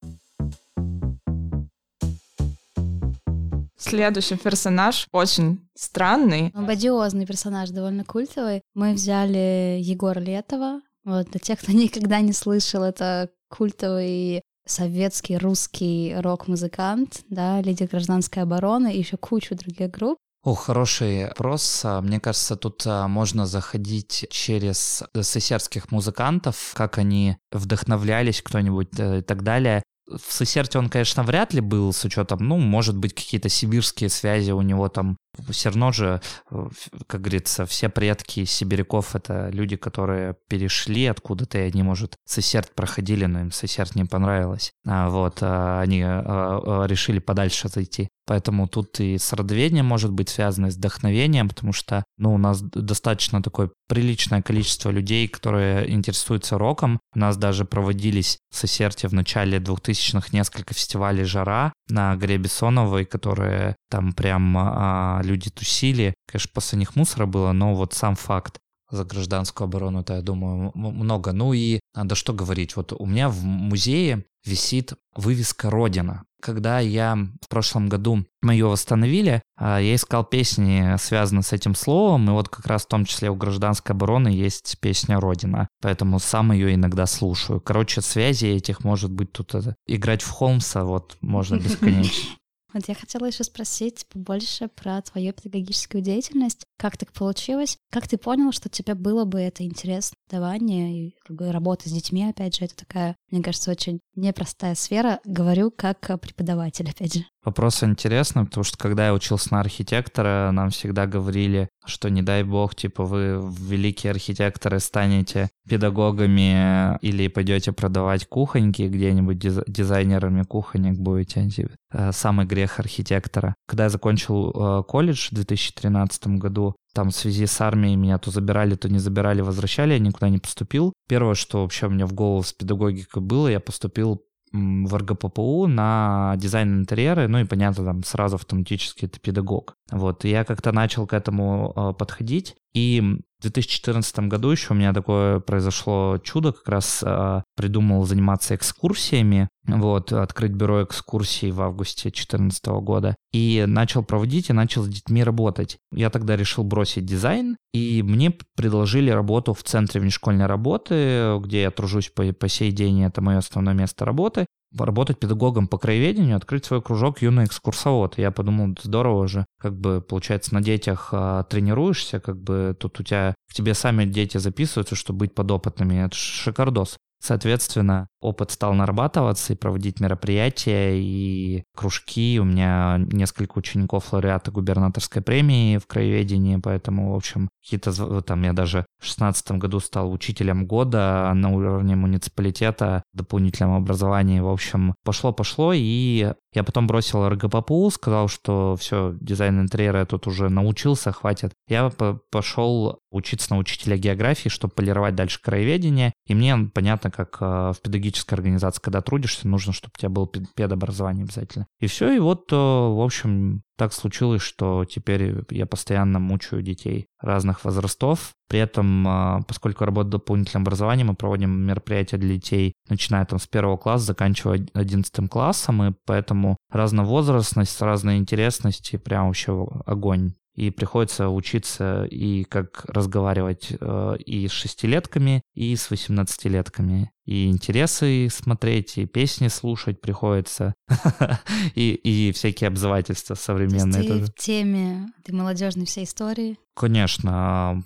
Следующий 3.76 4.36
персонаж 4.36 5.06
очень 5.12 5.60
странный. 5.74 6.50
Бодиозный 6.54 7.26
персонаж, 7.26 7.70
довольно 7.70 8.04
культовый. 8.04 8.62
Мы 8.74 8.94
взяли 8.94 9.78
Егора 9.80 10.20
Летова. 10.20 10.80
Вот, 11.04 11.30
для 11.30 11.40
тех, 11.40 11.60
кто 11.60 11.72
никогда 11.72 12.20
не 12.20 12.32
слышал, 12.32 12.82
это 12.82 13.30
культовый 13.48 14.42
советский 14.66 15.36
русский 15.36 16.14
рок-музыкант, 16.16 17.22
да, 17.28 17.60
лидер 17.60 17.86
гражданской 17.88 18.42
обороны 18.42 18.94
и 18.94 18.98
еще 18.98 19.16
кучу 19.16 19.54
других 19.54 19.90
групп. 19.90 20.18
О, 20.42 20.54
хороший 20.54 21.28
вопрос. 21.28 21.82
А, 21.84 22.02
Мне 22.02 22.20
кажется, 22.20 22.56
тут 22.56 22.82
а, 22.86 23.08
можно 23.08 23.46
заходить 23.46 24.26
через 24.30 25.02
сесерских 25.22 25.90
музыкантов, 25.90 26.72
как 26.74 26.98
они 26.98 27.38
вдохновлялись 27.50 28.42
кто-нибудь 28.42 28.88
э, 28.98 29.18
и 29.20 29.22
так 29.22 29.42
далее. 29.42 29.82
В 30.06 30.32
Сесерте 30.34 30.78
он, 30.78 30.90
конечно, 30.90 31.22
вряд 31.22 31.54
ли 31.54 31.62
был 31.62 31.94
с 31.94 32.04
учетом, 32.04 32.40
ну, 32.40 32.58
может 32.58 32.94
быть, 32.94 33.14
какие-то 33.14 33.48
сибирские 33.48 34.10
связи 34.10 34.50
у 34.50 34.60
него 34.60 34.90
там 34.90 35.16
все 35.50 35.68
равно 35.70 35.92
же, 35.92 36.20
э, 36.50 36.68
как 37.06 37.20
говорится, 37.20 37.66
все 37.66 37.88
предки 37.88 38.44
сибиряков— 38.44 39.14
это 39.16 39.48
люди, 39.50 39.76
которые 39.76 40.36
перешли 40.48 41.06
откуда-то, 41.06 41.58
и 41.58 41.62
они, 41.62 41.82
может, 41.82 42.16
Сесерт 42.26 42.74
проходили, 42.74 43.26
но 43.26 43.40
им 43.40 43.52
Сесерт 43.52 43.94
не 43.94 44.04
понравилось. 44.04 44.72
А 44.86 45.08
вот 45.08 45.38
а 45.42 45.80
они 45.80 46.02
а, 46.04 46.84
решили 46.86 47.18
подальше 47.18 47.68
зайти. 47.68 48.08
Поэтому 48.26 48.68
тут 48.68 49.00
и 49.00 49.18
с 49.18 49.32
родовением 49.32 49.84
может 49.84 50.10
быть 50.10 50.30
связано, 50.30 50.66
и 50.66 50.70
с 50.70 50.76
вдохновением, 50.76 51.48
потому 51.48 51.72
что, 51.72 52.04
ну, 52.16 52.32
у 52.32 52.38
нас 52.38 52.62
достаточно 52.62 53.42
такое 53.42 53.70
приличное 53.86 54.40
количество 54.40 54.90
людей, 54.90 55.28
которые 55.28 55.90
интересуются 55.92 56.56
роком. 56.56 57.00
У 57.14 57.18
нас 57.18 57.36
даже 57.36 57.66
проводились 57.66 58.38
в 58.50 58.56
Сосерте 58.56 59.08
в 59.08 59.12
начале 59.12 59.58
2000-х 59.58 60.28
несколько 60.32 60.72
фестивалей 60.72 61.24
«Жара» 61.24 61.72
на 61.88 62.16
горе 62.16 62.38
Бессоновой, 62.38 63.04
которые 63.04 63.76
там 63.90 64.14
прям 64.14 64.56
а, 64.56 65.20
люди 65.24 65.50
тусили. 65.50 66.14
Конечно, 66.26 66.50
после 66.54 66.78
них 66.78 66.96
мусора 66.96 67.26
было, 67.26 67.52
но 67.52 67.74
вот 67.74 67.94
сам 67.94 68.16
факт 68.16 68.58
за 68.90 69.04
гражданскую 69.04 69.66
оборону-то, 69.66 70.14
я 70.14 70.22
думаю, 70.22 70.72
много. 70.74 71.32
Ну 71.32 71.52
и 71.52 71.80
надо 71.94 72.14
что 72.14 72.32
говорить, 72.32 72.76
вот 72.76 72.92
у 72.92 73.06
меня 73.06 73.28
в 73.28 73.42
музее 73.42 74.24
висит 74.44 74.94
вывеска 75.14 75.70
«Родина». 75.70 76.24
Когда 76.40 76.78
я 76.78 77.16
в 77.40 77.48
прошлом 77.48 77.88
году 77.88 78.26
мы 78.42 78.52
ее 78.52 78.66
восстановили, 78.66 79.40
а, 79.56 79.80
я 79.80 79.94
искал 79.94 80.24
песни, 80.24 80.96
связанные 80.98 81.42
с 81.42 81.54
этим 81.54 81.74
словом, 81.74 82.28
и 82.28 82.32
вот 82.32 82.50
как 82.50 82.66
раз 82.66 82.84
в 82.84 82.88
том 82.88 83.06
числе 83.06 83.30
у 83.30 83.34
гражданской 83.34 83.94
обороны 83.94 84.28
есть 84.28 84.76
песня 84.80 85.18
«Родина», 85.18 85.68
поэтому 85.80 86.18
сам 86.18 86.52
ее 86.52 86.74
иногда 86.74 87.06
слушаю. 87.06 87.60
Короче, 87.60 88.02
связи 88.02 88.46
этих 88.46 88.84
может 88.84 89.10
быть 89.10 89.32
тут 89.32 89.54
это, 89.54 89.74
играть 89.86 90.20
в 90.20 90.30
Холмса, 90.30 90.84
вот 90.84 91.16
можно 91.22 91.56
бесконечно. 91.58 92.36
Вот 92.74 92.88
я 92.88 92.94
хотела 92.94 93.26
еще 93.26 93.44
спросить 93.44 94.04
побольше 94.08 94.68
про 94.68 95.00
твою 95.00 95.32
педагогическую 95.32 96.02
деятельность. 96.02 96.64
Как 96.76 96.96
так 96.96 97.12
получилось? 97.12 97.78
Как 97.90 98.08
ты 98.08 98.18
понял, 98.18 98.50
что 98.50 98.68
тебе 98.68 98.94
было 98.94 99.24
бы 99.24 99.40
это 99.40 99.62
интересно, 99.64 100.16
давание 100.28 101.06
и 101.08 101.16
работа 101.28 101.88
с 101.88 101.92
детьми, 101.92 102.28
опять 102.28 102.56
же, 102.56 102.64
это 102.64 102.74
такая, 102.74 103.16
мне 103.34 103.42
кажется, 103.42 103.72
очень 103.72 103.98
непростая 104.14 104.76
сфера. 104.76 105.18
Говорю 105.24 105.72
как 105.72 106.08
преподаватель, 106.20 106.88
опять 106.88 107.14
же. 107.14 107.24
Вопрос 107.44 107.82
интересный, 107.82 108.44
потому 108.44 108.62
что 108.62 108.78
когда 108.78 109.06
я 109.06 109.12
учился 109.12 109.52
на 109.52 109.60
архитектора, 109.60 110.52
нам 110.52 110.70
всегда 110.70 111.08
говорили, 111.08 111.68
что 111.84 112.10
не 112.10 112.22
дай 112.22 112.44
бог, 112.44 112.76
типа 112.76 113.04
вы 113.04 113.42
великие 113.58 114.12
архитекторы 114.12 114.78
станете 114.78 115.50
педагогами 115.68 116.96
или 117.02 117.26
пойдете 117.26 117.72
продавать 117.72 118.26
кухоньки 118.26 118.82
где-нибудь, 118.82 119.38
дизайнерами 119.38 120.44
кухонек 120.44 120.96
будете. 120.96 121.50
Типа, 121.50 121.70
э, 121.92 122.12
самый 122.12 122.46
грех 122.46 122.78
архитектора. 122.78 123.56
Когда 123.66 123.84
я 123.84 123.90
закончил 123.90 124.50
э, 124.50 124.84
колледж 124.84 125.30
в 125.30 125.34
2013 125.34 126.28
году, 126.38 126.76
там 126.94 127.10
в 127.10 127.14
связи 127.14 127.46
с 127.46 127.60
армией 127.60 127.96
меня 127.96 128.18
то 128.18 128.30
забирали, 128.30 128.76
то 128.76 128.88
не 128.88 128.98
забирали, 128.98 129.42
возвращали, 129.42 129.92
я 129.92 129.98
никуда 129.98 130.28
не 130.28 130.38
поступил. 130.38 130.92
Первое, 131.08 131.34
что 131.34 131.62
вообще 131.62 131.86
у 131.86 131.90
меня 131.90 132.06
в 132.06 132.14
голову 132.14 132.42
с 132.42 132.52
педагогикой 132.52 133.22
было, 133.22 133.48
я 133.48 133.60
поступил 133.60 134.22
в 134.54 134.96
РГППУ 134.96 135.66
на 135.66 136.34
дизайн 136.36 136.80
интерьера, 136.80 137.26
ну 137.26 137.38
и 137.38 137.44
понятно, 137.44 137.84
там 137.84 138.04
сразу 138.04 138.36
автоматически 138.36 139.06
это 139.06 139.18
педагог. 139.18 139.76
Вот, 139.90 140.24
я 140.24 140.44
как-то 140.44 140.70
начал 140.70 141.08
к 141.08 141.12
этому 141.12 141.72
э, 141.74 141.92
подходить, 141.98 142.54
и 142.72 143.18
2014 143.50 144.18
году 144.20 144.50
еще 144.50 144.72
у 144.72 144.76
меня 144.76 144.92
такое 144.92 145.40
произошло 145.40 146.18
чудо, 146.22 146.52
как 146.52 146.68
раз 146.68 147.02
э, 147.04 147.42
придумал 147.56 148.04
заниматься 148.04 148.54
экскурсиями, 148.54 149.48
вот, 149.66 150.12
открыть 150.12 150.52
бюро 150.52 150.84
экскурсий 150.84 151.50
в 151.50 151.62
августе 151.62 152.10
2014 152.10 152.66
года, 152.82 153.16
и 153.32 153.64
начал 153.66 154.04
проводить, 154.04 154.50
и 154.50 154.52
начал 154.52 154.82
с 154.82 154.88
детьми 154.88 155.24
работать. 155.24 155.78
Я 155.92 156.10
тогда 156.10 156.36
решил 156.36 156.64
бросить 156.64 157.06
дизайн, 157.06 157.56
и 157.72 158.02
мне 158.02 158.32
предложили 158.56 159.10
работу 159.10 159.54
в 159.54 159.62
центре 159.62 160.00
внешкольной 160.00 160.46
работы, 160.46 161.38
где 161.40 161.62
я 161.62 161.70
тружусь 161.70 162.10
по, 162.10 162.24
по 162.32 162.48
сей 162.48 162.72
день, 162.72 163.02
это 163.04 163.20
мое 163.20 163.38
основное 163.38 163.74
место 163.74 164.04
работы, 164.04 164.46
поработать 164.76 165.18
педагогом 165.18 165.68
по 165.68 165.78
краеведению, 165.78 166.36
открыть 166.36 166.64
свой 166.64 166.82
кружок 166.82 167.22
юный 167.22 167.44
экскурсовод. 167.44 168.18
Я 168.18 168.30
подумал, 168.30 168.74
здорово 168.82 169.28
же, 169.28 169.46
как 169.60 169.76
бы, 169.76 170.00
получается, 170.00 170.54
на 170.54 170.62
детях 170.62 171.08
а, 171.12 171.44
тренируешься, 171.44 172.20
как 172.20 172.36
бы 172.36 172.76
тут 172.78 173.00
у 173.00 173.02
тебя, 173.02 173.34
к 173.50 173.54
тебе 173.54 173.74
сами 173.74 174.04
дети 174.04 174.38
записываются, 174.38 174.94
чтобы 174.96 175.20
быть 175.20 175.34
подопытными. 175.34 176.04
Это 176.04 176.16
шикардос. 176.16 176.96
Соответственно, 177.20 178.08
опыт 178.24 178.50
стал 178.50 178.72
нарабатываться 178.74 179.52
и 179.52 179.56
проводить 179.56 180.00
мероприятия 180.00 180.98
и 180.98 181.62
кружки. 181.76 182.38
У 182.40 182.44
меня 182.44 182.96
несколько 182.98 183.58
учеников 183.58 184.12
лауреата 184.12 184.50
губернаторской 184.50 185.22
премии 185.22 185.78
в 185.78 185.86
краеведении, 185.86 186.56
поэтому, 186.56 187.12
в 187.12 187.16
общем, 187.16 187.48
какие-то 187.62 188.22
там 188.22 188.42
я 188.42 188.52
даже 188.52 188.86
в 189.00 189.06
шестнадцатом 189.06 189.58
году 189.58 189.80
стал 189.80 190.10
учителем 190.10 190.66
года 190.66 191.30
на 191.34 191.50
уровне 191.50 191.96
муниципалитета, 191.96 193.02
дополнительном 193.12 193.74
образовании. 193.74 194.40
В 194.40 194.48
общем, 194.48 194.94
пошло-пошло, 195.04 195.72
и 195.74 196.32
я 196.54 196.62
потом 196.62 196.86
бросил 196.86 197.28
РГППУ, 197.28 197.90
сказал, 197.90 198.28
что 198.28 198.76
все, 198.76 199.14
дизайн 199.20 199.60
интерьера 199.60 200.00
я 200.00 200.06
тут 200.06 200.26
уже 200.26 200.48
научился, 200.48 201.12
хватит. 201.12 201.52
Я 201.68 201.90
пошел 202.30 203.00
учиться 203.10 203.52
на 203.52 203.58
учителя 203.58 203.96
географии, 203.96 204.48
чтобы 204.48 204.74
полировать 204.74 205.14
дальше 205.14 205.40
краеведение. 205.42 206.12
И 206.26 206.34
мне 206.34 206.56
понятно, 206.72 207.10
как 207.10 207.36
э, 207.40 207.72
в 207.72 207.80
педагогической 208.14 208.36
организации, 208.36 208.80
когда 208.80 209.00
трудишься, 209.00 209.48
нужно, 209.48 209.72
чтобы 209.72 209.92
у 209.96 209.98
тебя 209.98 210.08
было 210.08 210.28
педобразование 210.54 211.24
обязательно. 211.24 211.66
И 211.80 211.86
все, 211.86 212.12
и 212.12 212.18
вот, 212.18 212.52
э, 212.52 212.56
в 212.56 213.04
общем, 213.04 213.62
так 213.76 213.92
случилось, 213.92 214.42
что 214.42 214.84
теперь 214.84 215.34
я 215.50 215.66
постоянно 215.66 216.20
мучаю 216.20 216.62
детей 216.62 217.06
разных 217.20 217.64
возрастов. 217.64 218.32
При 218.48 218.60
этом, 218.60 219.08
а, 219.08 219.40
поскольку 219.48 219.84
работаю 219.84 220.12
дополнительным 220.12 220.62
образованием, 220.62 221.08
мы 221.08 221.14
проводим 221.14 221.66
мероприятия 221.66 222.18
для 222.18 222.34
детей, 222.34 222.74
начиная 222.88 223.24
там 223.24 223.40
с 223.40 223.46
первого 223.48 223.76
класса, 223.76 224.06
заканчивая 224.06 224.66
одиннадцатым 224.74 225.28
классом, 225.28 225.82
и 225.82 225.92
поэтому 226.06 226.56
разновозрастность, 226.70 227.80
разная 227.82 228.18
интересность, 228.18 228.94
и 228.94 228.98
прям 228.98 229.26
вообще 229.26 229.66
огонь 229.86 230.34
и 230.54 230.70
приходится 230.70 231.30
учиться 231.30 232.04
и 232.04 232.44
как 232.44 232.84
разговаривать 232.84 233.72
э, 233.72 234.16
и 234.24 234.46
с 234.46 234.52
шестилетками, 234.52 235.42
и 235.54 235.74
с 235.74 235.90
восемнадцатилетками 235.90 237.10
и 237.24 237.48
интересы 237.48 238.28
смотреть, 238.30 238.98
и 238.98 239.06
песни 239.06 239.48
слушать 239.48 240.00
приходится, 240.00 240.74
и, 241.74 241.92
и 241.92 242.32
всякие 242.32 242.68
обзывательства 242.68 243.34
современные. 243.34 244.02
Ты 244.02 244.24
в 244.24 244.34
теме 244.34 245.08
этой 245.18 245.34
молодежной 245.34 245.86
всей 245.86 246.04
истории? 246.04 246.58
Конечно, 246.76 247.82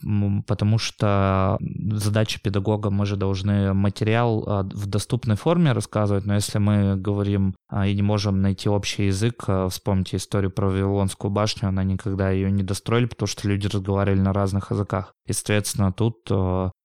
потому 0.46 0.78
что 0.78 1.58
задача 1.90 2.40
педагога, 2.42 2.88
мы 2.88 3.04
же 3.04 3.16
должны 3.16 3.74
материал 3.74 4.44
а, 4.46 4.62
в 4.62 4.86
доступной 4.86 5.36
форме 5.36 5.72
рассказывать, 5.72 6.24
но 6.24 6.34
если 6.34 6.58
мы 6.58 6.96
говорим 6.96 7.54
а, 7.68 7.86
и 7.86 7.94
не 7.94 8.00
можем 8.00 8.40
найти 8.40 8.70
общий 8.70 9.06
язык, 9.06 9.44
а, 9.46 9.68
вспомните 9.68 10.16
историю 10.16 10.50
про 10.50 10.68
Вавилонскую 10.68 11.30
башню, 11.30 11.68
она 11.68 11.84
никогда 11.84 12.30
ее 12.30 12.50
не 12.50 12.62
достроили, 12.62 13.04
потому 13.04 13.26
что 13.26 13.46
люди 13.46 13.66
разговаривали 13.66 14.20
на 14.20 14.32
разных 14.32 14.70
языках. 14.70 15.12
И, 15.26 15.34
соответственно, 15.34 15.92
тут 15.92 16.30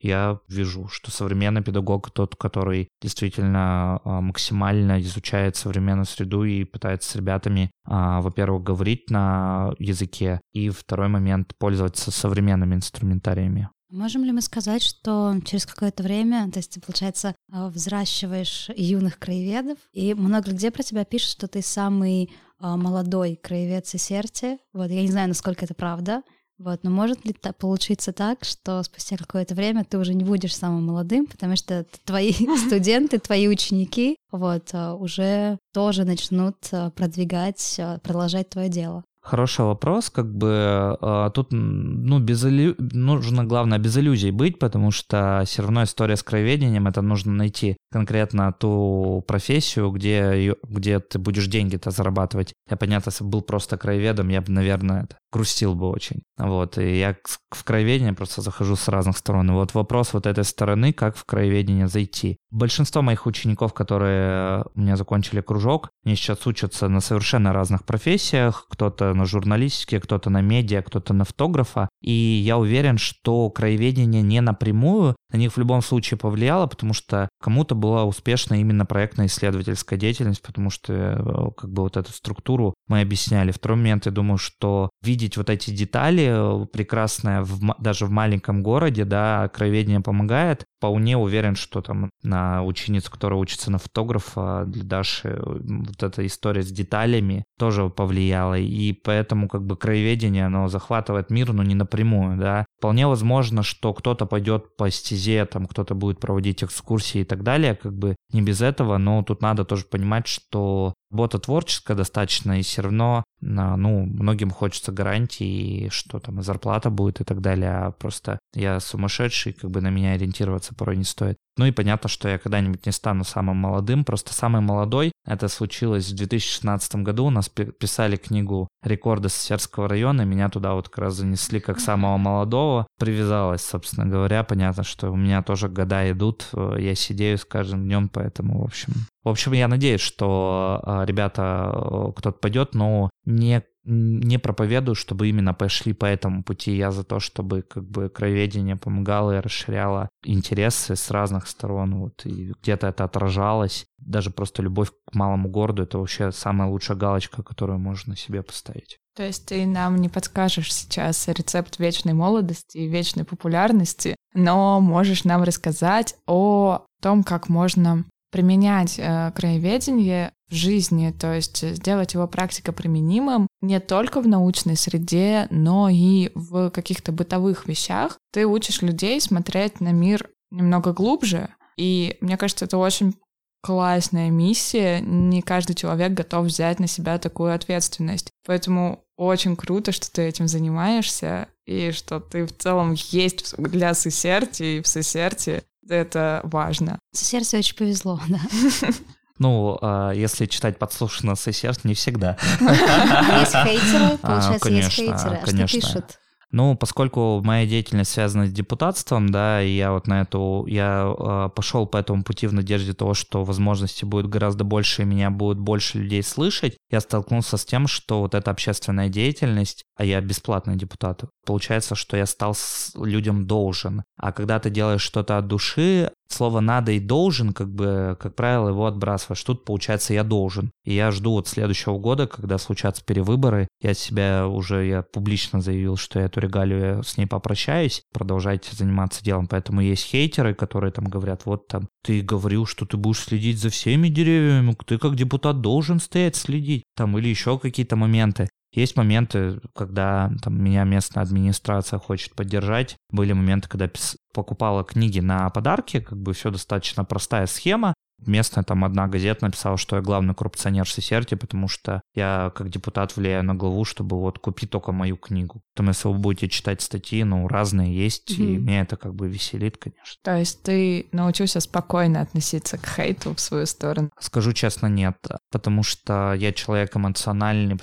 я 0.01 0.39
вижу, 0.49 0.89
что 0.89 1.11
современный 1.11 1.63
педагог 1.63 2.11
тот, 2.11 2.35
который 2.43 2.89
действительно 3.01 3.99
максимально 4.03 5.01
изучает 5.01 5.56
современную 5.56 6.06
среду 6.06 6.43
и 6.43 6.63
пытается 6.65 7.10
с 7.10 7.15
ребятами, 7.15 7.71
во-первых, 7.86 8.63
говорить 8.63 9.10
на 9.10 9.73
языке, 9.79 10.41
и 10.51 10.69
второй 10.69 11.08
момент 11.08 11.53
пользоваться 11.58 12.12
современными 12.12 12.75
инструментариями. 12.75 13.69
Можем 13.93 14.23
ли 14.23 14.32
мы 14.32 14.41
сказать, 14.41 14.82
что 14.82 15.36
через 15.45 15.67
какое-то 15.67 16.01
время, 16.01 16.49
то 16.51 16.58
есть 16.58 16.71
ты, 16.71 16.82
получается, 16.82 17.36
а, 17.51 17.69
взращиваешь 17.69 18.71
юных 18.75 19.19
краеведов, 19.19 19.77
и 19.91 20.15
много 20.15 20.51
где 20.51 20.71
про 20.71 20.82
тебя 20.82 21.06
пишут, 21.06 21.29
что 21.29 21.47
ты 21.47 21.62
самый 21.62 22.32
а, 22.60 22.75
молодой 22.75 23.36
краевед 23.36 23.86
Сесерти. 23.86 24.58
Вот, 24.73 24.89
я 24.89 25.03
не 25.03 25.12
знаю, 25.12 25.27
насколько 25.27 25.65
это 25.65 25.75
правда, 25.75 26.23
вот, 26.57 26.83
но 26.83 26.89
может 26.89 27.25
ли 27.25 27.33
так 27.33 27.57
получиться 27.57 28.13
так, 28.13 28.43
что 28.43 28.83
спустя 28.83 29.17
какое-то 29.17 29.55
время 29.55 29.83
ты 29.83 29.97
уже 29.97 30.13
не 30.13 30.23
будешь 30.23 30.55
самым 30.55 30.85
молодым, 30.85 31.25
потому 31.25 31.55
что 31.55 31.85
твои 32.05 32.33
студенты, 32.67 33.19
твои 33.19 33.47
ученики 33.47 34.17
вот, 34.31 34.69
а, 34.73 34.95
уже 34.95 35.57
тоже 35.73 36.05
начнут 36.05 36.55
продвигать, 36.95 37.79
продолжать 38.03 38.49
твое 38.49 38.69
дело? 38.69 39.03
Хороший 39.21 39.63
вопрос, 39.63 40.09
как 40.09 40.35
бы 40.35 40.97
тут 41.33 41.47
ну, 41.51 42.19
без 42.19 42.43
иллю... 42.43 42.75
нужно, 42.77 43.45
главное, 43.45 43.79
без 43.79 43.97
иллюзий 43.97 44.31
быть, 44.31 44.59
потому 44.59 44.91
что 44.91 45.43
все 45.45 45.61
равно 45.61 45.83
история 45.83 46.17
с 46.17 46.23
краеведением, 46.23 46.87
это 46.87 47.01
нужно 47.01 47.31
найти 47.31 47.77
конкретно 47.93 48.51
ту 48.51 49.23
профессию, 49.27 49.91
где, 49.91 50.56
где 50.63 50.99
ты 50.99 51.19
будешь 51.19 51.47
деньги-то 51.47 51.91
зарабатывать. 51.91 52.53
Я, 52.69 52.75
понятно, 52.75 53.12
если 53.12 53.23
бы 53.23 53.29
был 53.29 53.41
просто 53.43 53.77
краеведом, 53.77 54.29
я 54.29 54.41
бы, 54.41 54.51
наверное, 54.51 55.03
это, 55.03 55.17
грустил 55.32 55.75
бы 55.75 55.89
очень. 55.89 56.23
Вот, 56.38 56.79
и 56.79 56.97
я 56.97 57.15
в 57.51 57.63
краеведение 57.63 58.13
просто 58.13 58.41
захожу 58.41 58.75
с 58.75 58.88
разных 58.88 59.17
сторон. 59.17 59.51
Вот 59.51 59.75
вопрос 59.75 60.13
вот 60.13 60.25
этой 60.25 60.43
стороны, 60.43 60.91
как 60.91 61.15
в 61.15 61.25
краеведение 61.25 61.87
зайти. 61.87 62.37
Большинство 62.50 63.02
моих 63.04 63.27
учеников, 63.27 63.73
которые 63.73 64.65
у 64.73 64.81
меня 64.81 64.96
закончили 64.96 65.41
кружок, 65.41 65.89
они 66.04 66.15
сейчас 66.15 66.46
учатся 66.48 66.87
на 66.87 67.00
совершенно 67.00 67.54
разных 67.54 67.85
профессиях. 67.85 68.67
Кто-то 68.69 69.13
на 69.13 69.25
журналистике, 69.25 70.00
кто-то 70.00 70.29
на 70.29 70.41
медиа, 70.41 70.81
кто-то 70.81 71.13
на 71.13 71.25
фотографа. 71.25 71.89
И 72.02 72.12
я 72.12 72.58
уверен, 72.58 72.98
что 72.98 73.50
краеведение 73.50 74.21
не 74.21 74.41
напрямую 74.41 75.15
на 75.34 75.38
них 75.38 75.54
в 75.54 75.58
любом 75.58 75.81
случае 75.81 76.17
повлияло, 76.17 76.67
потому 76.67 76.94
что 76.94 77.27
кому-то 77.42 77.73
была 77.73 78.06
успешна 78.06 78.62
именно 78.62 78.86
проектно-исследовательская 78.86 79.98
деятельность, 79.98 80.44
потому 80.44 80.69
что 80.69 80.94
э, 80.94 81.52
как 81.58 81.71
бы 81.71 81.81
вот 81.81 81.98
эту 81.98 82.12
структуру 82.12 82.75
мы 82.88 83.02
объясняли. 83.02 83.52
Второй 83.52 83.77
момент, 83.77 84.06
я 84.06 84.12
думаю, 84.12 84.38
что 84.38 84.92
видеть 85.02 85.36
вот 85.38 85.50
эти 85.50 85.71
детали 85.71 86.63
э, 86.63 86.65
прекрасное 86.67 87.42
в, 87.42 87.75
даже 87.79 88.06
в 88.06 88.12
маленьком 88.12 88.62
городе, 88.62 89.06
да, 89.06 89.50
краеведение 89.50 90.02
помогает. 90.02 90.65
Вполне 90.77 91.17
уверен, 91.17 91.56
что 91.56 91.81
там 91.81 92.10
на 92.21 92.62
ученицу, 92.63 93.10
которая 93.10 93.40
учится 93.40 93.71
на 93.71 93.79
фотографа, 93.79 94.65
для 94.67 94.84
Даши 94.84 95.42
вот 95.44 96.04
эта 96.04 96.25
история 96.27 96.62
с 96.62 96.71
деталями 96.71 97.44
тоже 97.58 97.90
повлияла. 97.90 98.60
И 98.60 98.94
поэтому 98.94 99.48
как 99.48 99.65
бы 99.65 99.77
краеведение, 99.77 100.46
оно 100.46 100.67
захватывает 100.67 101.31
мир, 101.31 101.54
но 101.54 101.63
не 101.63 101.73
напрямую, 101.73 102.38
да. 102.38 102.65
Вполне 102.77 103.08
возможно, 103.08 103.63
что 103.63 103.94
кто-то 103.94 104.25
пойдет 104.25 104.75
по 104.75 104.92
стезе, 104.92 105.23
там 105.50 105.65
кто-то 105.65 105.96
будет 105.96 106.19
проводить 106.19 106.63
экскурсии 106.63 107.21
и 107.21 107.26
так 107.26 107.44
далее, 107.44 107.76
как 107.76 107.94
бы 107.94 108.15
не 108.32 108.42
без 108.42 108.62
этого, 108.62 108.98
но 108.98 109.24
тут 109.24 109.42
надо 109.42 109.65
тоже 109.65 109.86
понимать, 109.86 110.28
что 110.28 110.94
работа 111.13 111.37
творческая 111.37 111.95
достаточно, 111.95 112.59
и 112.59 112.63
все 112.63 112.81
равно, 112.81 113.23
ну, 113.39 114.05
многим 114.05 114.49
хочется 114.49 114.91
гарантии, 114.91 115.89
что 115.89 116.19
там 116.19 116.39
и 116.39 116.43
зарплата 116.43 116.89
будет 116.89 117.21
и 117.21 117.23
так 117.23 117.39
далее, 117.39 117.69
а 117.69 117.91
просто 117.91 118.39
я 118.55 118.79
сумасшедший, 118.79 119.53
как 119.53 119.69
бы 119.69 119.79
на 119.79 119.89
меня 119.89 120.13
ориентироваться 120.13 120.73
порой 120.73 120.97
не 120.97 121.03
стоит. 121.03 121.37
Ну 121.55 121.65
и 121.67 121.71
понятно, 121.71 122.09
что 122.09 122.27
я 122.27 122.39
когда-нибудь 122.39 122.87
не 122.87 122.91
стану 122.91 123.23
самым 123.23 123.57
молодым, 123.57 124.05
просто 124.05 124.33
самый 124.33 124.61
молодой. 124.61 125.11
Это 125.23 125.47
случилось 125.49 126.09
в 126.09 126.15
2016 126.15 126.95
году, 126.95 127.25
у 127.25 127.29
нас 127.29 127.47
писали 127.47 128.15
книгу 128.15 128.67
«Рекорды 128.83 129.29
Сосерского 129.29 129.87
района», 129.87 130.23
меня 130.23 130.49
туда 130.49 130.73
вот 130.73 130.89
как 130.89 130.97
раз 130.97 131.13
занесли 131.13 131.59
как 131.59 131.79
самого 131.79 132.17
молодого, 132.17 132.87
привязалась, 132.97 133.61
собственно 133.61 134.07
говоря, 134.07 134.43
понятно, 134.43 134.83
что 134.83 135.11
у 135.11 135.15
меня 135.15 135.43
тоже 135.43 135.69
года 135.69 136.09
идут, 136.11 136.49
э, 136.53 136.77
я 136.79 136.95
сидею 136.95 137.37
с 137.37 137.45
каждым 137.45 137.83
днем, 137.83 138.09
поэтому, 138.09 138.61
в 138.61 138.63
общем... 138.63 138.93
В 139.24 139.30
общем, 139.30 139.54
я 139.54 139.67
надеюсь, 139.67 140.02
что 140.02 140.82
э, 140.86 141.06
ребята, 141.06 141.71
э, 141.74 142.12
кто-то 142.15 142.38
пойдет, 142.38 142.74
но 142.74 143.10
не 143.26 143.63
не 143.86 144.38
проповедую, 144.38 144.96
чтобы 144.96 145.28
именно 145.28 145.54
пошли 145.54 145.94
по 145.94 146.06
этому 146.06 146.44
пути. 146.44 146.76
Я 146.76 146.92
за 146.92 147.04
то, 147.04 147.19
чтобы 147.19 147.63
как 147.63 147.84
бы 147.84 148.10
краеведение 148.10 148.78
помогало 148.78 149.38
и 149.38 149.42
расширяло 149.42 150.08
интересы 150.24 150.96
с 150.96 151.12
разных 151.12 151.48
сторон. 151.48 151.96
Вот, 151.96 152.26
и 152.26 152.54
где-то 152.62 152.88
это 152.88 153.04
отражалось. 153.04 153.86
Даже 153.98 154.32
просто 154.32 154.62
любовь 154.62 154.90
к 154.90 155.13
малому 155.13 155.50
городу— 155.50 155.84
это 155.84 155.98
вообще 155.98 156.32
самая 156.32 156.69
лучшая 156.69 156.98
галочка, 156.98 157.44
которую 157.44 157.80
можно 157.80 158.15
себе 158.15 158.42
поставить. 158.42 159.00
То 159.15 159.24
есть 159.24 159.48
ты 159.48 159.65
нам 159.65 159.98
не 159.98 160.10
подскажешь 160.10 160.74
сейчас 160.74 161.28
рецепт 161.28 161.78
вечной 161.78 162.13
молодости 162.13 162.78
и 162.78 162.88
вечной 162.88 163.26
популярности, 163.26 164.15
но 164.34 164.80
можешь 164.80 165.24
нам 165.24 165.44
рассказать 165.44 166.15
о 166.26 166.86
том, 167.02 167.24
как 167.24 167.50
можно 167.50 168.06
применять 168.34 168.98
э, 168.98 169.31
краеведение 169.36 170.34
в 170.50 170.56
жизни, 170.56 171.13
то 171.17 171.31
есть 171.34 171.63
сделать 171.75 172.15
его 172.15 172.27
практикоприменимым 172.27 173.48
не 173.62 173.79
только 173.79 174.21
в 174.21 174.27
научной 174.27 174.75
среде, 174.75 175.48
но 175.52 175.88
и 175.88 176.31
в 176.34 176.71
каких-то 176.71 177.12
бытовых 177.12 177.67
вещах. 177.67 178.17
Ты 178.31 178.48
учишь 178.48 178.81
людей 178.81 179.21
смотреть 179.21 179.79
на 179.81 179.92
мир 179.92 180.29
немного 180.50 180.94
глубже, 180.94 181.50
и 181.77 182.17
мне 182.21 182.36
кажется, 182.36 182.65
это 182.65 182.79
очень 182.79 183.15
классная 183.62 184.31
миссия. 184.31 185.00
Не 185.00 185.44
каждый 185.44 185.75
человек 185.75 186.13
готов 186.13 186.48
взять 186.48 186.79
на 186.79 186.88
себя 186.88 187.19
такую 187.19 187.54
ответственность. 187.54 188.31
Поэтому 188.48 189.04
очень 189.15 189.56
круто, 189.56 189.92
что 189.92 190.12
ты 190.12 190.23
этим 190.23 190.48
занимаешься, 190.48 191.48
и 191.67 191.92
что 191.92 192.19
ты 192.19 192.46
в 192.46 192.58
целом 192.58 192.94
есть 193.12 193.56
для 193.58 193.94
Сесерти, 193.94 194.63
и 194.77 194.81
в 194.81 194.88
Сесерти 194.88 195.63
это 195.90 196.42
важно. 196.44 197.00
Сесерти 197.13 197.56
очень 197.56 197.75
повезло, 197.75 198.19
да. 198.27 198.40
Ну, 199.40 199.79
а, 199.81 200.12
если 200.12 200.46
читать 200.46 200.77
подслушанно 200.77 201.36
Сесерт, 201.36 201.84
не 201.86 201.96
всегда. 201.96 202.38
Есть 202.62 203.52
хейтеры, 203.52 204.19
а, 204.21 204.27
получается, 204.27 204.69
есть 204.69 204.92
хейтеры. 204.92 205.40
А 205.42 205.48
что 205.48 205.67
пишут? 205.67 206.19
Ну, 206.54 206.75
поскольку 206.75 207.42
моя 207.44 207.65
деятельность 207.65 208.12
связана 208.12 208.46
с 208.46 208.52
депутатством, 208.52 209.29
да, 209.29 209.63
и 209.63 209.71
я 209.71 209.92
вот 209.92 210.06
на 210.06 210.21
эту, 210.21 210.67
я 210.67 211.12
э, 211.17 211.50
пошел 211.54 211.88
по 211.88 211.98
этому 211.98 212.23
пути 212.23 212.46
в 212.46 212.54
надежде 212.54 212.94
того, 212.94 213.15
что 213.15 213.44
возможности 213.44 214.06
будет 214.06 214.27
гораздо 214.27 214.63
больше, 214.63 215.02
и 215.02 215.06
меня 215.06 215.31
будет 215.31 215.58
больше 215.58 215.98
людей 215.98 216.21
слышать, 216.21 216.77
я 216.92 217.00
столкнулся 217.00 217.58
с 217.58 217.65
тем, 217.65 217.88
что 217.88 218.19
вот 218.19 218.36
эта 218.36 218.52
общественная 218.52 219.10
деятельность, 219.10 219.84
а 219.96 220.04
я 220.04 220.21
бесплатный 220.21 220.75
депутат, 220.75 221.23
получается, 221.46 221.96
что 221.96 222.17
я 222.17 222.25
стал 222.25 222.56
людям 222.96 223.46
должен. 223.46 224.04
А 224.17 224.31
когда 224.31 224.60
ты 224.60 224.69
делаешь 224.69 225.02
что-то 225.02 225.37
от 225.37 225.48
души, 225.48 226.12
слово 226.27 226.60
«надо» 226.60 226.91
и 226.91 227.00
«должен», 227.00 227.54
как 227.54 227.69
бы, 227.69 228.17
как 228.19 228.35
правило, 228.35 228.69
его 228.69 228.85
отбрасываешь. 228.85 229.44
Тут, 229.44 229.65
получается, 229.65 230.13
я 230.13 230.23
должен. 230.23 230.71
И 230.83 230.94
я 230.94 231.12
жду 231.12 231.33
вот 231.33 231.48
следующего 231.48 231.98
года, 232.00 232.27
когда 232.27 232.58
случатся 232.58 233.04
перевыборы. 233.06 233.67
Я 233.81 233.94
себя 233.94 234.48
уже, 234.48 234.85
я 234.85 235.04
публично 235.04 235.62
заявил, 235.62 235.96
что 235.96 236.19
я 236.19 236.25
эту 236.25 236.39
регалию 236.39 236.79
я 236.79 237.04
с 237.04 237.17
ней 237.17 237.27
попрощаюсь. 237.27 238.02
Продолжайте 238.13 238.75
заниматься 238.75 239.23
делом. 239.23 239.48
Поэтому 239.48 239.81
есть 239.81 240.06
хейтеры, 240.06 240.56
которые 240.56 240.91
там 240.91 241.06
говорят, 241.06 241.46
вот 241.46 241.67
там, 241.67 241.87
ты 242.04 242.21
говорил, 242.21 242.65
что 242.65 242.85
ты 242.85 242.98
будешь 242.98 243.19
следить 243.19 243.60
за 243.60 243.69
всеми 243.69 244.08
деревьями, 244.08 244.75
ты 244.85 244.98
как 244.98 245.15
депутат 245.15 245.62
должен 245.62 246.00
стоять 246.00 246.35
следить. 246.35 246.83
Там 246.96 247.17
или 247.17 247.27
еще 247.27 247.60
какие-то 247.60 247.96
моменты. 247.96 248.50
Есть 248.74 248.98
моменты, 248.98 249.60
когда 249.76 250.32
там, 250.42 250.62
меня 250.62 250.84
местная 250.84 251.24
администрация 251.24 252.00
хочет 252.00 252.34
поддержать. 252.34 252.98
Были 253.12 253.34
моменты, 253.34 253.69
когда 253.69 253.88
пис... 253.88 254.17
покупала 254.34 254.84
книги 254.84 255.19
на 255.19 255.50
подарки, 255.50 256.00
как 256.00 256.17
бы 256.17 256.34
все 256.34 256.50
достаточно 256.50 257.06
простая 257.06 257.46
схема 257.46 257.94
местная 258.19 258.63
там 258.63 258.83
одна 258.83 259.07
газета 259.07 259.45
написала, 259.45 259.77
что 259.77 259.95
я 259.95 260.01
главный 260.01 260.33
коррупционер 260.33 260.85
в 260.85 260.91
Сесерте, 260.91 261.35
потому 261.35 261.67
что 261.67 262.01
я 262.15 262.51
как 262.55 262.69
депутат 262.69 263.15
влияю 263.15 263.43
на 263.43 263.55
главу, 263.55 263.85
чтобы 263.85 264.19
вот 264.19 264.39
купить 264.39 264.69
только 264.69 264.91
мою 264.91 265.17
книгу. 265.17 265.61
Там, 265.75 265.87
если 265.87 266.07
вы 266.07 266.15
будете 266.15 266.49
читать 266.49 266.81
статьи, 266.81 267.23
ну, 267.23 267.47
разные 267.47 267.95
есть, 267.95 268.31
mm-hmm. 268.31 268.43
и 268.43 268.57
меня 268.57 268.81
это 268.81 268.97
как 268.97 269.15
бы 269.15 269.27
веселит, 269.27 269.77
конечно. 269.77 270.19
То 270.23 270.37
есть 270.37 270.63
ты 270.63 271.07
научился 271.11 271.59
спокойно 271.59 272.21
относиться 272.21 272.77
к 272.77 272.85
хейту 272.85 273.35
в 273.35 273.39
свою 273.39 273.65
сторону? 273.65 274.09
Скажу 274.19 274.53
честно, 274.53 274.87
нет, 274.87 275.17
потому 275.51 275.83
что 275.83 276.33
я 276.33 276.51
человек 276.51 276.95
эмоциональный, 276.95 277.77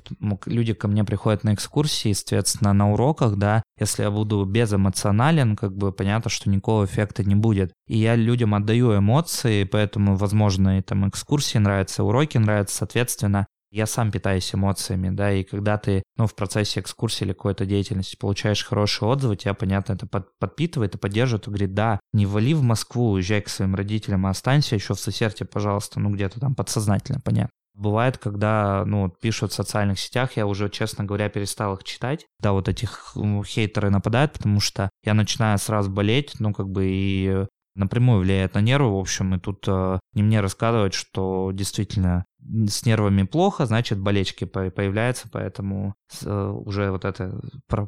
люди 0.46 0.74
ко 0.74 0.88
мне 0.88 1.04
приходят 1.04 1.44
на 1.44 1.54
экскурсии, 1.54 2.12
соответственно, 2.12 2.72
на 2.72 2.92
уроках, 2.92 3.36
да, 3.36 3.62
если 3.78 4.02
я 4.02 4.10
буду 4.10 4.44
безэмоционален, 4.44 5.56
как 5.56 5.76
бы 5.76 5.92
понятно, 5.92 6.30
что 6.30 6.50
никакого 6.50 6.84
эффекта 6.84 7.24
не 7.24 7.34
будет. 7.34 7.72
И 7.86 7.98
я 7.98 8.14
людям 8.14 8.54
отдаю 8.54 8.96
эмоции, 8.96 9.64
поэтому, 9.64 10.16
возможно, 10.16 10.29
и 10.32 10.82
там 10.82 11.08
экскурсии 11.08 11.58
нравятся, 11.58 12.04
уроки 12.04 12.38
нравятся, 12.38 12.78
соответственно, 12.78 13.46
я 13.70 13.86
сам 13.86 14.10
питаюсь 14.10 14.52
эмоциями, 14.52 15.10
да, 15.10 15.32
и 15.32 15.44
когда 15.44 15.78
ты, 15.78 16.02
ну, 16.16 16.26
в 16.26 16.34
процессе 16.34 16.80
экскурсии 16.80 17.24
или 17.24 17.32
какой-то 17.32 17.66
деятельности 17.66 18.16
получаешь 18.16 18.64
хорошие 18.64 19.08
отзывы, 19.08 19.36
тебя, 19.36 19.54
понятно, 19.54 19.92
это 19.92 20.06
под, 20.06 20.36
подпитывает 20.38 20.96
и 20.96 20.98
поддерживает, 20.98 21.46
и 21.46 21.50
говорит, 21.50 21.74
да, 21.74 22.00
не 22.12 22.26
вали 22.26 22.54
в 22.54 22.62
Москву, 22.62 23.12
уезжай 23.12 23.40
к 23.40 23.48
своим 23.48 23.76
родителям, 23.76 24.26
а 24.26 24.30
останься 24.30 24.74
еще 24.74 24.94
в 24.94 25.00
Сосерте, 25.00 25.44
пожалуйста, 25.44 26.00
ну, 26.00 26.10
где-то 26.10 26.40
там 26.40 26.56
подсознательно, 26.56 27.20
понятно. 27.24 27.50
Бывает, 27.74 28.18
когда, 28.18 28.84
ну, 28.84 29.08
пишут 29.08 29.52
в 29.52 29.54
социальных 29.54 30.00
сетях, 30.00 30.36
я 30.36 30.46
уже, 30.46 30.68
честно 30.68 31.04
говоря, 31.04 31.28
перестал 31.28 31.74
их 31.74 31.84
читать. 31.84 32.26
Да, 32.40 32.52
вот 32.52 32.68
этих 32.68 33.14
хейтеры 33.46 33.90
нападают, 33.90 34.32
потому 34.32 34.58
что 34.58 34.90
я 35.04 35.14
начинаю 35.14 35.56
сразу 35.58 35.90
болеть, 35.90 36.34
ну, 36.40 36.52
как 36.52 36.68
бы, 36.68 36.86
и 36.88 37.46
напрямую 37.80 38.20
влияет 38.20 38.54
на 38.54 38.60
нервы, 38.60 38.94
в 38.94 38.98
общем, 38.98 39.34
и 39.34 39.40
тут 39.40 39.64
э, 39.66 39.98
не 40.14 40.22
мне 40.22 40.40
рассказывать, 40.40 40.94
что 40.94 41.50
действительно 41.52 42.24
с 42.68 42.86
нервами 42.86 43.24
плохо, 43.24 43.66
значит, 43.66 43.98
болечки 43.98 44.44
появляются, 44.44 45.28
поэтому 45.30 45.94
э, 46.22 46.52
уже 46.64 46.90
вот 46.90 47.04
это 47.04 47.40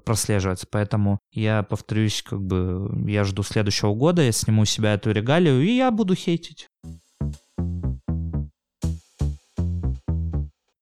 прослеживается. 0.05 0.67
Поэтому 0.71 1.19
я 1.33 1.63
повторюсь, 1.63 2.23
как 2.23 2.43
бы 2.43 2.91
я 3.07 3.25
жду 3.25 3.43
следующего 3.43 3.95
года, 3.95 4.23
я 4.23 4.33
сниму 4.33 4.65
себя 4.65 4.95
эту 4.95 5.11
регалию, 5.13 5.63
и 5.63 5.77
я 5.77 5.91
буду 5.91 6.15
хейтить. 6.15 6.69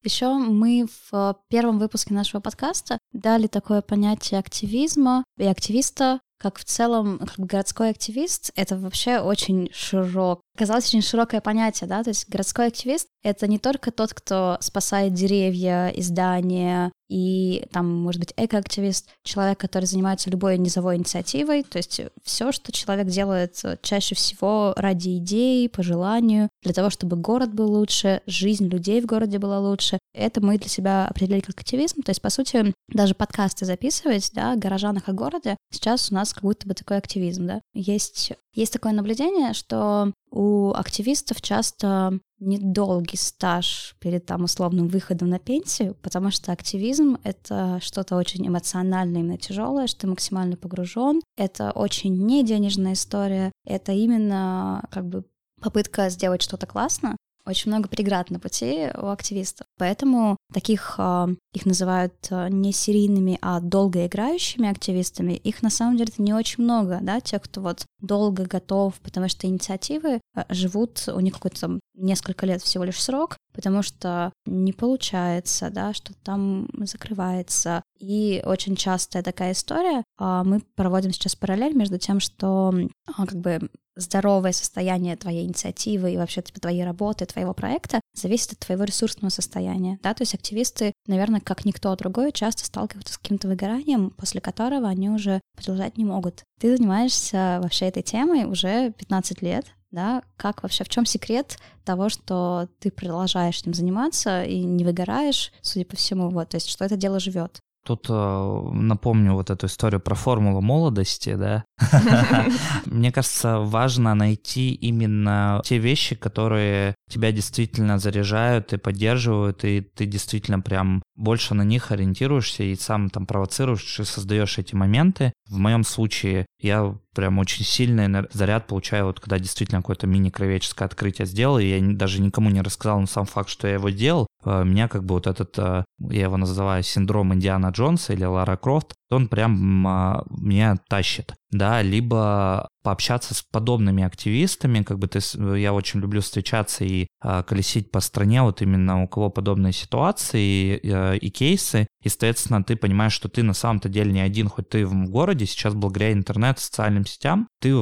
Еще 0.02 0.32
мы 0.32 0.86
в 1.10 1.36
первом 1.48 1.78
выпуске 1.78 2.14
нашего 2.14 2.40
подкаста 2.40 2.98
дали 3.12 3.46
такое 3.46 3.82
понятие 3.82 4.40
активизма 4.40 5.24
и 5.36 5.44
активиста 5.44 6.20
как 6.40 6.58
в 6.58 6.64
целом 6.64 7.18
как 7.18 7.38
городской 7.38 7.90
активист— 7.90 8.50
это 8.56 8.76
вообще 8.78 9.18
очень 9.18 9.68
широк, 9.72 10.40
казалось 10.56 10.86
очень 10.86 11.02
широкое 11.02 11.40
понятие, 11.40 11.88
да, 11.88 12.02
то 12.02 12.10
есть 12.10 12.28
городской 12.28 12.68
активист— 12.68 13.08
это 13.22 13.46
не 13.46 13.58
только 13.58 13.90
тот, 13.90 14.14
кто 14.14 14.56
спасает 14.60 15.12
деревья 15.12 15.88
и 15.88 16.00
здания, 16.00 16.92
и 17.10 17.66
там, 17.72 17.92
может 17.92 18.20
быть, 18.20 18.32
экоактивист, 18.36 19.08
человек, 19.24 19.58
который 19.58 19.86
занимается 19.86 20.30
любой 20.30 20.56
низовой 20.58 20.96
инициативой, 20.96 21.64
то 21.64 21.78
есть 21.78 22.00
все, 22.22 22.52
что 22.52 22.70
человек 22.70 23.08
делает 23.08 23.60
чаще 23.82 24.14
всего 24.14 24.72
ради 24.76 25.18
идей, 25.18 25.68
по 25.68 25.82
желанию, 25.82 26.48
для 26.62 26.72
того, 26.72 26.88
чтобы 26.88 27.16
город 27.16 27.52
был 27.52 27.72
лучше, 27.72 28.22
жизнь 28.26 28.68
людей 28.68 29.00
в 29.00 29.06
городе 29.06 29.38
была 29.38 29.58
лучше, 29.58 29.98
это 30.14 30.40
мы 30.40 30.56
для 30.56 30.68
себя 30.68 31.08
определили 31.08 31.40
как 31.40 31.58
активизм, 31.58 32.02
то 32.02 32.10
есть, 32.10 32.22
по 32.22 32.30
сути, 32.30 32.72
даже 32.88 33.14
подкасты 33.14 33.64
записывать, 33.64 34.30
да, 34.32 34.52
о 34.52 34.56
горожанах 34.56 35.08
о 35.08 35.12
городе, 35.12 35.56
сейчас 35.72 36.12
у 36.12 36.14
нас 36.14 36.32
как 36.32 36.44
будто 36.44 36.68
бы 36.68 36.74
такой 36.74 36.96
активизм, 36.98 37.46
да. 37.46 37.60
Есть, 37.74 38.32
есть 38.54 38.72
такое 38.72 38.92
наблюдение, 38.92 39.52
что 39.52 40.12
у 40.30 40.72
активистов 40.72 41.40
часто 41.40 42.18
недолгий 42.38 43.18
стаж 43.18 43.94
перед 44.00 44.26
там 44.26 44.44
условным 44.44 44.88
выходом 44.88 45.28
на 45.28 45.38
пенсию, 45.38 45.96
потому 46.02 46.30
что 46.30 46.52
активизм— 46.52 47.18
это 47.24 47.78
что-то 47.82 48.16
очень 48.16 48.46
эмоциональное, 48.46 49.20
именно 49.20 49.38
тяжелое, 49.38 49.86
что 49.86 50.00
ты 50.00 50.06
максимально 50.06 50.56
погружен. 50.56 51.20
Это 51.36 51.70
очень 51.72 52.26
не 52.26 52.44
денежная 52.44 52.94
история, 52.94 53.52
это 53.64 53.92
именно 53.92 54.84
как 54.90 55.06
бы 55.06 55.24
попытка 55.60 56.08
сделать 56.08 56.42
что-то 56.42 56.66
классно, 56.66 57.16
очень 57.50 57.70
много 57.70 57.88
преград 57.88 58.30
на 58.30 58.38
пути 58.38 58.88
у 58.96 59.08
активистов. 59.08 59.66
Поэтому 59.78 60.36
таких, 60.52 60.94
а, 60.98 61.28
их 61.52 61.66
называют 61.66 62.14
а, 62.30 62.48
не 62.48 62.72
серийными, 62.72 63.38
а 63.42 63.60
долгоиграющими 63.60 64.68
активистами, 64.68 65.32
их 65.32 65.62
на 65.62 65.70
самом 65.70 65.96
деле 65.96 66.12
не 66.18 66.32
очень 66.32 66.64
много, 66.64 66.98
да, 67.02 67.20
тех, 67.20 67.42
кто 67.42 67.60
вот 67.60 67.84
долго 68.00 68.44
готов, 68.46 68.94
потому 69.00 69.28
что 69.28 69.46
инициативы 69.46 70.20
а, 70.34 70.46
живут, 70.48 71.08
у 71.08 71.20
них 71.20 71.34
какой-то 71.34 71.60
там 71.60 71.80
несколько 71.94 72.46
лет 72.46 72.62
всего 72.62 72.84
лишь 72.84 73.00
срок, 73.02 73.36
потому 73.52 73.82
что 73.82 74.32
не 74.46 74.72
получается, 74.72 75.70
да, 75.70 75.92
что 75.92 76.14
там 76.14 76.68
закрывается. 76.78 77.82
И 77.98 78.42
очень 78.46 78.76
частая 78.76 79.22
такая 79.22 79.52
история. 79.52 80.02
Мы 80.18 80.60
проводим 80.76 81.12
сейчас 81.12 81.36
параллель 81.36 81.74
между 81.74 81.98
тем, 81.98 82.20
что 82.20 82.72
как 83.14 83.34
бы 83.34 83.68
здоровое 84.00 84.52
состояние 84.52 85.16
твоей 85.16 85.46
инициативы 85.46 86.12
и 86.12 86.16
вообще 86.16 86.42
типа, 86.42 86.60
твоей 86.60 86.84
работы, 86.84 87.26
твоего 87.26 87.54
проекта 87.54 88.00
зависит 88.14 88.52
от 88.52 88.58
твоего 88.60 88.84
ресурсного 88.84 89.30
состояния, 89.30 89.98
да, 90.02 90.14
то 90.14 90.22
есть 90.22 90.34
активисты, 90.34 90.92
наверное, 91.06 91.40
как 91.40 91.64
никто 91.64 91.94
другой, 91.96 92.32
часто 92.32 92.64
сталкиваются 92.64 93.14
с 93.14 93.18
каким-то 93.18 93.48
выгоранием, 93.48 94.10
после 94.10 94.40
которого 94.40 94.88
они 94.88 95.10
уже 95.10 95.40
продолжать 95.54 95.96
не 95.96 96.04
могут. 96.04 96.44
Ты 96.58 96.76
занимаешься 96.76 97.60
вообще 97.62 97.86
этой 97.86 98.02
темой 98.02 98.44
уже 98.44 98.92
15 98.92 99.42
лет, 99.42 99.66
да, 99.90 100.22
как 100.36 100.62
вообще, 100.62 100.84
в 100.84 100.88
чем 100.88 101.04
секрет 101.04 101.58
того, 101.84 102.08
что 102.08 102.68
ты 102.78 102.90
продолжаешь 102.90 103.60
этим 103.60 103.74
заниматься 103.74 104.44
и 104.44 104.60
не 104.60 104.84
выгораешь, 104.84 105.52
судя 105.62 105.84
по 105.84 105.96
всему, 105.96 106.30
вот, 106.30 106.50
то 106.50 106.56
есть 106.56 106.68
что 106.68 106.84
это 106.84 106.96
дело 106.96 107.18
живет. 107.18 107.60
Тут 107.86 108.06
э, 108.10 108.68
напомню 108.72 109.34
вот 109.34 109.50
эту 109.50 109.66
историю 109.66 110.00
про 110.00 110.14
формулу 110.14 110.60
молодости, 110.60 111.34
да. 111.34 111.64
Мне 112.86 113.10
кажется, 113.10 113.58
важно 113.58 114.14
найти 114.14 114.72
именно 114.72 115.62
те 115.64 115.78
вещи, 115.78 116.14
которые 116.14 116.94
тебя 117.10 117.32
действительно 117.32 117.98
заряжают 117.98 118.72
и 118.72 118.76
поддерживают, 118.76 119.64
и 119.64 119.80
ты 119.80 120.04
действительно 120.04 120.60
прям 120.60 121.02
больше 121.16 121.54
на 121.54 121.62
них 121.62 121.90
ориентируешься 121.90 122.62
и 122.64 122.76
сам 122.76 123.10
там 123.10 123.26
провоцируешь 123.26 124.00
и 124.00 124.04
создаешь 124.04 124.58
эти 124.58 124.74
моменты. 124.74 125.32
В 125.48 125.58
моем 125.58 125.84
случае 125.84 126.46
я 126.60 126.94
прям 127.14 127.38
очень 127.38 127.64
сильный 127.64 128.26
заряд 128.32 128.66
получаю, 128.66 129.06
вот 129.06 129.20
когда 129.20 129.38
действительно 129.38 129.80
какое-то 129.80 130.06
мини-кровеческое 130.06 130.86
открытие 130.86 131.26
сделал, 131.26 131.58
и 131.58 131.66
я 131.66 131.80
даже 131.80 132.20
никому 132.20 132.50
не 132.50 132.62
рассказал, 132.62 133.00
но 133.00 133.06
сам 133.06 133.26
факт, 133.26 133.48
что 133.48 133.66
я 133.66 133.74
его 133.74 133.90
делал, 133.90 134.26
э, 134.44 134.64
меня 134.64 134.88
как 134.88 135.04
бы 135.04 135.14
вот 135.14 135.26
этот, 135.26 135.58
э, 135.58 135.84
я 135.98 136.22
его 136.22 136.36
называю 136.36 136.82
синдром 136.82 137.34
Индиана 137.34 137.68
Джонса 137.70 138.12
или 138.12 138.24
Лара 138.24 138.56
Крофт, 138.56 138.94
он 139.10 139.28
прям 139.28 139.86
а, 139.86 140.24
меня 140.30 140.76
тащит, 140.88 141.34
да, 141.50 141.82
либо 141.82 142.68
пообщаться 142.82 143.34
с 143.34 143.42
подобными 143.42 144.04
активистами, 144.04 144.82
как 144.82 144.98
бы 144.98 145.08
ты, 145.08 145.20
я 145.58 145.72
очень 145.72 146.00
люблю 146.00 146.20
встречаться 146.20 146.84
и 146.84 147.08
а, 147.20 147.42
колесить 147.42 147.90
по 147.90 148.00
стране, 148.00 148.42
вот 148.42 148.62
именно 148.62 149.02
у 149.02 149.08
кого 149.08 149.30
подобные 149.30 149.72
ситуации 149.72 150.78
и, 150.82 150.90
а, 150.90 151.14
и 151.14 151.30
кейсы, 151.30 151.86
и, 152.02 152.08
соответственно, 152.08 152.62
ты 152.62 152.76
понимаешь, 152.76 153.12
что 153.12 153.28
ты 153.28 153.42
на 153.42 153.54
самом-то 153.54 153.88
деле 153.88 154.12
не 154.12 154.20
один, 154.20 154.48
хоть 154.48 154.68
ты 154.68 154.86
в 154.86 155.10
городе, 155.10 155.46
сейчас 155.46 155.74
благодаря 155.74 156.12
интернету, 156.12 156.60
социальным 156.60 157.04
сетям, 157.04 157.48
ты, 157.60 157.74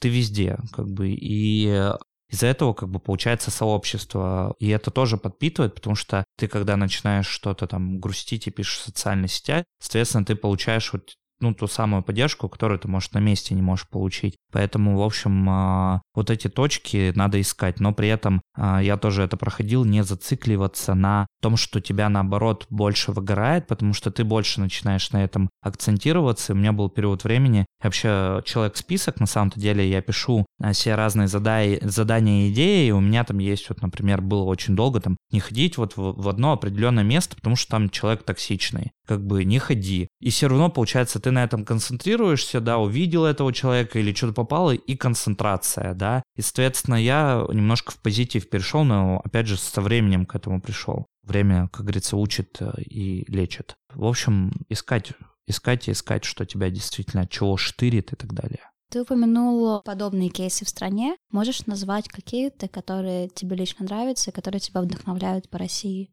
ты 0.00 0.08
везде, 0.08 0.58
как 0.72 0.88
бы, 0.88 1.10
и 1.10 1.92
из-за 2.32 2.46
этого 2.46 2.72
как 2.72 2.88
бы 2.88 2.98
получается 2.98 3.50
сообщество, 3.50 4.56
и 4.58 4.68
это 4.70 4.90
тоже 4.90 5.18
подпитывает, 5.18 5.74
потому 5.74 5.94
что 5.94 6.24
ты, 6.38 6.48
когда 6.48 6.76
начинаешь 6.76 7.26
что-то 7.26 7.66
там 7.66 8.00
грустить 8.00 8.46
и 8.46 8.50
пишешь 8.50 8.78
в 8.78 8.84
социальные 8.84 9.28
сети, 9.28 9.64
соответственно, 9.78 10.24
ты 10.24 10.34
получаешь 10.34 10.92
вот 10.94 11.16
ну, 11.42 11.54
ту 11.54 11.66
самую 11.66 12.02
поддержку, 12.02 12.48
которую 12.48 12.78
ты, 12.78 12.88
может, 12.88 13.12
на 13.14 13.18
месте 13.18 13.54
не 13.54 13.62
можешь 13.62 13.88
получить. 13.88 14.36
Поэтому, 14.52 14.96
в 14.96 15.02
общем, 15.02 15.46
а, 15.48 16.02
вот 16.14 16.30
эти 16.30 16.48
точки 16.48 17.12
надо 17.14 17.40
искать, 17.40 17.80
но 17.80 17.92
при 17.92 18.08
этом 18.08 18.40
а, 18.56 18.82
я 18.82 18.96
тоже 18.96 19.22
это 19.22 19.36
проходил, 19.36 19.84
не 19.84 20.02
зацикливаться 20.02 20.94
на 20.94 21.26
том, 21.40 21.56
что 21.56 21.80
тебя, 21.80 22.08
наоборот, 22.08 22.66
больше 22.70 23.12
выгорает, 23.12 23.66
потому 23.66 23.92
что 23.92 24.10
ты 24.10 24.24
больше 24.24 24.60
начинаешь 24.60 25.10
на 25.12 25.24
этом 25.24 25.50
акцентироваться. 25.62 26.52
У 26.52 26.56
меня 26.56 26.72
был 26.72 26.88
период 26.88 27.24
времени, 27.24 27.66
вообще 27.82 28.42
человек-список, 28.44 29.20
на 29.20 29.26
самом-то 29.26 29.58
деле 29.58 29.88
я 29.88 30.00
пишу 30.00 30.46
а, 30.60 30.72
все 30.72 30.94
разные 30.94 31.28
задания, 31.28 31.80
задания 31.82 32.46
и 32.46 32.52
идеи, 32.52 32.90
у 32.90 33.00
меня 33.00 33.24
там 33.24 33.38
есть, 33.38 33.68
вот, 33.68 33.82
например, 33.82 34.20
было 34.20 34.44
очень 34.44 34.76
долго 34.76 35.00
там 35.00 35.16
не 35.32 35.40
ходить 35.40 35.76
вот 35.76 35.96
в, 35.96 36.22
в 36.22 36.28
одно 36.28 36.52
определенное 36.52 37.04
место, 37.04 37.36
потому 37.36 37.56
что 37.56 37.72
там 37.72 37.90
человек 37.90 38.22
токсичный. 38.22 38.92
Как 39.06 39.26
бы 39.26 39.44
не 39.44 39.58
ходи. 39.58 40.08
И 40.20 40.30
все 40.30 40.48
равно, 40.48 40.70
получается, 40.70 41.18
ты 41.18 41.31
на 41.32 41.44
этом 41.44 41.64
концентрируешься, 41.64 42.60
да, 42.60 42.78
увидел 42.78 43.24
этого 43.24 43.52
человека 43.52 43.98
или 43.98 44.14
что-то 44.14 44.32
попало, 44.32 44.72
и 44.72 44.96
концентрация, 44.96 45.94
да. 45.94 46.22
И, 46.36 46.42
соответственно, 46.42 46.96
я 46.96 47.44
немножко 47.52 47.92
в 47.92 47.98
позитив 47.98 48.48
перешел, 48.48 48.84
но, 48.84 49.20
опять 49.24 49.46
же, 49.46 49.56
со 49.56 49.80
временем 49.80 50.26
к 50.26 50.34
этому 50.34 50.60
пришел. 50.60 51.06
Время, 51.22 51.68
как 51.68 51.82
говорится, 51.82 52.16
учит 52.16 52.56
э, 52.60 52.72
и 52.82 53.24
лечит. 53.30 53.76
В 53.94 54.04
общем, 54.04 54.52
искать, 54.68 55.12
искать 55.46 55.88
и 55.88 55.92
искать, 55.92 56.24
что 56.24 56.44
тебя 56.44 56.68
действительно 56.70 57.26
чего 57.26 57.56
штырит 57.56 58.12
и 58.12 58.16
так 58.16 58.32
далее. 58.32 58.60
Ты 58.90 59.02
упомянул 59.02 59.80
подобные 59.82 60.28
кейсы 60.28 60.66
в 60.66 60.68
стране. 60.68 61.16
Можешь 61.30 61.66
назвать 61.66 62.08
какие-то, 62.08 62.68
которые 62.68 63.28
тебе 63.28 63.56
лично 63.56 63.86
нравятся, 63.86 64.32
которые 64.32 64.60
тебя 64.60 64.82
вдохновляют 64.82 65.48
по 65.48 65.58
России? 65.58 66.10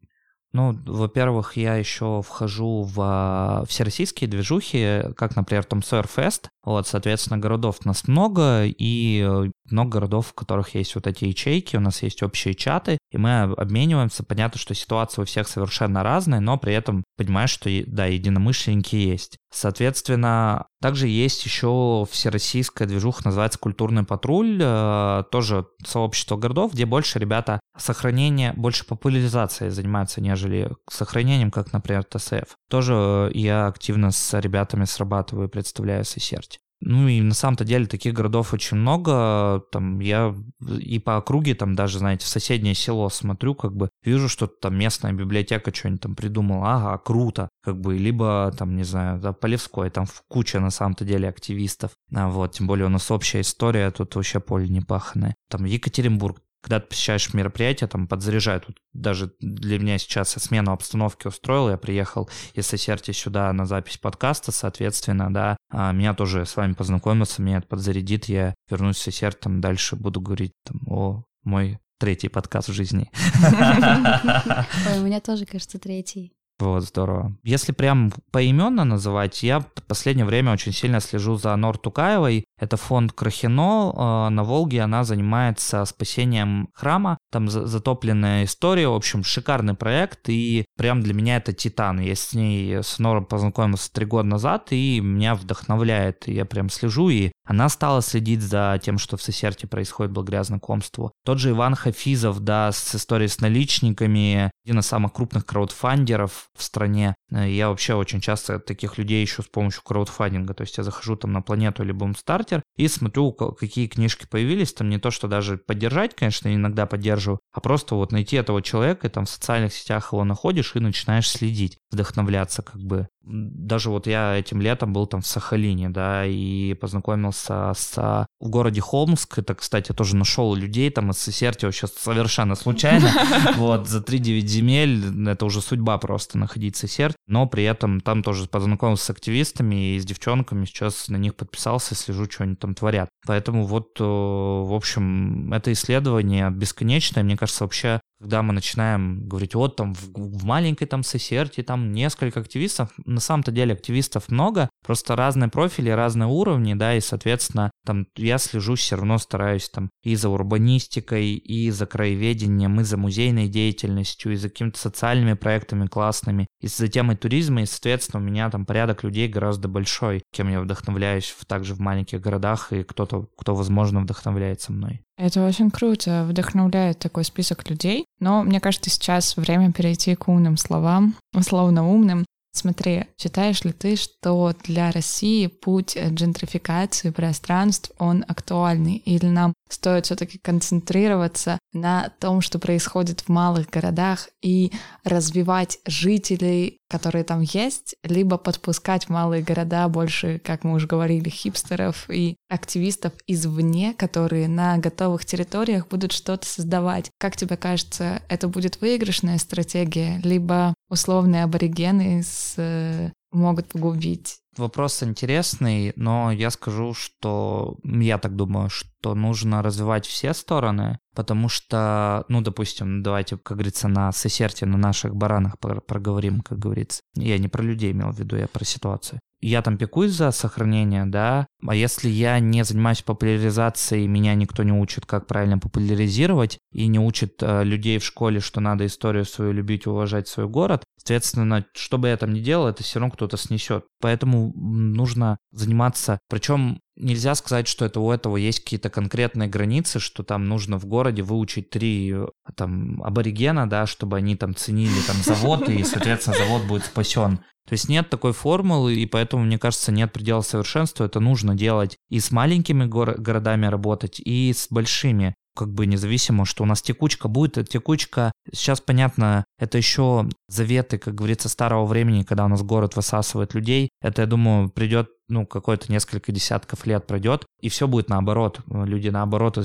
Ну, 0.52 0.76
во-первых, 0.84 1.56
я 1.56 1.76
еще 1.76 2.22
вхожу 2.22 2.82
в 2.82 3.00
а, 3.00 3.64
всероссийские 3.68 4.28
движухи, 4.28 5.02
как, 5.16 5.36
например, 5.36 5.64
Том 5.64 5.82
Сойер 5.82 6.08
Фест. 6.08 6.48
Вот, 6.64 6.88
соответственно, 6.88 7.38
городов 7.38 7.78
у 7.84 7.88
нас 7.88 8.08
много, 8.08 8.64
и 8.66 9.24
э, 9.26 9.50
много 9.70 9.90
городов, 9.90 10.28
в 10.28 10.34
которых 10.34 10.74
есть 10.74 10.94
вот 10.94 11.06
эти 11.06 11.24
ячейки, 11.24 11.76
у 11.76 11.80
нас 11.80 12.02
есть 12.02 12.22
общие 12.22 12.54
чаты, 12.54 12.98
и 13.10 13.18
мы 13.18 13.42
обмениваемся. 13.42 14.22
Понятно, 14.22 14.58
что 14.58 14.74
ситуация 14.74 15.22
у 15.22 15.26
всех 15.26 15.48
совершенно 15.48 16.02
разная, 16.02 16.40
но 16.40 16.58
при 16.58 16.74
этом 16.74 17.04
понимаешь, 17.16 17.50
что, 17.50 17.70
да, 17.86 18.06
единомышленники 18.06 18.96
есть. 18.96 19.36
Соответственно, 19.52 20.66
также 20.80 21.08
есть 21.08 21.44
еще 21.44 22.06
всероссийская 22.10 22.86
движуха, 22.86 23.22
называется 23.24 23.58
«Культурный 23.58 24.04
патруль», 24.04 24.58
э, 24.62 25.24
тоже 25.30 25.66
сообщество 25.84 26.36
городов, 26.36 26.72
где 26.72 26.86
больше 26.86 27.18
ребята 27.18 27.58
сохранение, 27.76 28.52
больше 28.52 28.86
популяризацией 28.86 29.70
занимаются, 29.70 30.20
нежели 30.20 30.70
сохранением, 30.88 31.50
как, 31.50 31.72
например, 31.72 32.04
ТСФ. 32.04 32.54
Тоже 32.68 33.30
я 33.34 33.66
активно 33.66 34.12
с 34.12 34.38
ребятами 34.38 34.84
срабатываю 34.84 35.48
и 35.48 35.50
представляю 35.50 36.04
ССЕРТь. 36.04 36.60
Ну 36.80 37.08
и 37.08 37.20
на 37.20 37.34
самом-то 37.34 37.64
деле 37.64 37.86
таких 37.86 38.14
городов 38.14 38.54
очень 38.54 38.78
много. 38.78 39.62
Там 39.70 40.00
я 40.00 40.34
и 40.78 40.98
по 40.98 41.16
округе, 41.16 41.54
там 41.54 41.74
даже, 41.74 41.98
знаете, 41.98 42.24
в 42.24 42.28
соседнее 42.28 42.74
село 42.74 43.08
смотрю, 43.10 43.54
как 43.54 43.76
бы 43.76 43.90
вижу, 44.02 44.28
что 44.28 44.46
там 44.46 44.78
местная 44.78 45.12
библиотека 45.12 45.74
что-нибудь 45.74 46.00
там 46.00 46.14
придумала. 46.14 46.74
Ага, 46.74 46.98
круто. 46.98 47.48
Как 47.62 47.78
бы, 47.78 47.96
либо 47.98 48.52
там, 48.56 48.76
не 48.76 48.84
знаю, 48.84 49.20
да, 49.20 49.32
Полевской, 49.32 49.90
там 49.90 50.06
в 50.06 50.22
куча 50.28 50.58
на 50.60 50.70
самом-то 50.70 51.04
деле 51.04 51.28
активистов. 51.28 51.92
А 52.14 52.28
вот, 52.28 52.52
тем 52.52 52.66
более 52.66 52.86
у 52.86 52.90
нас 52.90 53.10
общая 53.10 53.42
история, 53.42 53.90
тут 53.90 54.14
вообще 54.14 54.40
поле 54.40 54.68
не 54.68 54.80
паханое. 54.80 55.34
Там 55.48 55.64
Екатеринбург 55.64 56.40
когда 56.60 56.80
ты 56.80 56.86
посещаешь 56.86 57.32
мероприятие, 57.32 57.88
там 57.88 58.06
подзаряжают. 58.06 58.64
Вот 58.66 58.76
даже 58.92 59.32
для 59.40 59.78
меня 59.78 59.98
сейчас 59.98 60.30
смену 60.30 60.72
обстановки 60.72 61.26
устроил, 61.26 61.70
я 61.70 61.76
приехал 61.76 62.28
из 62.54 62.66
Сосерти 62.66 63.12
сюда 63.12 63.52
на 63.52 63.66
запись 63.66 63.98
подкаста, 63.98 64.52
соответственно, 64.52 65.32
да, 65.32 65.56
а 65.70 65.92
меня 65.92 66.14
тоже 66.14 66.44
с 66.44 66.56
вами 66.56 66.74
познакомился, 66.74 67.42
меня 67.42 67.58
это 67.58 67.66
подзарядит, 67.66 68.26
я 68.26 68.54
вернусь 68.68 68.96
в 68.96 69.02
Сосерти, 69.02 69.40
там 69.40 69.60
дальше 69.60 69.96
буду 69.96 70.20
говорить 70.20 70.52
там, 70.64 70.80
о, 70.86 71.24
мой 71.44 71.78
третий 71.98 72.28
подкаст 72.28 72.68
в 72.68 72.72
жизни. 72.72 73.10
Ой, 74.90 74.98
у 74.98 75.02
меня 75.02 75.20
тоже, 75.20 75.46
кажется, 75.46 75.78
третий. 75.78 76.32
Вот, 76.60 76.84
здорово. 76.84 77.36
Если 77.42 77.72
прям 77.72 78.12
поименно 78.30 78.84
называть, 78.84 79.42
я 79.42 79.60
в 79.60 79.66
последнее 79.88 80.26
время 80.26 80.52
очень 80.52 80.72
сильно 80.72 81.00
слежу 81.00 81.36
за 81.36 81.56
Нор 81.56 81.78
Тукаевой. 81.78 82.44
Это 82.58 82.76
фонд 82.76 83.12
Крахино. 83.12 83.92
Э, 83.96 84.28
на 84.30 84.44
Волге 84.44 84.82
она 84.82 85.04
занимается 85.04 85.84
спасением 85.84 86.68
храма. 86.74 87.18
Там 87.32 87.48
затопленная 87.48 88.44
история. 88.44 88.88
В 88.88 88.94
общем, 88.94 89.24
шикарный 89.24 89.74
проект. 89.74 90.28
И 90.28 90.66
прям 90.76 91.02
для 91.02 91.14
меня 91.14 91.36
это 91.36 91.52
титан. 91.52 92.00
Я 92.00 92.14
с 92.14 92.34
ней, 92.34 92.82
с 92.82 92.98
Нором 92.98 93.24
познакомился 93.24 93.92
три 93.92 94.04
года 94.04 94.28
назад, 94.28 94.68
и 94.70 95.00
меня 95.00 95.34
вдохновляет. 95.34 96.28
Я 96.28 96.44
прям 96.44 96.68
слежу, 96.68 97.08
и 97.08 97.32
она 97.50 97.68
стала 97.68 98.00
следить 98.00 98.42
за 98.42 98.78
тем, 98.80 98.96
что 98.96 99.16
в 99.16 99.22
Сесерте 99.24 99.66
происходит 99.66 100.12
благодаря 100.12 100.44
знакомству. 100.44 101.10
Тот 101.24 101.40
же 101.40 101.50
Иван 101.50 101.74
Хафизов, 101.74 102.38
да, 102.38 102.70
с 102.70 102.94
историей 102.94 103.26
с 103.26 103.40
наличниками, 103.40 104.52
один 104.64 104.78
из 104.78 104.86
самых 104.86 105.12
крупных 105.12 105.46
краудфандеров 105.46 106.48
в 106.56 106.62
стране. 106.62 107.16
Э, 107.32 107.50
я 107.50 107.68
вообще 107.68 107.94
очень 107.94 108.20
часто 108.20 108.60
таких 108.60 108.98
людей 108.98 109.24
ищу 109.24 109.42
с 109.42 109.46
помощью 109.46 109.82
краудфандинга. 109.82 110.54
То 110.54 110.60
есть 110.60 110.78
я 110.78 110.84
захожу 110.84 111.16
там 111.16 111.32
на 111.32 111.42
планету 111.42 111.82
или 111.82 111.92
Boomstarter 111.92 112.62
и 112.76 112.86
смотрю, 112.86 113.32
какие 113.32 113.88
книжки 113.88 114.26
появились. 114.30 114.72
Там 114.72 114.88
не 114.88 114.98
то, 114.98 115.10
что 115.10 115.26
даже 115.26 115.56
поддержать, 115.56 116.14
конечно, 116.14 116.54
иногда 116.54 116.86
поддерживаю, 116.86 117.40
а 117.52 117.60
просто 117.60 117.96
вот 117.96 118.12
найти 118.12 118.36
этого 118.36 118.62
человека, 118.62 119.08
и 119.08 119.10
там 119.10 119.24
в 119.24 119.30
социальных 119.30 119.74
сетях 119.74 120.12
его 120.12 120.22
находишь 120.22 120.76
и 120.76 120.78
начинаешь 120.78 121.28
следить, 121.28 121.78
вдохновляться 121.90 122.62
как 122.62 122.80
бы. 122.80 123.08
Даже 123.22 123.90
вот 123.90 124.06
я 124.06 124.36
этим 124.36 124.62
летом 124.62 124.92
был 124.92 125.06
там 125.06 125.20
в 125.20 125.26
Сахалине, 125.26 125.90
да, 125.90 126.24
и 126.24 126.74
познакомился 126.74 127.39
с 127.46 128.26
в 128.40 128.48
городе 128.48 128.80
Холмск. 128.80 129.38
Это, 129.38 129.54
кстати, 129.54 129.92
тоже 129.92 130.16
нашел 130.16 130.54
людей 130.54 130.90
там 130.90 131.10
из 131.10 131.18
Сесертио 131.18 131.70
сейчас 131.70 131.92
совершенно 131.94 132.54
случайно. 132.54 133.10
Вот, 133.56 133.88
за 133.88 133.98
3-9 133.98 134.40
земель, 134.46 135.28
это 135.28 135.44
уже 135.44 135.60
судьба 135.60 135.98
просто 135.98 136.38
находить 136.38 136.76
Сесерт. 136.76 137.16
Но 137.26 137.46
при 137.46 137.64
этом 137.64 138.00
там 138.00 138.22
тоже 138.22 138.46
познакомился 138.46 139.06
с 139.06 139.10
активистами 139.10 139.94
и 139.94 140.00
с 140.00 140.04
девчонками. 140.04 140.64
Сейчас 140.64 141.08
на 141.08 141.16
них 141.16 141.34
подписался, 141.34 141.94
слежу, 141.94 142.26
что 142.30 142.44
они 142.44 142.56
там 142.56 142.74
творят. 142.74 143.08
Поэтому 143.26 143.66
вот, 143.66 144.00
э, 144.00 144.04
в 144.04 144.74
общем, 144.74 145.52
это 145.52 145.72
исследование 145.72 146.50
бесконечное. 146.50 147.22
Мне 147.22 147.36
кажется, 147.36 147.64
вообще 147.64 148.00
когда 148.20 148.42
мы 148.42 148.52
начинаем 148.52 149.26
говорить, 149.26 149.54
вот 149.54 149.76
там 149.76 149.94
в, 149.94 150.12
в 150.14 150.44
маленькой 150.44 150.86
там 150.86 151.02
Сесерте 151.02 151.62
там 151.62 151.92
несколько 151.92 152.40
активистов, 152.40 152.90
на 153.06 153.18
самом-то 153.18 153.50
деле 153.50 153.72
активистов 153.72 154.28
много, 154.28 154.68
просто 154.84 155.16
разные 155.16 155.48
профили, 155.48 155.88
разные 155.88 156.28
уровни, 156.28 156.74
да, 156.74 156.94
и, 156.94 157.00
соответственно, 157.00 157.70
там 157.86 158.06
я 158.16 158.36
слежу, 158.38 158.74
все 158.74 158.96
равно 158.96 159.16
стараюсь 159.18 159.70
там 159.70 159.88
и 160.04 160.14
за 160.16 160.28
урбанистикой, 160.28 161.32
и 161.32 161.70
за 161.70 161.86
краеведением, 161.86 162.80
и 162.80 162.84
за 162.84 162.98
музейной 162.98 163.48
деятельностью, 163.48 164.32
и 164.32 164.36
за 164.36 164.50
какими-то 164.50 164.78
социальными 164.78 165.32
проектами 165.32 165.86
классными, 165.86 166.46
и 166.60 166.66
за 166.66 166.88
темой 166.88 167.16
туризма, 167.16 167.62
и, 167.62 167.66
соответственно, 167.66 168.22
у 168.22 168.26
меня 168.26 168.50
там 168.50 168.66
порядок 168.66 169.02
людей 169.02 169.28
гораздо 169.28 169.68
большой, 169.68 170.22
кем 170.32 170.48
я 170.50 170.60
вдохновляюсь 170.60 171.34
также 171.46 171.74
в 171.74 171.80
маленьких 171.80 172.20
городах, 172.20 172.72
и 172.72 172.82
кто-то, 172.82 173.28
кто, 173.36 173.54
возможно, 173.54 174.00
вдохновляется 174.00 174.72
мной. 174.72 175.00
Это 175.20 175.46
очень 175.46 175.70
круто, 175.70 176.24
вдохновляет 176.26 176.98
такой 176.98 177.24
список 177.24 177.68
людей. 177.68 178.06
Но 178.20 178.42
мне 178.42 178.58
кажется, 178.58 178.88
сейчас 178.88 179.36
время 179.36 179.70
перейти 179.70 180.14
к 180.14 180.28
умным 180.28 180.56
словам, 180.56 181.14
условно 181.34 181.86
умным. 181.86 182.24
Смотри, 182.52 183.04
считаешь 183.20 183.62
ли 183.62 183.72
ты, 183.72 183.96
что 183.96 184.54
для 184.64 184.90
России 184.90 185.46
путь 185.46 185.94
джентрификации 185.94 187.10
пространств, 187.10 187.92
он 187.98 188.24
актуальный? 188.26 188.96
Или 188.96 189.26
нам 189.26 189.52
стоит 189.72 190.06
все-таки 190.06 190.38
концентрироваться 190.38 191.58
на 191.72 192.10
том, 192.18 192.40
что 192.40 192.58
происходит 192.58 193.20
в 193.20 193.28
малых 193.28 193.70
городах 193.70 194.28
и 194.42 194.72
развивать 195.04 195.78
жителей, 195.86 196.78
которые 196.88 197.24
там 197.24 197.40
есть, 197.40 197.94
либо 198.02 198.36
подпускать 198.36 199.08
малые 199.08 199.42
города 199.42 199.88
больше, 199.88 200.40
как 200.44 200.64
мы 200.64 200.74
уже 200.74 200.86
говорили, 200.86 201.28
хипстеров 201.28 202.10
и 202.10 202.36
активистов 202.48 203.12
извне, 203.26 203.94
которые 203.94 204.48
на 204.48 204.78
готовых 204.78 205.24
территориях 205.24 205.88
будут 205.88 206.12
что-то 206.12 206.46
создавать. 206.46 207.10
Как 207.18 207.36
тебе 207.36 207.56
кажется, 207.56 208.22
это 208.28 208.48
будет 208.48 208.80
выигрышная 208.80 209.38
стратегия, 209.38 210.20
либо 210.24 210.74
условные 210.88 211.44
аборигены 211.44 212.22
с, 212.22 212.54
э, 212.56 213.10
могут 213.30 213.68
погубить 213.68 214.38
Вопрос 214.56 215.02
интересный, 215.02 215.92
но 215.96 216.32
я 216.32 216.50
скажу, 216.50 216.92
что 216.92 217.78
я 217.84 218.18
так 218.18 218.34
думаю, 218.34 218.68
что 218.68 219.14
нужно 219.14 219.62
развивать 219.62 220.06
все 220.06 220.34
стороны, 220.34 220.98
потому 221.14 221.48
что, 221.48 222.24
ну, 222.28 222.40
допустим, 222.40 223.02
давайте, 223.02 223.36
как 223.36 223.56
говорится, 223.58 223.86
на 223.86 224.10
сесерте, 224.10 224.66
на 224.66 224.76
наших 224.76 225.14
баранах 225.14 225.58
проговорим, 225.58 226.40
как 226.40 226.58
говорится. 226.58 227.00
Я 227.14 227.38
не 227.38 227.48
про 227.48 227.62
людей 227.62 227.92
имел 227.92 228.10
в 228.10 228.18
виду, 228.18 228.36
я 228.36 228.48
про 228.48 228.64
ситуацию 228.64 229.20
я 229.40 229.62
там 229.62 229.78
пекусь 229.78 230.10
за 230.10 230.30
сохранение, 230.32 231.06
да, 231.06 231.46
а 231.66 231.74
если 231.74 232.08
я 232.08 232.38
не 232.40 232.62
занимаюсь 232.62 233.02
популяризацией, 233.02 234.06
меня 234.06 234.34
никто 234.34 234.62
не 234.62 234.72
учит, 234.72 235.06
как 235.06 235.26
правильно 235.26 235.58
популяризировать, 235.58 236.58
и 236.72 236.86
не 236.86 236.98
учит 236.98 237.42
э, 237.42 237.64
людей 237.64 237.98
в 237.98 238.04
школе, 238.04 238.40
что 238.40 238.60
надо 238.60 238.86
историю 238.86 239.24
свою 239.24 239.52
любить, 239.52 239.86
уважать 239.86 240.28
свой 240.28 240.46
город, 240.46 240.84
соответственно, 240.98 241.64
что 241.74 241.98
бы 241.98 242.08
я 242.08 242.16
там 242.16 242.32
ни 242.32 242.40
делал, 242.40 242.68
это 242.68 242.82
все 242.82 243.00
равно 243.00 243.12
кто-то 243.12 243.36
снесет. 243.36 243.84
Поэтому 244.00 244.39
нужно 244.54 245.38
заниматься, 245.52 246.18
причем 246.28 246.80
нельзя 246.96 247.34
сказать, 247.34 247.66
что 247.66 247.84
это 247.84 248.00
у 248.00 248.10
этого 248.10 248.36
есть 248.36 248.60
какие-то 248.60 248.90
конкретные 248.90 249.48
границы, 249.48 249.98
что 249.98 250.22
там 250.22 250.46
нужно 250.48 250.78
в 250.78 250.86
городе 250.86 251.22
выучить 251.22 251.70
три 251.70 252.12
э, 252.12 252.26
там 252.56 253.02
аборигена, 253.02 253.68
да, 253.68 253.86
чтобы 253.86 254.16
они 254.18 254.36
там 254.36 254.54
ценили 254.54 255.00
там 255.06 255.16
завод, 255.16 255.68
и, 255.68 255.82
соответственно, 255.84 256.36
завод 256.36 256.64
будет 256.66 256.84
спасен. 256.84 257.40
То 257.68 257.74
есть 257.74 257.88
нет 257.88 258.10
такой 258.10 258.32
формулы, 258.32 258.94
и 258.94 259.06
поэтому, 259.06 259.44
мне 259.44 259.58
кажется, 259.58 259.92
нет 259.92 260.12
предела 260.12 260.40
совершенства. 260.40 261.04
Это 261.04 261.20
нужно 261.20 261.54
делать 261.54 261.96
и 262.08 262.18
с 262.18 262.30
маленькими 262.30 262.84
горо- 262.84 263.16
городами 263.16 263.66
работать, 263.66 264.20
и 264.20 264.52
с 264.52 264.66
большими 264.70 265.36
как 265.54 265.72
бы 265.72 265.86
независимо, 265.86 266.44
что 266.44 266.64
у 266.64 266.66
нас 266.66 266.82
текучка 266.82 267.28
будет, 267.28 267.68
текучка, 267.68 268.32
сейчас 268.52 268.80
понятно, 268.80 269.44
это 269.58 269.78
еще 269.78 270.28
заветы, 270.48 270.98
как 270.98 271.14
говорится, 271.14 271.48
старого 271.48 271.86
времени, 271.86 272.22
когда 272.22 272.44
у 272.44 272.48
нас 272.48 272.62
город 272.62 272.96
высасывает 272.96 273.54
людей, 273.54 273.90
это, 274.00 274.22
я 274.22 274.26
думаю, 274.26 274.70
придет 274.70 275.08
ну, 275.30 275.46
какое-то 275.46 275.90
несколько 275.90 276.32
десятков 276.32 276.86
лет 276.86 277.06
пройдет, 277.06 277.46
и 277.60 277.68
все 277.68 277.88
будет 277.88 278.08
наоборот. 278.08 278.60
Люди 278.68 279.08
наоборот, 279.08 279.58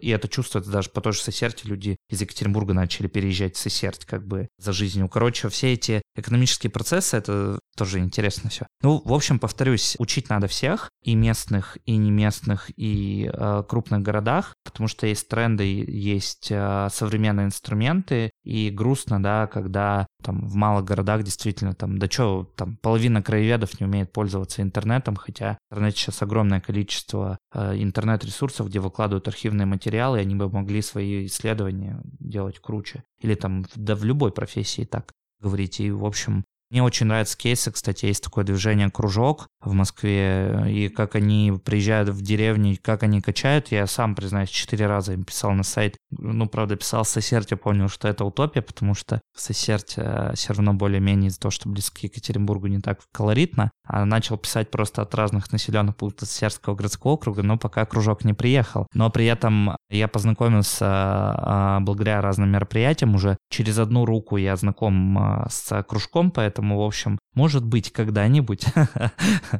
и 0.00 0.08
это 0.10 0.28
чувствуется 0.28 0.70
даже 0.70 0.90
по 0.90 1.00
той 1.00 1.12
же 1.12 1.20
Сесерте, 1.20 1.68
люди 1.68 1.96
из 2.08 2.20
Екатеринбурга 2.20 2.74
начали 2.74 3.06
переезжать 3.06 3.56
в 3.56 3.58
Сесерт 3.58 4.04
как 4.04 4.26
бы 4.26 4.48
за 4.58 4.72
жизнью. 4.72 5.08
Короче, 5.08 5.48
все 5.48 5.72
эти 5.72 6.02
экономические 6.16 6.70
процессы, 6.70 7.16
это 7.16 7.58
тоже 7.76 7.98
интересно 7.98 8.50
все. 8.50 8.66
Ну, 8.82 9.00
в 9.04 9.12
общем, 9.12 9.38
повторюсь, 9.38 9.96
учить 9.98 10.28
надо 10.28 10.48
всех, 10.48 10.90
и 11.02 11.14
местных, 11.14 11.78
и 11.86 11.96
не 11.96 12.10
местных, 12.10 12.70
и 12.76 13.30
э, 13.32 13.64
крупных 13.68 14.02
городах, 14.02 14.54
потому 14.64 14.88
что 14.88 15.06
есть 15.06 15.28
тренды, 15.28 15.64
есть 15.64 16.48
э, 16.50 16.88
современные 16.92 17.46
инструменты, 17.46 18.30
и 18.44 18.70
грустно, 18.70 19.22
да, 19.22 19.46
когда 19.46 20.06
там 20.22 20.46
в 20.46 20.54
малых 20.54 20.84
городах 20.84 21.22
действительно 21.22 21.74
там, 21.74 21.98
да 21.98 22.08
что, 22.08 22.50
там 22.56 22.76
половина 22.76 23.22
краеведов 23.22 23.80
не 23.80 23.86
умеет 23.86 24.12
пользоваться 24.12 24.62
интернетом, 24.62 25.16
хотя 25.16 25.58
в 25.70 25.74
интернете 25.74 25.98
сейчас 25.98 26.22
огромное 26.22 26.60
количество 26.60 27.38
э, 27.52 27.82
интернет-ресурсов, 27.82 28.68
где 28.68 28.80
выкладывают 28.80 29.28
архивные 29.28 29.66
материалы, 29.66 30.18
и 30.18 30.22
они 30.22 30.34
бы 30.34 30.50
могли 30.50 30.82
свои 30.82 31.26
исследования 31.26 32.00
делать 32.18 32.58
круче. 32.60 33.02
Или 33.20 33.34
там, 33.34 33.64
да 33.74 33.94
в 33.94 34.04
любой 34.04 34.32
профессии 34.32 34.84
так 34.84 35.12
говорить. 35.40 35.80
И, 35.80 35.90
в 35.90 36.04
общем, 36.04 36.44
мне 36.70 36.82
очень 36.82 37.06
нравятся 37.06 37.36
кейсы, 37.36 37.72
кстати, 37.72 38.06
есть 38.06 38.22
такое 38.22 38.44
движение 38.44 38.90
«Кружок» 38.90 39.48
в 39.60 39.72
Москве, 39.72 40.64
и 40.68 40.88
как 40.88 41.16
они 41.16 41.52
приезжают 41.64 42.08
в 42.08 42.22
деревни, 42.22 42.76
как 42.76 43.02
они 43.02 43.20
качают, 43.20 43.72
я 43.72 43.86
сам, 43.86 44.14
признаюсь, 44.14 44.50
четыре 44.50 44.86
раза 44.86 45.12
им 45.12 45.24
писал 45.24 45.50
на 45.52 45.64
сайт. 45.64 45.96
Ну, 46.10 46.48
правда, 46.48 46.76
писал 46.76 47.04
Сосерте, 47.04 47.56
понял, 47.56 47.88
что 47.88 48.08
это 48.08 48.24
утопия, 48.24 48.62
потому 48.62 48.94
что 48.94 49.20
Сосерте 49.36 50.02
э, 50.04 50.32
все 50.34 50.52
равно 50.52 50.72
более-менее 50.72 51.28
из-за 51.28 51.40
того, 51.40 51.50
что 51.50 51.68
близко 51.68 52.00
к 52.00 52.04
Екатеринбургу 52.04 52.68
не 52.68 52.80
так 52.80 53.00
колоритно, 53.12 53.70
а 53.84 54.04
начал 54.04 54.38
писать 54.38 54.70
просто 54.70 55.02
от 55.02 55.14
разных 55.14 55.50
населенных 55.52 55.96
пунктов 55.96 56.28
Сесерского 56.28 56.74
городского 56.74 57.12
округа, 57.12 57.42
но 57.42 57.58
пока 57.58 57.84
кружок 57.84 58.24
не 58.24 58.32
приехал. 58.32 58.86
Но 58.94 59.10
при 59.10 59.26
этом 59.26 59.76
я 59.90 60.08
познакомился 60.08 60.86
а, 60.86 61.80
благодаря 61.80 62.20
разным 62.20 62.50
мероприятиям 62.50 63.14
уже. 63.14 63.36
Через 63.50 63.78
одну 63.78 64.04
руку 64.04 64.36
я 64.36 64.54
знаком 64.56 65.46
с 65.48 65.82
кружком, 65.82 66.30
поэтому, 66.30 66.59
в 66.60 66.82
общем, 66.82 67.18
может 67.34 67.64
быть, 67.64 67.92
когда-нибудь. 67.92 68.64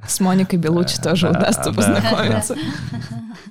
С 0.06 0.20
Моникой 0.20 0.58
Белучи 0.58 1.00
тоже 1.00 1.30
удастся 1.30 1.72
познакомиться. 1.74 2.56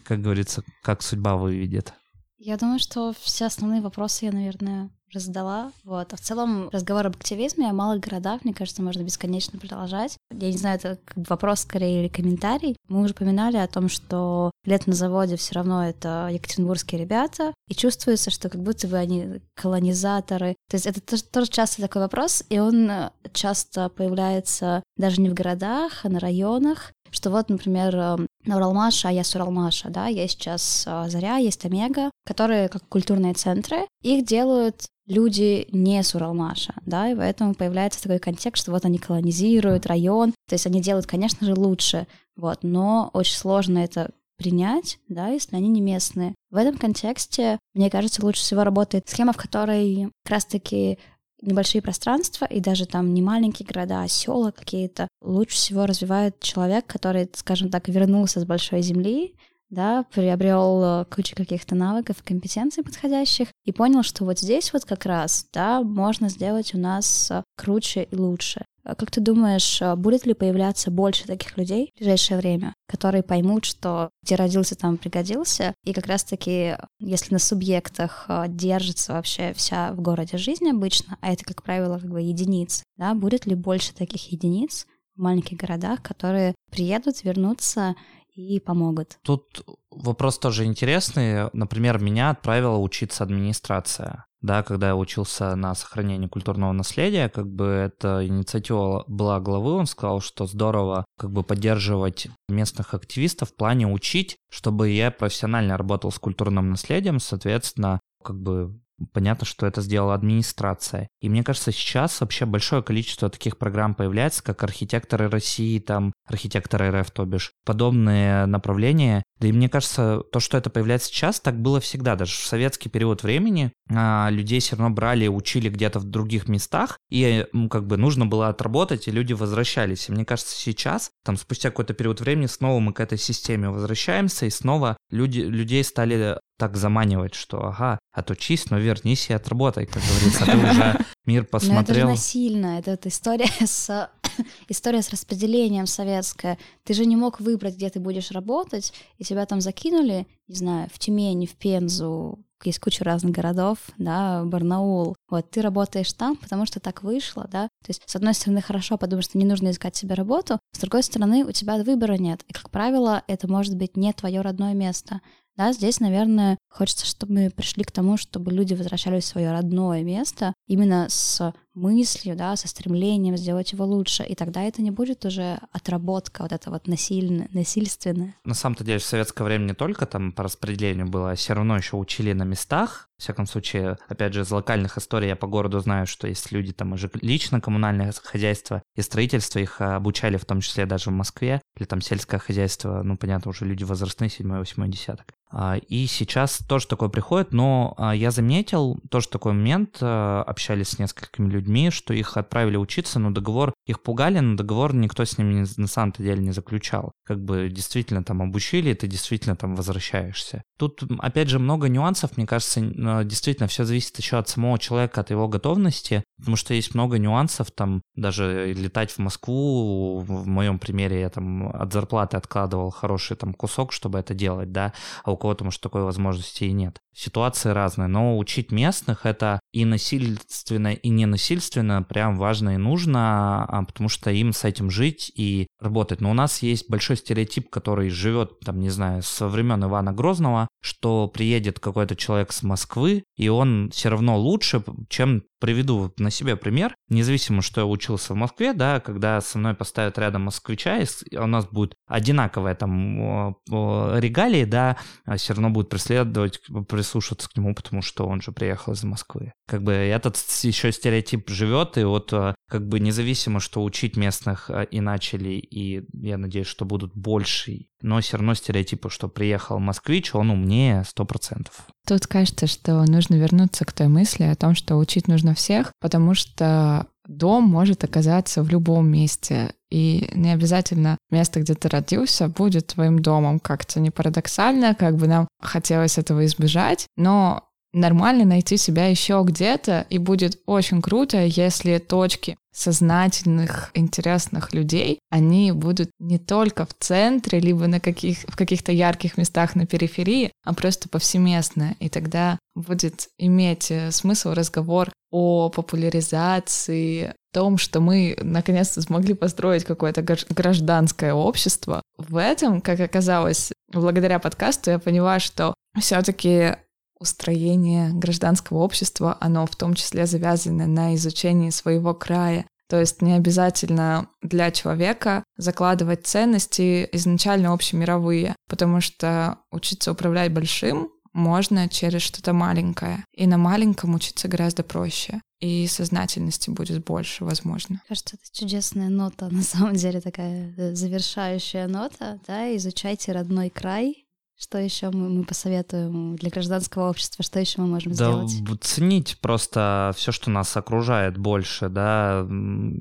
Как 0.06 0.22
говорится, 0.22 0.64
как 0.82 1.02
судьба 1.02 1.36
выведет. 1.36 1.94
Я 2.40 2.56
думаю, 2.56 2.80
что 2.80 3.14
все 3.20 3.48
основные 3.48 3.82
вопросы 3.82 4.24
я, 4.24 4.32
наверное, 4.32 4.90
уже 5.10 5.20
задала. 5.20 5.72
Вот. 5.84 6.14
А 6.14 6.16
в 6.16 6.22
целом 6.22 6.70
разговор 6.70 7.08
об 7.08 7.16
активизме 7.16 7.70
о 7.70 7.74
малых 7.74 8.00
городах, 8.00 8.46
мне 8.46 8.54
кажется, 8.54 8.82
можно 8.82 9.02
бесконечно 9.04 9.60
продолжать. 9.60 10.18
Я 10.32 10.52
не 10.52 10.58
знаю, 10.58 10.78
это 10.78 11.00
как 11.04 11.30
вопрос 11.30 11.62
скорее 11.62 12.02
или 12.02 12.08
комментарий. 12.08 12.78
Мы 12.88 13.02
уже 13.02 13.12
упоминали 13.12 13.58
о 13.58 13.68
том, 13.68 13.90
что 13.90 14.52
лет 14.66 14.88
на 14.88 14.94
заводе 14.94 15.36
все 15.36 15.56
равно 15.56 15.86
это 15.86 16.30
екатеринбургские 16.32 17.02
ребята, 17.02 17.54
и 17.68 17.76
чувствуется, 17.76 18.30
что 18.30 18.50
как 18.50 18.62
будто 18.62 18.88
бы 18.88 18.98
они 18.98 19.42
колонизаторы. 19.56 20.56
То 20.70 20.76
есть 20.76 20.86
это 20.86 21.02
тоже, 21.02 21.24
тоже 21.24 21.50
часто 21.50 21.82
такой 21.82 22.04
вопрос, 22.04 22.44
и 22.50 22.60
он 22.60 22.90
часто 23.34 23.90
появляется 23.90 24.84
даже 24.96 25.22
не 25.22 25.30
в 25.30 25.34
городах, 25.34 26.06
а 26.06 26.10
на 26.10 26.20
районах, 26.20 26.94
что 27.12 27.30
вот, 27.32 27.50
например, 27.50 27.96
эм, 27.96 28.28
на 28.46 28.58
Уралмаша, 28.58 29.10
а 29.10 29.12
я 29.12 29.24
с 29.24 29.36
Уралмаша, 29.36 29.90
да, 29.90 30.08
есть 30.08 30.34
сейчас 30.34 30.86
э, 30.88 31.06
Заря, 31.10 31.38
есть 31.38 31.66
Омега, 31.66 32.12
которые 32.26 32.70
как 32.70 32.88
культурные 32.88 33.34
центры, 33.34 33.88
их 34.02 34.26
делают 34.26 34.86
люди 35.08 35.68
не 35.72 36.02
с 36.04 36.16
Уралмаша, 36.16 36.74
да, 36.86 37.10
и 37.10 37.16
поэтому 37.16 37.56
появляется 37.56 38.02
такой 38.02 38.20
контекст, 38.20 38.64
что 38.64 38.72
вот 38.72 38.86
они 38.86 38.98
колонизируют 38.98 39.88
район, 39.88 40.34
то 40.48 40.54
есть 40.54 40.68
они 40.68 40.82
делают, 40.82 41.08
конечно 41.08 41.46
же, 41.46 41.54
лучше, 41.56 42.08
вот, 42.36 42.60
но 42.62 43.10
очень 43.14 43.36
сложно 43.36 43.80
это 43.80 44.12
принять, 44.40 45.00
да, 45.10 45.28
если 45.28 45.56
они 45.56 45.68
не 45.68 45.82
местные. 45.82 46.34
В 46.50 46.56
этом 46.56 46.78
контексте, 46.78 47.60
мне 47.74 47.90
кажется, 47.90 48.24
лучше 48.24 48.42
всего 48.42 48.64
работает 48.64 49.10
схема, 49.10 49.34
в 49.34 49.38
которой 49.38 50.10
как 50.24 50.34
раз-таки 50.34 50.98
небольшие 51.42 51.82
пространства 51.82 52.46
и 52.46 52.60
даже 52.60 52.86
там 52.86 53.14
не 53.14 53.22
маленькие 53.22 53.68
города, 53.68 54.04
а 54.04 54.08
села 54.08 54.52
какие-то 54.52 55.08
лучше 55.22 55.56
всего 55.56 55.86
развивает 55.86 56.40
человек, 56.40 56.86
который, 56.86 57.30
скажем 57.34 57.70
так, 57.70 57.88
вернулся 57.88 58.40
с 58.40 58.46
большой 58.46 58.82
земли, 58.82 59.36
да, 59.70 60.04
приобрел 60.12 60.84
э, 60.84 61.06
кучу 61.06 61.36
каких-то 61.36 61.76
навыков, 61.76 62.18
компетенций 62.24 62.84
подходящих 62.84 63.50
и 63.66 63.72
понял, 63.72 64.04
что 64.04 64.26
вот 64.26 64.40
здесь 64.40 64.74
вот 64.74 64.86
как 64.86 65.06
раз, 65.06 65.48
да, 65.54 65.82
можно 65.82 66.30
сделать 66.30 66.74
у 66.74 66.80
нас 66.80 67.30
э, 67.30 67.44
круче 67.56 68.04
и 68.10 68.16
лучше. 68.16 68.66
А 68.90 68.96
как 68.96 69.12
ты 69.12 69.22
думаешь, 69.22 69.82
а, 69.82 69.96
будет 69.96 70.26
ли 70.26 70.34
появляться 70.34 70.90
больше 70.90 71.26
таких 71.26 71.58
людей 71.58 71.92
в 71.96 72.00
ближайшее 72.00 72.38
время, 72.38 72.74
которые 72.88 73.22
поймут, 73.22 73.66
что 73.66 74.10
где 74.24 74.36
родился, 74.36 74.76
там 74.76 74.98
пригодился, 74.98 75.76
и 75.84 75.94
как 75.94 76.08
раз-таки, 76.08 76.76
если 77.00 77.34
на 77.34 77.40
субъектах 77.40 78.26
а, 78.28 78.48
держится 78.48 79.14
вообще 79.14 79.54
вся 79.54 79.94
в 79.94 80.02
городе 80.02 80.38
жизнь 80.38 80.68
обычно, 80.70 81.18
а 81.22 81.32
это, 81.32 81.46
как 81.46 81.62
правило, 81.62 82.00
как 82.00 82.10
бы 82.10 82.22
единицы, 82.22 82.84
да, 82.98 83.14
будет 83.14 83.46
ли 83.46 83.54
больше 83.54 83.94
таких 83.94 84.32
единиц 84.32 84.88
в 85.16 85.22
маленьких 85.22 85.58
городах, 85.58 86.02
которые 86.02 86.56
приедут, 86.72 87.24
вернутся 87.24 87.96
и 88.34 88.60
помогут. 88.60 89.20
Тут 89.24 89.64
вопрос 89.92 90.40
тоже 90.40 90.66
интересный. 90.66 91.50
Например, 91.54 92.00
меня 92.00 92.32
отправила 92.32 92.78
учиться 92.78 93.24
администрация 93.24 94.26
да, 94.42 94.64
когда 94.64 94.88
я 94.88 94.96
учился 94.96 95.56
на 95.56 95.76
сохранении 95.76 96.28
культурного 96.28 96.72
наследия, 96.72 97.30
как 97.30 97.48
бы 97.48 97.66
эта 97.66 98.26
инициатива 98.26 99.04
была 99.08 99.40
главы, 99.40 99.74
он 99.74 99.86
сказал, 99.86 100.22
что 100.22 100.46
здорово 100.46 101.06
как 101.18 101.32
бы 101.32 101.44
поддерживать 101.44 102.28
местных 102.48 102.94
активистов 102.94 103.50
в 103.50 103.56
плане 103.56 103.88
учить, 103.88 104.38
чтобы 104.50 104.90
я 104.90 105.12
профессионально 105.12 105.78
работал 105.78 106.12
с 106.12 106.20
культурным 106.20 106.70
наследием, 106.70 107.20
соответственно, 107.20 108.00
как 108.24 108.40
бы 108.40 108.80
Понятно, 109.14 109.46
что 109.46 109.66
это 109.66 109.82
сделала 109.82 110.14
администрация. 110.14 111.10
И 111.22 111.30
мне 111.30 111.44
кажется, 111.44 111.72
сейчас 111.72 112.22
вообще 112.22 112.46
большое 112.46 112.84
количество 112.84 113.30
таких 113.30 113.58
программ 113.58 113.96
появляется, 113.96 114.44
как 114.44 114.64
архитекторы 114.64 115.30
России, 115.30 115.80
там, 115.80 116.14
архитекторы 116.26 116.92
РФ, 116.92 117.12
то 117.12 117.26
бишь, 117.26 117.54
подобные 117.66 118.46
направления. 118.46 119.24
Да 119.40 119.48
и 119.48 119.52
мне 119.52 119.70
кажется, 119.70 120.22
то, 120.32 120.40
что 120.40 120.58
это 120.58 120.70
появляется 120.70 121.08
сейчас, 121.08 121.40
так 121.40 121.62
было 121.62 121.80
всегда. 121.80 122.16
Даже 122.16 122.34
в 122.34 122.46
советский 122.46 122.90
период 122.90 123.24
времени 123.24 123.72
а, 123.90 124.30
людей 124.30 124.60
все 124.60 124.76
равно 124.76 124.94
брали, 124.94 125.28
учили 125.28 125.70
где-то 125.70 126.00
в 126.00 126.04
других 126.04 126.48
местах, 126.48 126.98
и 127.10 127.46
как 127.70 127.88
бы 127.88 127.98
нужно 127.98 128.26
было 128.26 128.50
отработать, 128.50 129.08
и 129.08 129.12
люди 129.12 129.34
возвращались. 129.34 130.10
И 130.10 130.12
мне 130.12 130.26
кажется, 130.26 130.56
сейчас, 130.56 131.12
там, 131.24 131.38
спустя 131.38 131.70
какой-то 131.70 131.94
период 131.94 132.20
времени, 132.20 132.48
снова 132.48 132.80
мы 132.80 132.94
к 132.94 133.00
этой 133.00 133.18
системе 133.18 133.70
возвращаемся, 133.70 134.46
и 134.46 134.50
снова 134.50 134.98
люди, 135.10 135.40
людей 135.40 135.84
стали 135.84 136.38
так 136.60 136.76
заманивать, 136.76 137.34
что 137.34 137.66
ага, 137.66 137.98
отучись, 138.12 138.70
но 138.70 138.78
вернись 138.78 139.30
и 139.30 139.34
отработай, 139.34 139.86
как 139.86 140.04
говорится, 140.04 140.46
ты 140.46 140.58
уже 140.58 141.06
мир 141.26 141.46
посмотрел. 141.46 141.78
Но 141.78 141.82
это 141.82 141.94
же 141.94 142.06
насильно, 142.06 142.80
это 142.80 142.92
вот 142.92 143.06
история 143.08 143.50
с 143.66 144.10
история 144.68 145.02
с 145.02 145.10
распределением 145.10 145.88
советская. 145.88 146.58
Ты 146.84 146.94
же 146.94 147.06
не 147.06 147.16
мог 147.16 147.40
выбрать, 147.40 147.76
где 147.76 147.90
ты 147.90 148.00
будешь 148.00 148.32
работать, 148.32 148.94
и 149.18 149.24
тебя 149.24 149.46
там 149.46 149.62
закинули, 149.62 150.28
не 150.48 150.56
знаю, 150.56 150.90
в 150.94 151.00
Тюмень, 151.00 151.48
в 151.48 151.56
Пензу, 151.56 152.40
есть 152.66 152.80
куча 152.80 153.04
разных 153.06 153.32
городов, 153.32 153.78
да, 153.98 154.44
Барнаул. 154.44 155.16
Вот, 155.30 155.50
ты 155.50 155.62
работаешь 155.62 156.12
там, 156.12 156.36
потому 156.36 156.66
что 156.66 156.82
так 156.82 157.04
вышло, 157.04 157.48
да. 157.50 157.70
То 157.84 157.90
есть, 157.90 158.04
с 158.06 158.16
одной 158.16 158.34
стороны, 158.34 158.62
хорошо, 158.62 158.98
потому 158.98 159.22
что 159.22 159.38
не 159.38 159.46
нужно 159.46 159.72
искать 159.72 159.96
себе 159.96 160.14
работу, 160.14 160.60
с 160.74 160.80
другой 160.80 161.04
стороны, 161.04 161.46
у 161.46 161.52
тебя 161.52 161.78
выбора 161.78 162.18
нет. 162.18 162.44
И, 162.48 162.54
как 162.54 162.70
правило, 162.70 163.24
это 163.28 163.48
может 163.50 163.76
быть 163.78 163.96
не 163.96 164.12
твое 164.12 164.42
родное 164.42 164.74
место. 164.74 165.22
Да, 165.60 165.74
здесь, 165.74 166.00
наверное, 166.00 166.58
хочется, 166.70 167.06
чтобы 167.06 167.34
мы 167.34 167.50
пришли 167.50 167.84
к 167.84 167.92
тому, 167.92 168.16
чтобы 168.16 168.50
люди 168.50 168.74
возвращались 168.76 169.26
в 169.26 169.28
свое 169.28 169.52
родное 169.52 170.04
место 170.04 170.54
именно 170.68 171.08
с 171.10 171.54
мыслью, 171.74 172.38
да, 172.38 172.56
со 172.56 172.70
стремлением 172.70 173.36
сделать 173.36 173.74
его 173.74 173.84
лучше, 173.86 174.24
и 174.24 174.36
тогда 174.36 174.64
это 174.64 174.82
не 174.82 174.92
будет 174.92 175.26
уже 175.26 175.60
отработка 175.72 176.44
вот 176.44 176.54
эта 176.54 176.70
вот 176.70 176.88
насильная, 176.88 177.50
насильственная. 177.52 178.36
На 178.46 178.54
самом-то 178.54 178.86
деле 178.86 179.00
в 179.00 179.04
советское 179.04 179.44
время 179.44 179.66
не 179.66 179.74
только 179.74 180.06
там 180.06 180.32
по 180.32 180.44
распределению 180.44 181.08
было, 181.08 181.32
а 181.32 181.36
все 181.36 181.54
равно 181.54 181.76
еще 181.76 181.98
учили 181.98 182.32
на 182.32 182.44
местах, 182.44 183.10
в 183.18 183.22
всяком 183.22 183.46
случае, 183.48 183.98
опять 184.08 184.34
же, 184.34 184.42
из 184.42 184.52
локальных 184.52 184.98
историй 184.98 185.28
я 185.28 185.36
по 185.36 185.46
городу 185.46 185.80
знаю, 185.80 186.08
что 186.08 186.28
есть 186.28 186.54
люди 186.54 186.72
там 186.72 186.94
уже 186.94 187.12
лично 187.22 187.60
коммунальное 187.60 188.14
хозяйство 188.24 188.82
и 188.96 189.02
строительство, 189.02 189.60
их 189.60 189.82
обучали 189.82 190.38
в 190.38 190.46
том 190.46 190.62
числе 190.62 190.86
даже 190.86 191.10
в 191.10 191.14
Москве, 191.14 191.62
или 191.80 191.86
там 191.88 192.02
сельское 192.02 192.40
хозяйство, 192.40 193.02
ну, 193.04 193.18
понятно, 193.18 193.50
уже 193.50 193.66
люди 193.66 193.84
возрастные, 193.84 194.30
7 194.30 194.58
8 194.58 194.92
десяток. 194.92 195.34
А, 195.52 195.78
и 195.78 196.06
сейчас 196.06 196.60
тоже 196.68 196.88
такое 196.88 197.10
приходит, 197.10 197.54
но 197.54 197.96
а, 197.98 198.14
я 198.14 198.30
заметил 198.30 199.00
тоже 199.10 199.30
такой 199.30 199.54
момент, 199.54 199.98
а, 200.00 200.44
общались 200.44 200.90
с 200.90 201.00
несколькими 201.00 201.50
людьми, 201.50 201.90
что 201.90 202.14
их 202.14 202.38
отправили 202.38 202.78
учиться, 202.78 203.18
но 203.20 203.32
договор, 203.32 203.74
их 203.88 204.04
пугали, 204.04 204.40
но 204.40 204.56
договор 204.56 204.94
никто 204.94 205.26
с 205.26 205.38
ними 205.38 205.66
на 205.78 205.88
самом-то 205.88 206.22
деле 206.22 206.44
не 206.44 206.52
заключал. 206.52 207.14
Как 207.26 207.44
бы 207.44 207.70
действительно 207.70 208.24
там 208.24 208.42
обучили, 208.44 208.92
и 208.92 208.94
ты 208.94 209.08
действительно 209.08 209.56
там 209.56 209.76
возвращаешься. 209.76 210.62
Тут, 210.78 211.04
опять 211.18 211.50
же, 211.50 211.58
много 211.58 211.90
нюансов, 211.90 212.38
мне 212.38 212.46
кажется, 212.46 212.82
действительно 213.24 213.68
все 213.68 213.86
зависит 213.86 214.18
еще 214.20 214.38
от 214.38 214.50
самого 214.50 214.78
человека, 214.78 215.22
от 215.22 215.32
его 215.32 215.48
готовности, 215.48 216.24
потому 216.38 216.58
что 216.58 216.74
есть 216.76 216.94
много 216.94 217.18
нюансов, 217.18 217.72
там 217.72 218.02
даже 218.16 218.72
летать 218.74 219.12
в 219.12 219.18
Москву, 219.18 220.20
в 220.20 220.48
моем 220.48 220.78
примере 220.78 221.22
я 221.22 221.30
там 221.30 221.69
от 221.72 221.94
зарплаты 221.94 222.38
откладывал 222.38 222.90
хороший 222.92 223.38
там 223.38 223.54
кусок, 223.54 223.92
чтобы 223.92 224.20
это 224.20 224.34
делать, 224.34 224.72
да, 224.72 224.94
а 225.24 225.32
у 225.32 225.38
кого-то, 225.38 225.64
может, 225.64 225.82
такой 225.82 226.04
возможности 226.04 226.66
и 226.66 226.72
нет. 226.72 227.00
Ситуации 227.14 227.72
разные, 227.72 228.08
но 228.08 228.38
учить 228.38 228.72
местных 228.72 229.26
это 229.26 229.60
и 229.74 229.84
насильственно, 229.84 230.94
и 230.94 231.10
ненасильственно 231.10 232.02
прям 232.04 232.38
важно 232.38 232.76
и 232.76 232.78
нужно, 232.78 233.66
а, 233.66 233.84
потому 233.84 234.10
что 234.10 234.32
им 234.32 234.54
с 234.54 234.64
этим 234.64 234.90
жить 234.90 235.32
и 235.36 235.68
работать. 235.80 236.22
Но 236.22 236.32
у 236.32 236.34
нас 236.34 236.62
есть 236.62 236.90
большой 236.90 237.18
стереотип, 237.18 237.70
который 237.70 238.10
живет, 238.10 238.60
там, 238.62 238.80
не 238.80 238.90
знаю, 238.90 239.22
со 239.22 239.48
времен 239.48 239.84
Ивана 239.84 240.14
Грозного, 240.14 240.68
что 240.82 241.28
приедет 241.28 241.80
какой-то 241.80 242.16
человек 242.16 242.52
с 242.52 242.64
Москвы, 242.64 243.24
и 243.36 243.50
он 243.50 243.90
все 243.92 244.10
равно 244.10 244.38
лучше, 244.38 244.84
чем 245.10 245.44
приведу 245.60 246.14
на 246.18 246.32
себе 246.32 246.56
пример, 246.56 246.96
независимо, 247.10 247.62
что 247.62 247.82
я 247.82 247.86
учился 247.86 248.34
в 248.34 248.38
Москве, 248.38 248.74
да, 248.74 249.00
когда 249.00 249.42
со 249.42 249.58
мной 249.58 249.74
поставят 249.74 250.18
рядом 250.18 250.44
москвича, 250.44 251.00
и 251.00 251.38
у 251.38 251.48
нас 251.48 251.66
будет 251.66 251.96
одинаковая 252.08 252.76
там 252.76 253.56
регалии, 253.68 254.66
да, 254.66 254.98
а 255.26 255.38
все 255.38 255.54
равно 255.54 255.70
будет 255.70 255.90
преследовать, 255.90 256.62
прислушиваться 256.88 257.50
к 257.50 257.58
нему, 257.58 257.74
потому 257.76 258.02
что 258.02 258.28
он 258.28 258.42
же 258.42 258.52
приехал 258.52 258.94
из 258.94 259.04
Москвы. 259.04 259.54
Как 259.68 259.84
бы 259.84 259.94
этот 259.94 260.38
еще 260.64 260.92
стереотип 260.92 261.50
живет, 261.50 261.98
и 261.98 262.04
вот 262.04 262.34
а, 262.34 262.56
как 262.70 262.88
бы 262.88 263.00
независимо, 263.00 263.60
что 263.60 263.84
учить 263.84 264.16
местных 264.16 264.70
а, 264.70 264.84
и 264.84 265.02
начали, 265.02 265.50
и 265.50 266.06
я 266.14 266.38
надеюсь, 266.38 266.68
что 266.68 266.86
будут 266.86 267.14
больше, 267.16 267.88
но 268.02 268.22
все 268.22 268.38
равно 268.38 268.54
стереотипы, 268.54 269.10
что 269.10 269.28
приехал 269.28 269.80
москвич, 269.80 270.34
он 270.34 270.52
умнее 270.52 271.04
100%. 271.04 271.68
Тут 272.08 272.28
кажется, 272.28 272.68
что 272.68 273.04
нужно 273.06 273.36
вернуться 273.36 273.86
к 273.86 273.92
той 273.92 274.08
мысли 274.08 274.44
о 274.44 274.56
том, 274.56 274.76
что 274.76 274.96
учить 274.96 275.28
нужно 275.28 275.54
всех, 275.56 275.92
потому 276.00 276.36
что 276.36 277.08
дом 277.28 277.64
может 277.64 278.04
оказаться 278.04 278.64
в 278.64 278.70
любом 278.70 279.08
месте. 279.08 279.74
И 279.90 280.30
не 280.36 280.52
обязательно 280.52 281.18
место, 281.32 281.62
где 281.62 281.74
ты 281.74 281.90
родился, 281.90 282.48
будет 282.48 282.88
твоим 282.88 283.20
домом. 283.20 283.60
Как-то 283.60 284.00
не 284.00 284.12
парадоксально, 284.12 284.96
как 284.96 285.16
бы 285.16 285.28
нам 285.28 285.48
хотелось 285.62 286.18
этого 286.18 286.46
избежать, 286.46 287.08
но 287.16 287.69
нормально 287.94 288.46
найти 288.46 288.78
себя 288.78 289.08
еще 289.08 289.42
где-то, 289.46 290.06
и 290.10 290.18
будет 290.18 290.60
очень 290.66 291.02
круто, 291.02 291.44
если 291.44 291.98
точки 291.98 292.58
сознательных, 292.72 293.92
интересных 293.94 294.74
людей, 294.74 295.20
они 295.30 295.72
будут 295.72 296.12
не 296.20 296.38
только 296.38 296.86
в 296.86 296.94
центре, 296.98 297.60
либо 297.60 297.88
на 297.88 298.00
каких, 298.00 298.40
в 298.48 298.56
каких-то 298.56 298.92
ярких 298.92 299.38
местах 299.38 299.76
на 299.76 299.86
периферии, 299.86 300.52
а 300.64 300.74
просто 300.74 301.10
повсеместно. 301.10 301.96
И 302.00 302.10
тогда 302.10 302.60
будет 302.76 303.28
иметь 303.38 303.92
э, 303.92 304.12
смысл 304.12 304.54
разговор 304.54 305.12
о 305.32 305.70
популяризации, 305.70 307.34
том, 307.52 307.78
что 307.78 308.00
мы 308.00 308.38
наконец-то 308.42 309.02
смогли 309.02 309.34
построить 309.34 309.84
какое-то 309.84 310.22
гражданское 310.22 311.34
общество. 311.34 312.02
В 312.18 312.38
этом, 312.38 312.82
как 312.82 313.00
оказалось, 313.00 313.72
благодаря 313.92 314.40
подкасту 314.40 314.92
я 314.92 315.00
поняла, 315.00 315.40
что 315.40 315.74
все-таки 316.00 316.76
устроение 317.20 318.12
гражданского 318.12 318.80
общества, 318.80 319.38
оно 319.40 319.66
в 319.66 319.76
том 319.76 319.94
числе 319.94 320.26
завязано 320.26 320.88
на 320.88 321.16
изучении 321.16 321.70
своего 321.70 322.14
края. 322.14 322.66
То 322.88 323.00
есть 323.00 323.22
не 323.22 323.34
обязательно 323.34 324.30
для 324.42 324.72
человека 324.72 325.44
закладывать 325.58 326.26
ценности 326.26 327.08
изначально 327.12 327.72
общемировые, 327.72 328.56
потому 328.68 329.00
что 329.00 329.60
учиться 329.72 330.12
управлять 330.12 330.52
большим 330.52 331.10
можно 331.32 331.88
через 331.88 332.22
что-то 332.24 332.54
маленькое. 332.54 333.24
И 333.36 333.46
на 333.46 333.58
маленьком 333.58 334.16
учиться 334.16 334.48
гораздо 334.48 334.84
проще. 334.84 335.42
И 335.60 335.88
сознательности 335.88 336.70
будет 336.70 337.04
больше, 337.04 337.44
возможно. 337.44 338.02
Кажется, 338.08 338.38
это 338.38 338.46
чудесная 338.52 339.10
нота, 339.10 339.50
на 339.52 339.62
самом 339.62 339.94
деле 339.94 340.22
такая 340.22 340.74
э, 340.78 340.96
завершающая 340.96 341.88
нота, 341.88 342.40
да, 342.48 342.76
изучайте 342.76 343.34
родной 343.34 343.70
край, 343.70 344.26
что 344.60 344.78
еще 344.78 345.10
мы, 345.10 345.30
мы 345.30 345.44
посоветуем 345.46 346.36
для 346.36 346.50
гражданского 346.50 347.10
общества? 347.10 347.44
Что 347.44 347.60
еще 347.60 347.82
мы 347.82 347.88
можем 347.88 348.12
да, 348.12 348.16
сделать? 348.16 348.82
Ценить 348.82 349.38
просто 349.40 350.12
все, 350.16 350.34
что 350.34 350.50
нас 350.50 350.76
окружает 350.76 351.38
больше, 351.38 351.88
да, 351.88 352.46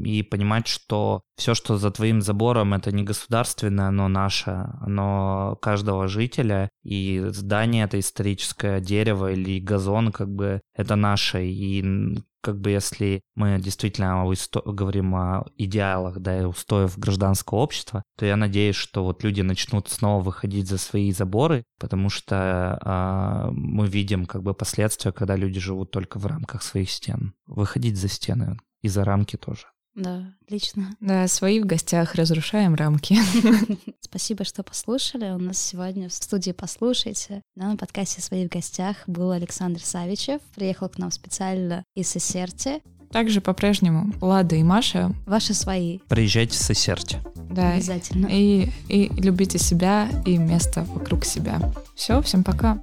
и 0.04 0.22
понимать, 0.22 0.68
что 0.68 1.22
все, 1.38 1.54
что 1.54 1.78
за 1.78 1.90
твоим 1.90 2.20
забором, 2.20 2.74
это 2.74 2.90
не 2.90 3.04
государственное, 3.04 3.88
оно 3.88 4.08
наше, 4.08 4.68
оно 4.80 5.56
каждого 5.62 6.08
жителя, 6.08 6.68
и 6.82 7.24
здание 7.28 7.84
это 7.84 7.98
историческое, 8.00 8.80
дерево 8.80 9.32
или 9.32 9.60
газон, 9.60 10.10
как 10.10 10.28
бы, 10.28 10.60
это 10.74 10.96
наше, 10.96 11.46
и 11.46 12.18
как 12.40 12.60
бы 12.60 12.70
если 12.70 13.20
мы 13.34 13.58
действительно 13.60 14.24
говорим 14.64 15.14
о 15.14 15.46
идеалах, 15.56 16.18
да, 16.18 16.40
и 16.40 16.44
устоев 16.44 16.98
гражданского 16.98 17.58
общества, 17.58 18.02
то 18.16 18.26
я 18.26 18.36
надеюсь, 18.36 18.76
что 18.76 19.04
вот 19.04 19.22
люди 19.22 19.42
начнут 19.42 19.88
снова 19.88 20.22
выходить 20.22 20.68
за 20.68 20.78
свои 20.78 21.12
заборы, 21.12 21.64
потому 21.78 22.10
что 22.10 22.78
э, 22.80 23.50
мы 23.52 23.86
видим 23.86 24.26
как 24.26 24.42
бы 24.42 24.54
последствия, 24.54 25.12
когда 25.12 25.36
люди 25.36 25.60
живут 25.60 25.90
только 25.90 26.18
в 26.18 26.26
рамках 26.26 26.62
своих 26.62 26.90
стен. 26.90 27.34
Выходить 27.46 27.96
за 27.96 28.08
стены 28.08 28.56
и 28.82 28.88
за 28.88 29.04
рамки 29.04 29.36
тоже. 29.36 29.66
Да, 29.98 30.32
отлично. 30.44 30.94
Да, 31.00 31.26
свои 31.26 31.60
в 31.60 31.66
гостях 31.66 32.14
разрушаем 32.14 32.76
рамки. 32.76 33.16
Спасибо, 34.00 34.44
что 34.44 34.62
послушали. 34.62 35.30
У 35.30 35.38
нас 35.38 35.58
сегодня 35.58 36.08
в 36.08 36.12
студии 36.12 36.52
«Послушайте». 36.52 37.42
Да, 37.56 37.66
на 37.66 37.76
подкасте 37.76 38.22
«Свои 38.22 38.46
в 38.46 38.50
гостях» 38.50 38.96
был 39.08 39.32
Александр 39.32 39.80
Савичев. 39.82 40.40
Приехал 40.54 40.88
к 40.88 40.98
нам 40.98 41.10
специально 41.10 41.82
из 41.96 42.08
Сесерти. 42.08 42.80
Также 43.10 43.40
по-прежнему 43.40 44.12
Лада 44.20 44.54
и 44.54 44.62
Маша. 44.62 45.12
Ваши 45.26 45.52
свои. 45.52 45.98
Приезжайте 46.08 46.52
в 46.52 46.62
Сесерти. 46.62 47.18
Да. 47.50 47.72
Обязательно. 47.72 48.28
И, 48.30 48.70
и 48.88 49.08
любите 49.20 49.58
себя 49.58 50.08
и 50.24 50.38
место 50.38 50.84
вокруг 50.84 51.24
себя. 51.24 51.72
Все, 51.96 52.22
всем 52.22 52.44
пока. 52.44 52.80